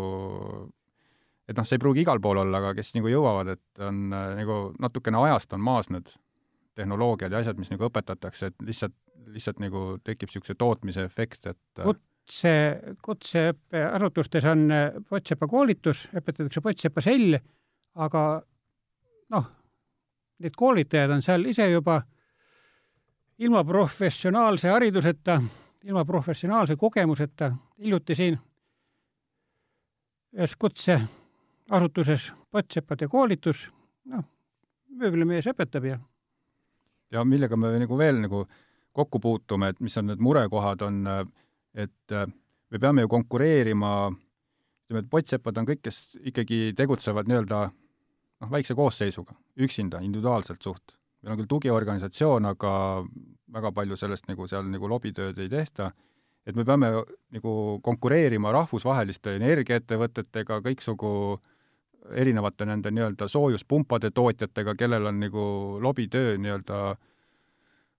et 1.47 1.57
noh, 1.57 1.65
see 1.67 1.77
ei 1.77 1.81
pruugi 1.81 2.03
igal 2.03 2.19
pool 2.23 2.41
olla, 2.43 2.59
aga 2.61 2.73
kes 2.77 2.93
nagu 2.97 3.11
jõuavad, 3.11 3.53
et 3.55 3.83
on 3.83 4.07
äh, 4.11 4.31
nagu 4.41 4.57
natukene 4.83 5.19
ajast 5.27 5.55
on 5.55 5.63
maas 5.63 5.91
need 5.93 6.11
tehnoloogiad 6.77 7.33
ja 7.33 7.41
asjad, 7.41 7.59
mis 7.59 7.71
nagu 7.71 7.87
õpetatakse, 7.87 8.51
et 8.51 8.65
lihtsalt, 8.67 8.95
lihtsalt 9.33 9.61
nagu 9.63 9.85
tekib 10.05 10.29
niisuguse 10.29 10.57
tootmise 10.59 11.05
efekt, 11.07 11.47
et 11.47 11.81
äh, 11.81 11.87
kutse, 11.87 12.53
kutseõppeasutustes 13.05 14.47
on 14.51 14.65
äh, 14.75 14.99
pottsepa 15.09 15.47
koolitus, 15.49 16.07
õpetatakse 16.11 16.63
pottsepa 16.63 17.03
sell, 17.05 17.39
aga 17.97 18.25
noh, 19.33 19.47
need 20.43 20.57
koolitajad 20.57 21.15
on 21.15 21.23
seal 21.25 21.47
ise 21.49 21.69
juba 21.71 22.01
ilma 23.41 23.63
professionaalse 23.65 24.69
hariduseta, 24.69 25.39
ilma 25.87 26.03
professionaalse 26.05 26.75
kogemuseta, 26.75 27.51
hiljuti 27.79 28.15
siin 28.17 28.37
ühes 30.37 30.53
kutse 30.59 30.97
asutuses 31.69 32.31
pottsepade 32.51 33.07
koolitus, 33.11 33.67
noh, 34.07 34.23
mööblimees 34.99 35.47
õpetab 35.51 35.87
ja 35.89 35.97
ja 37.11 37.23
millega 37.23 37.55
me 37.59 37.71
nagu 37.79 37.97
veel 37.99 38.21
nagu 38.23 38.45
kokku 38.97 39.19
puutume, 39.23 39.69
et 39.71 39.79
mis 39.79 39.95
on 39.99 40.09
need 40.09 40.21
murekohad, 40.23 40.81
on, 40.81 41.03
et 41.77 42.15
me 42.71 42.79
peame 42.81 43.03
ju 43.05 43.11
konkureerima, 43.11 43.91
ütleme, 44.87 45.03
et 45.03 45.09
pottsepad 45.11 45.59
on 45.61 45.67
kõik, 45.69 45.83
kes 45.85 46.01
ikkagi 46.31 46.73
tegutsevad 46.75 47.29
nii-öelda 47.29 47.61
noh, 47.69 48.49
väikse 48.51 48.75
koosseisuga, 48.75 49.37
üksinda, 49.63 50.01
individuaalselt 50.03 50.63
suht. 50.63 50.97
meil 51.21 51.33
on 51.33 51.39
küll 51.39 51.49
tugiorganisatsioon, 51.49 52.45
aga 52.45 52.71
väga 53.53 53.71
palju 53.71 53.95
sellest 53.97 54.27
nagu 54.27 54.47
seal 54.47 54.67
nagu 54.69 54.89
lobitööd 54.89 55.39
ei 55.39 55.49
tehta, 55.49 55.91
et 56.45 56.55
me 56.55 56.65
peame 56.65 56.91
nagu 57.33 57.53
konkureerima 57.83 58.51
rahvusvaheliste 58.51 59.35
energiaettevõtetega, 59.35 60.59
kõiksugu 60.65 61.13
äh, 61.37 61.56
erinevate 62.15 62.65
nende 62.65 62.91
nii-öelda 62.93 63.27
soojuspumpade 63.31 64.11
tootjatega, 64.15 64.75
kellel 64.79 65.09
on 65.09 65.19
nagu 65.19 65.43
lobitöö 65.83 66.37
nii-öelda, 66.37 66.95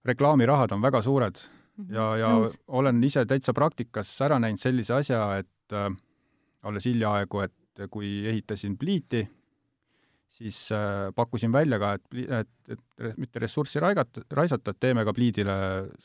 reklaamirahad 0.09 0.73
on 0.73 0.83
väga 0.83 1.03
suured 1.03 1.41
mhm. 1.77 1.95
ja, 1.95 2.11
ja 2.17 2.35
Nõus. 2.37 2.59
olen 2.69 3.03
ise 3.05 3.25
täitsa 3.29 3.55
praktikas 3.57 4.13
ära 4.25 4.39
näinud 4.43 4.63
sellise 4.63 4.95
asja, 5.01 5.25
et 5.43 5.77
äh, 5.77 5.91
alles 6.69 6.89
hiljaaegu, 6.89 7.45
et 7.47 7.89
kui 7.91 8.27
ehitasin 8.27 8.75
pliiti, 8.79 9.23
siis 10.39 10.59
äh, 10.75 11.09
pakkusin 11.15 11.53
välja 11.53 11.79
ka, 11.79 11.95
et, 11.99 12.35
et, 12.41 12.51
et 12.75 13.19
mitte 13.19 13.43
ressurssi 13.43 13.81
raigata, 13.83 14.25
raisata, 14.35 14.75
et 14.75 14.81
teeme 14.81 15.05
ka 15.07 15.15
pliidile 15.15 15.57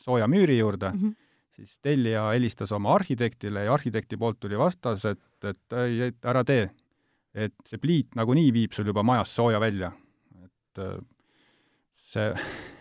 sooja 0.05 0.27
müüri 0.29 0.57
juurde 0.59 0.91
mm, 0.91 0.99
-hmm. 0.99 1.15
siis 1.57 1.79
tellija 1.81 2.29
helistas 2.33 2.71
oma 2.71 2.93
arhitektile 2.95 3.63
ja 3.63 3.73
arhitekti 3.73 4.17
poolt 4.17 4.39
tuli 4.39 4.57
vastus, 4.57 5.05
et, 5.05 5.21
et 5.43 5.77
ei, 5.85 6.01
et 6.09 6.25
ära 6.25 6.43
tee 6.43 6.69
et 7.33 7.55
see 7.67 7.81
pliit 7.81 8.15
nagunii 8.17 8.51
viib 8.53 8.73
sul 8.75 8.87
juba 8.89 9.03
majast 9.05 9.37
sooja 9.37 9.59
välja. 9.61 9.91
et 10.43 10.81
äh, 10.81 10.97
see, 12.13 12.33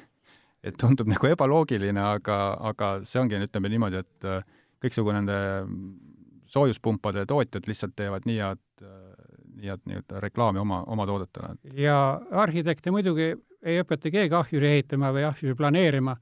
et 0.67 0.77
tundub 0.81 1.09
nagu 1.11 1.31
ebaloogiline, 1.31 2.01
aga, 2.01 2.39
aga 2.73 2.95
see 3.09 3.21
ongi, 3.23 3.41
ütleme 3.49 3.73
niimoodi, 3.73 4.03
et 4.03 4.29
äh, 4.29 4.43
kõiksugu 4.83 5.15
nende 5.15 5.39
soojuspumpade 6.53 7.25
tootjad 7.29 7.69
lihtsalt 7.69 7.95
teevad 7.97 8.27
nii 8.29 8.41
head, 8.43 8.63
äh, 8.85 9.31
nii 9.57 9.73
head 9.73 9.87
nii-öelda 9.89 10.21
reklaami 10.27 10.61
oma, 10.63 10.83
oma 10.93 11.09
toodetele. 11.09 11.57
ja 11.79 11.97
arhitekte 12.45 12.93
muidugi 12.93 13.33
ei 13.63 13.81
õpeta 13.81 14.11
keegi 14.13 14.37
ahjusi 14.37 14.69
ehitama 14.69 15.13
või 15.15 15.25
ahjusi 15.29 15.57
planeerima 15.57 16.17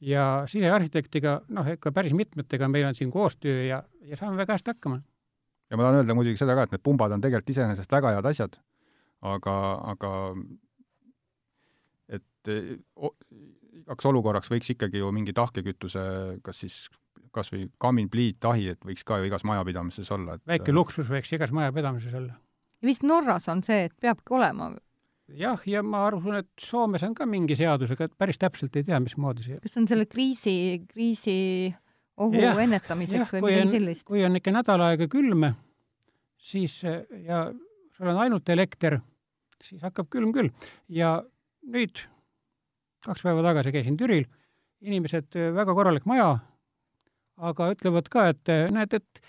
ja 0.00 0.44
sisearhitektiga, 0.50 1.40
noh, 1.54 1.68
ikka 1.76 1.92
päris 1.94 2.14
mitmetega 2.16 2.68
meil 2.68 2.88
on 2.88 2.96
siin 2.98 3.12
koostöö 3.12 3.62
ja, 3.68 3.82
ja 4.04 4.18
saame 4.18 4.40
väga 4.42 4.56
hästi 4.56 4.74
hakkama 4.74 5.00
ja 5.70 5.78
ma 5.78 5.86
tahan 5.86 6.00
öelda 6.02 6.16
muidugi 6.18 6.40
seda 6.40 6.56
ka, 6.58 6.66
et 6.66 6.76
need 6.76 6.84
pumbad 6.86 7.14
on 7.16 7.24
tegelikult 7.24 7.54
iseenesest 7.54 7.92
väga 7.92 8.16
head 8.16 8.28
asjad, 8.30 8.58
aga, 9.26 9.56
aga 9.94 10.12
et 12.18 12.52
igaks 13.82 14.08
olukorraks 14.10 14.50
võiks 14.52 14.70
ikkagi 14.76 15.02
ju 15.02 15.10
mingi 15.14 15.34
tahkekütuse, 15.36 16.06
kas 16.46 16.62
siis 16.64 16.86
kas 17.36 17.52
või 17.52 17.66
kamin, 17.82 18.08
pliit, 18.12 18.40
ahi, 18.48 18.70
et 18.72 18.86
võiks 18.86 19.04
ka 19.06 19.20
ju 19.20 19.28
igas 19.28 19.44
majapidamises 19.44 20.10
olla, 20.14 20.38
et 20.38 20.48
väike 20.48 20.72
luksus 20.72 21.08
võiks 21.10 21.32
igas 21.36 21.52
majapidamises 21.52 22.14
olla. 22.16 22.36
ja 22.80 22.88
vist 22.88 23.04
Norras 23.06 23.48
on 23.52 23.62
see, 23.66 23.86
et 23.90 23.96
peabki 24.00 24.36
olema? 24.38 24.70
jah, 25.36 25.60
ja 25.68 25.82
ma 25.82 26.04
arvan, 26.06 26.40
et 26.44 26.62
Soomes 26.62 27.04
on 27.06 27.14
ka 27.18 27.26
mingi 27.28 27.58
seadusega, 27.58 28.08
et 28.08 28.14
päris 28.18 28.40
täpselt 28.40 28.76
ei 28.78 28.86
tea, 28.86 29.00
mismoodi 29.02 29.44
see 29.44 29.58
kas 29.62 29.76
on 29.80 29.88
selle 29.90 30.06
kriisi, 30.08 30.56
kriisi 30.88 31.36
ohu 32.16 32.40
ja, 32.40 32.54
ennetamiseks 32.62 33.36
ja, 33.36 33.42
või 33.42 33.54
midagi 33.54 33.74
sellist? 33.74 34.04
kui 34.08 34.24
on 34.26 34.38
ikka 34.38 34.54
nädal 34.54 34.84
aega 34.88 35.08
külm, 35.12 35.46
siis 36.40 36.78
ja 36.82 37.46
sul 37.96 38.12
on 38.12 38.20
ainult 38.24 38.48
elekter, 38.52 39.00
siis 39.62 39.84
hakkab 39.84 40.10
külm 40.12 40.32
küll. 40.36 40.50
ja 40.88 41.18
nüüd, 41.66 42.02
kaks 43.06 43.24
päeva 43.26 43.44
tagasi 43.46 43.74
käisin 43.74 43.96
Türil, 44.00 44.26
inimesed, 44.84 45.32
väga 45.56 45.74
korralik 45.76 46.06
maja, 46.08 46.36
aga 47.36 47.70
ütlevad 47.74 48.10
ka, 48.12 48.28
et 48.32 48.52
näed, 48.72 48.98
et 49.00 49.24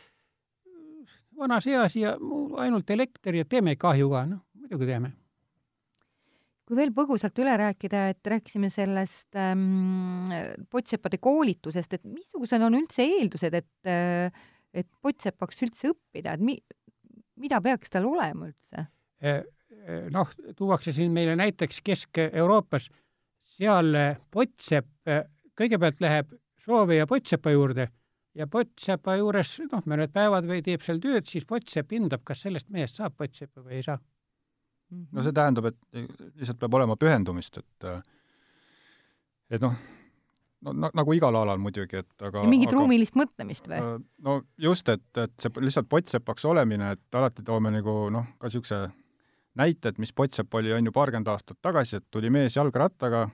vanas 1.38 1.68
eas 1.70 1.96
ja 1.96 2.18
ainult 2.64 2.90
elekter 2.90 3.36
ja 3.36 3.46
teeme 3.46 3.76
ikka 3.78 3.94
ahju 3.94 4.12
ka, 4.12 4.26
noh, 4.32 4.44
muidugi 4.58 4.90
teeme 4.90 5.14
kui 6.68 6.76
veel 6.76 6.92
põgusalt 6.96 7.40
üle 7.40 7.54
rääkida, 7.62 8.04
et 8.12 8.28
rääkisime 8.28 8.68
sellest 8.74 9.38
ähm, 9.40 10.34
pottsepade 10.72 11.20
koolitusest, 11.24 11.96
et 11.96 12.04
missugused 12.04 12.64
on 12.68 12.76
üldse 12.82 13.06
eeldused, 13.08 13.56
et 13.56 13.92
äh, 13.92 14.46
et 14.78 14.88
pottsepaks 15.02 15.64
üldse 15.66 15.92
õppida, 15.94 16.36
et 16.36 16.44
mi-, 16.44 16.60
mida 17.42 17.60
peaks 17.64 17.94
tal 17.94 18.08
olema 18.10 18.50
üldse? 18.50 18.88
E, 19.18 19.34
e, 19.34 20.00
noh, 20.14 20.32
tuuakse 20.58 20.94
siin 20.96 21.14
meile 21.16 21.38
näiteks 21.40 21.82
Kesk-Euroopas, 21.86 22.90
seal 23.58 23.96
pottsepp 24.34 25.08
kõigepealt 25.58 26.02
läheb 26.04 26.36
soovija 26.62 27.08
pottsepa 27.10 27.54
juurde 27.56 27.88
ja 28.38 28.46
pottsepa 28.52 29.16
juures, 29.18 29.56
noh, 29.72 29.86
mõned 29.90 30.12
päevad 30.14 30.46
või 30.50 30.62
teeb 30.66 30.84
seal 30.86 31.00
tööd, 31.02 31.26
siis 31.30 31.48
pottsepp 31.48 31.96
hindab, 31.96 32.26
kas 32.28 32.44
sellest 32.46 32.70
mehest 32.74 33.00
saab 33.00 33.16
pottseppa 33.18 33.64
või 33.64 33.80
ei 33.80 33.88
saa 33.88 33.98
no 34.90 35.26
see 35.26 35.36
tähendab, 35.36 35.72
et 35.72 35.78
lihtsalt 36.38 36.60
peab 36.62 36.80
olema 36.80 36.96
pühendumist, 37.00 37.60
et 37.60 37.88
et 39.58 39.64
noh, 39.64 39.76
no, 40.64 40.74
no 40.74 40.92
nagu 40.96 41.16
igal 41.16 41.36
alal 41.40 41.60
muidugi, 41.62 42.04
et 42.04 42.28
aga 42.28 42.44
ja 42.44 42.52
mingit 42.52 42.72
aga, 42.72 42.80
ruumilist 42.80 43.18
mõtlemist 43.20 43.68
või? 43.70 43.82
Äh, 43.82 43.98
no 44.28 44.38
just, 44.62 44.90
et, 44.94 45.10
et 45.20 45.36
see 45.42 45.64
lihtsalt 45.64 45.90
pottsepaks 45.92 46.48
olemine, 46.50 46.94
et 46.98 47.20
alati 47.20 47.46
toome 47.48 47.72
nagu 47.74 47.98
noh, 48.14 48.32
ka 48.40 48.52
niisuguse 48.52 48.86
näite, 49.58 49.92
et 49.92 50.00
mis 50.02 50.14
pottsepp 50.14 50.54
oli, 50.60 50.72
on 50.76 50.88
ju, 50.88 50.94
paarkümmend 50.96 51.30
aastat 51.34 51.60
tagasi, 51.66 52.02
et 52.02 52.08
tuli 52.14 52.30
mees 52.34 52.56
jalgrattaga, 52.58 53.28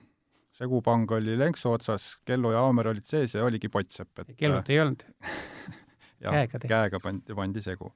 segupang 0.58 1.10
oli 1.18 1.36
lenksu 1.40 1.74
otsas, 1.74 2.14
Kello 2.26 2.54
ja 2.54 2.64
Aamer 2.68 2.94
olid 2.94 3.10
sees 3.10 3.36
ja 3.36 3.44
oligi 3.46 3.70
pottsepp, 3.74 4.24
et 4.24 4.36
kellot 4.40 4.70
ei 4.70 4.80
olnud 4.84 5.04
käega 6.24 6.60
tehti. 6.60 6.72
käega 6.72 7.00
pandi, 7.04 7.36
pandi 7.36 7.64
segu. 7.64 7.92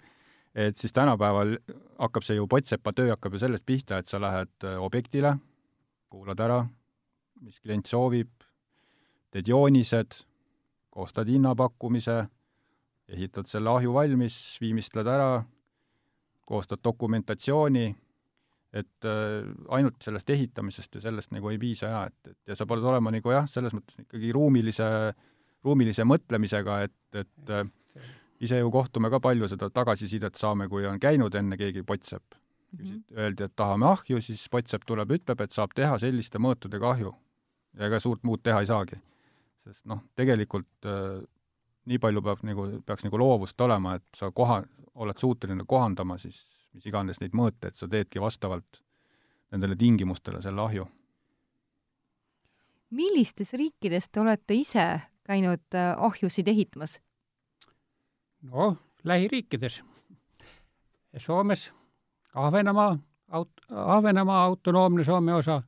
Et 0.58 0.78
siis 0.78 0.94
tänapäeval 0.94 1.58
hakkab 2.02 2.26
see 2.26 2.40
ju, 2.40 2.48
pottsepa 2.50 2.94
töö 2.98 3.12
hakkab 3.14 3.36
ju 3.36 3.44
sellest 3.44 3.66
pihta, 3.66 4.00
et 4.02 4.10
sa 4.10 4.20
lähed 4.22 4.66
äh, 4.66 4.80
objektile, 4.82 5.36
kuulad 6.10 6.42
ära, 6.42 6.64
mis 7.46 7.60
klient 7.62 7.86
soovib, 7.86 8.32
teed 9.32 9.52
joonised, 9.52 10.24
koostad 10.90 11.30
hinnapakkumise, 11.30 12.24
ehitad 13.14 13.50
selle 13.52 13.70
ahju 13.70 13.94
valmis, 13.94 14.40
viimistled 14.62 15.08
ära, 15.08 15.44
koostad 16.48 16.82
dokumentatsiooni, 16.84 17.88
et 18.78 19.06
äh, 19.06 19.46
ainult 19.78 20.02
sellest 20.04 20.30
ehitamisest 20.34 20.98
ja 20.98 21.06
sellest 21.06 21.32
nagu 21.36 21.54
ei 21.54 21.62
piisa 21.62 21.92
ja 21.92 22.06
et, 22.10 22.34
et 22.34 22.52
ja 22.52 22.58
sa 22.58 22.66
pead 22.68 22.84
olema 22.84 23.14
nagu 23.14 23.32
jah, 23.32 23.46
selles 23.50 23.78
mõttes 23.78 24.02
ikkagi 24.02 24.34
ruumilise, 24.36 24.88
ruumilise 25.64 26.06
mõtlemisega, 26.08 26.82
et, 26.88 27.22
et 27.22 27.54
äh, 27.54 27.70
ise 28.42 28.60
ju 28.60 28.72
kohtume 28.72 29.10
ka 29.10 29.20
palju 29.20 29.48
seda 29.48 29.70
tagasisidet 29.70 30.36
saame, 30.36 30.68
kui 30.70 30.86
on 30.86 31.00
käinud 31.00 31.36
enne 31.36 31.58
keegi 31.58 31.84
pottsepp 31.84 32.36
mm. 32.36 32.86
-hmm. 32.86 33.18
Öeldi, 33.18 33.44
et 33.44 33.56
tahame 33.56 33.86
ahju, 33.86 34.22
siis 34.22 34.50
pottsepp 34.50 34.86
tuleb, 34.86 35.12
ütleb, 35.12 35.42
et 35.42 35.52
saab 35.52 35.74
teha 35.76 35.98
selliste 35.98 36.40
mõõtudega 36.40 36.92
ahju. 36.92 37.16
ja 37.74 37.86
ega 37.86 38.00
suurt 38.00 38.24
muud 38.24 38.44
teha 38.44 38.60
ei 38.60 38.66
saagi. 38.66 38.96
sest 39.64 39.86
noh, 39.86 40.04
tegelikult 40.16 40.86
äh, 40.86 41.24
nii 41.86 42.00
palju 42.00 42.22
peab 42.22 42.44
nagu, 42.44 42.82
peaks 42.86 43.04
nagu 43.04 43.18
loovust 43.18 43.62
olema, 43.62 43.96
et 43.96 44.08
sa 44.16 44.32
koha, 44.32 44.64
oled 44.96 45.18
suuteline 45.18 45.64
kohandama 45.68 46.18
siis 46.18 46.46
mis 46.78 46.86
iganes 46.86 47.22
neid 47.22 47.36
mõõte, 47.38 47.72
et 47.72 47.76
sa 47.76 47.90
teedki 47.90 48.22
vastavalt 48.22 48.82
nendele 49.52 49.76
tingimustele 49.80 50.42
selle 50.44 50.62
ahju. 50.62 50.88
millistes 52.90 53.52
riikides 53.54 54.10
te 54.10 54.20
olete 54.20 54.56
ise 54.56 54.86
käinud 55.28 55.76
äh, 55.76 55.96
ahjusid 55.98 56.48
ehitamas? 56.48 57.00
Noh, 58.42 58.78
lähiriikides. 59.04 59.82
Soomes 61.18 61.72
Ahvenamaa, 62.34 62.98
Ahvenamaa 63.72 64.44
autonoomne 64.44 65.04
Soome 65.04 65.34
osa, 65.34 65.62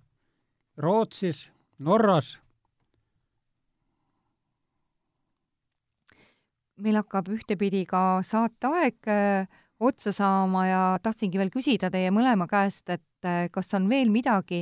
Rootsis, 0.77 1.51
Norras. 1.79 2.39
meil 6.79 6.95
hakkab 6.95 7.27
ühtepidi 7.27 7.81
ka 7.83 8.21
saateaeg 8.23 9.09
äh, 9.11 9.47
otsa 9.83 10.13
saama 10.15 10.61
ja 10.63 10.83
tahtsingi 11.03 11.35
veel 11.41 11.49
küsida 11.51 11.89
teie 11.91 12.07
mõlema 12.15 12.47
käest, 12.47 12.85
et 12.87 13.27
äh, 13.27 13.49
kas 13.51 13.73
on 13.75 13.89
veel 13.91 14.07
midagi, 14.07 14.61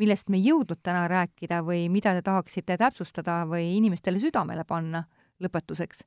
millest 0.00 0.32
me 0.32 0.40
ei 0.40 0.46
jõudnud 0.48 0.80
täna 0.80 1.04
rääkida 1.12 1.60
või 1.66 1.90
mida 1.92 2.14
te 2.16 2.24
tahaksite 2.24 2.78
täpsustada 2.80 3.42
või 3.50 3.74
inimestele 3.76 4.16
südamele 4.22 4.64
panna 4.64 5.04
lõpetuseks 5.44 6.00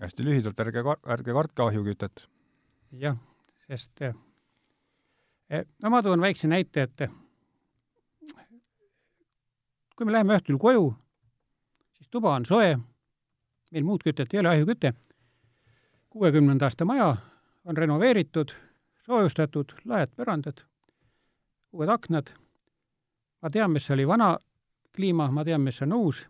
hästi 0.00 0.24
lühidalt, 0.24 0.60
ärge, 0.60 0.82
ärge 1.06 1.32
kartke 1.32 1.62
ahjukütet. 1.62 2.28
jah, 2.92 3.16
sest 3.66 4.02
eh, 4.02 4.14
eh, 5.50 5.66
no 5.82 5.90
ma 5.90 6.02
toon 6.02 6.20
väikse 6.20 6.48
näite, 6.48 6.82
et 6.82 7.10
kui 9.96 10.06
me 10.06 10.14
läheme 10.14 10.36
õhtul 10.38 10.58
koju, 10.62 10.92
siis 11.98 12.08
tuba 12.10 12.36
on 12.36 12.46
soe, 12.46 12.78
meil 13.72 13.84
muud 13.84 14.04
kütet 14.06 14.34
ei 14.34 14.40
ole, 14.40 14.54
ahjuküte, 14.54 14.94
kuuekümnenda 16.10 16.68
aasta 16.68 16.86
maja 16.86 17.16
on 17.64 17.76
renoveeritud, 17.76 18.54
soojustatud, 19.04 19.74
laed 19.84 20.14
põrandad, 20.16 20.62
uued 21.72 21.90
aknad, 21.90 22.30
ma 23.42 23.50
tean, 23.50 23.74
mis 23.74 23.90
oli 23.90 24.06
vana 24.06 24.36
kliima, 24.94 25.30
ma 25.30 25.44
tean, 25.44 25.66
mis 25.66 25.82
on 25.82 25.92
uus 25.92 26.24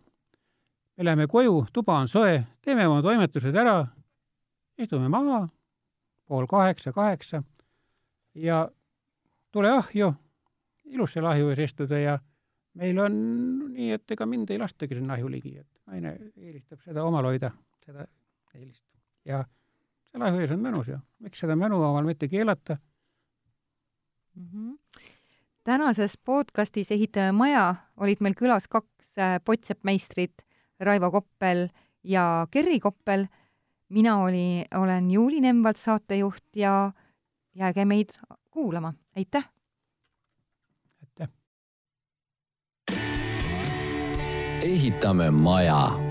me 0.99 1.05
läheme 1.05 1.27
koju, 1.27 1.65
tuba 1.73 1.95
on 1.95 2.09
soe, 2.11 2.41
teeme 2.61 2.83
oma 2.87 2.99
toimetused 3.01 3.55
ära, 3.55 3.85
istume 4.77 5.07
maha, 5.07 5.45
pool 6.27 6.47
kaheksa, 6.47 6.91
kaheksa 6.91 7.39
ja 8.35 8.65
tule 9.51 9.71
ahju, 9.71 10.09
ilus 10.91 11.15
seal 11.15 11.29
ahju 11.31 11.53
ees 11.53 11.61
istuda 11.69 12.01
ja 12.03 12.17
meil 12.75 12.99
on 12.99 13.15
nii, 13.69 13.93
et 13.95 14.11
ega 14.11 14.27
mind 14.27 14.51
ei 14.51 14.59
lastagi 14.59 14.97
sinna 14.97 15.15
ahju 15.15 15.31
ligi, 15.31 15.53
et 15.61 15.69
naine 15.87 16.17
eelistab 16.35 16.83
seda 16.83 17.07
omal 17.07 17.29
hoida, 17.31 17.53
seda 17.85 18.03
eelist. 18.57 18.83
ja 19.23 19.45
seal 20.11 20.27
ahju 20.27 20.43
ees 20.43 20.51
on 20.57 20.67
mõnus 20.67 20.91
ju, 20.91 20.99
miks 21.23 21.45
seda 21.45 21.55
mänu 21.55 21.79
omal 21.79 22.03
mitte 22.11 22.27
keelata 22.27 22.75
mm. 24.35 24.51
-hmm. 24.51 25.07
tänases 25.63 26.17
podcastis 26.17 26.91
Ehitame 26.91 27.31
maja 27.31 27.75
olid 27.95 28.19
meil 28.19 28.35
külas 28.35 28.67
kaks 28.67 29.15
äh, 29.15 29.39
potseppmeistrit 29.45 30.48
Raivo 30.79 31.11
Koppel 31.11 31.67
ja 32.03 32.47
Kerri 32.51 32.79
Koppel. 32.79 33.27
mina 33.89 34.17
oli, 34.17 34.65
olen 34.75 35.11
Juuli 35.11 35.41
Nemvalt, 35.41 35.77
saatejuht 35.77 36.55
ja 36.55 36.91
jääge 37.55 37.85
meid 37.85 38.09
kuulama, 38.51 38.93
aitäh! 39.15 39.49
aitäh! 41.01 41.29
ehitame 44.61 45.31
maja 45.31 46.08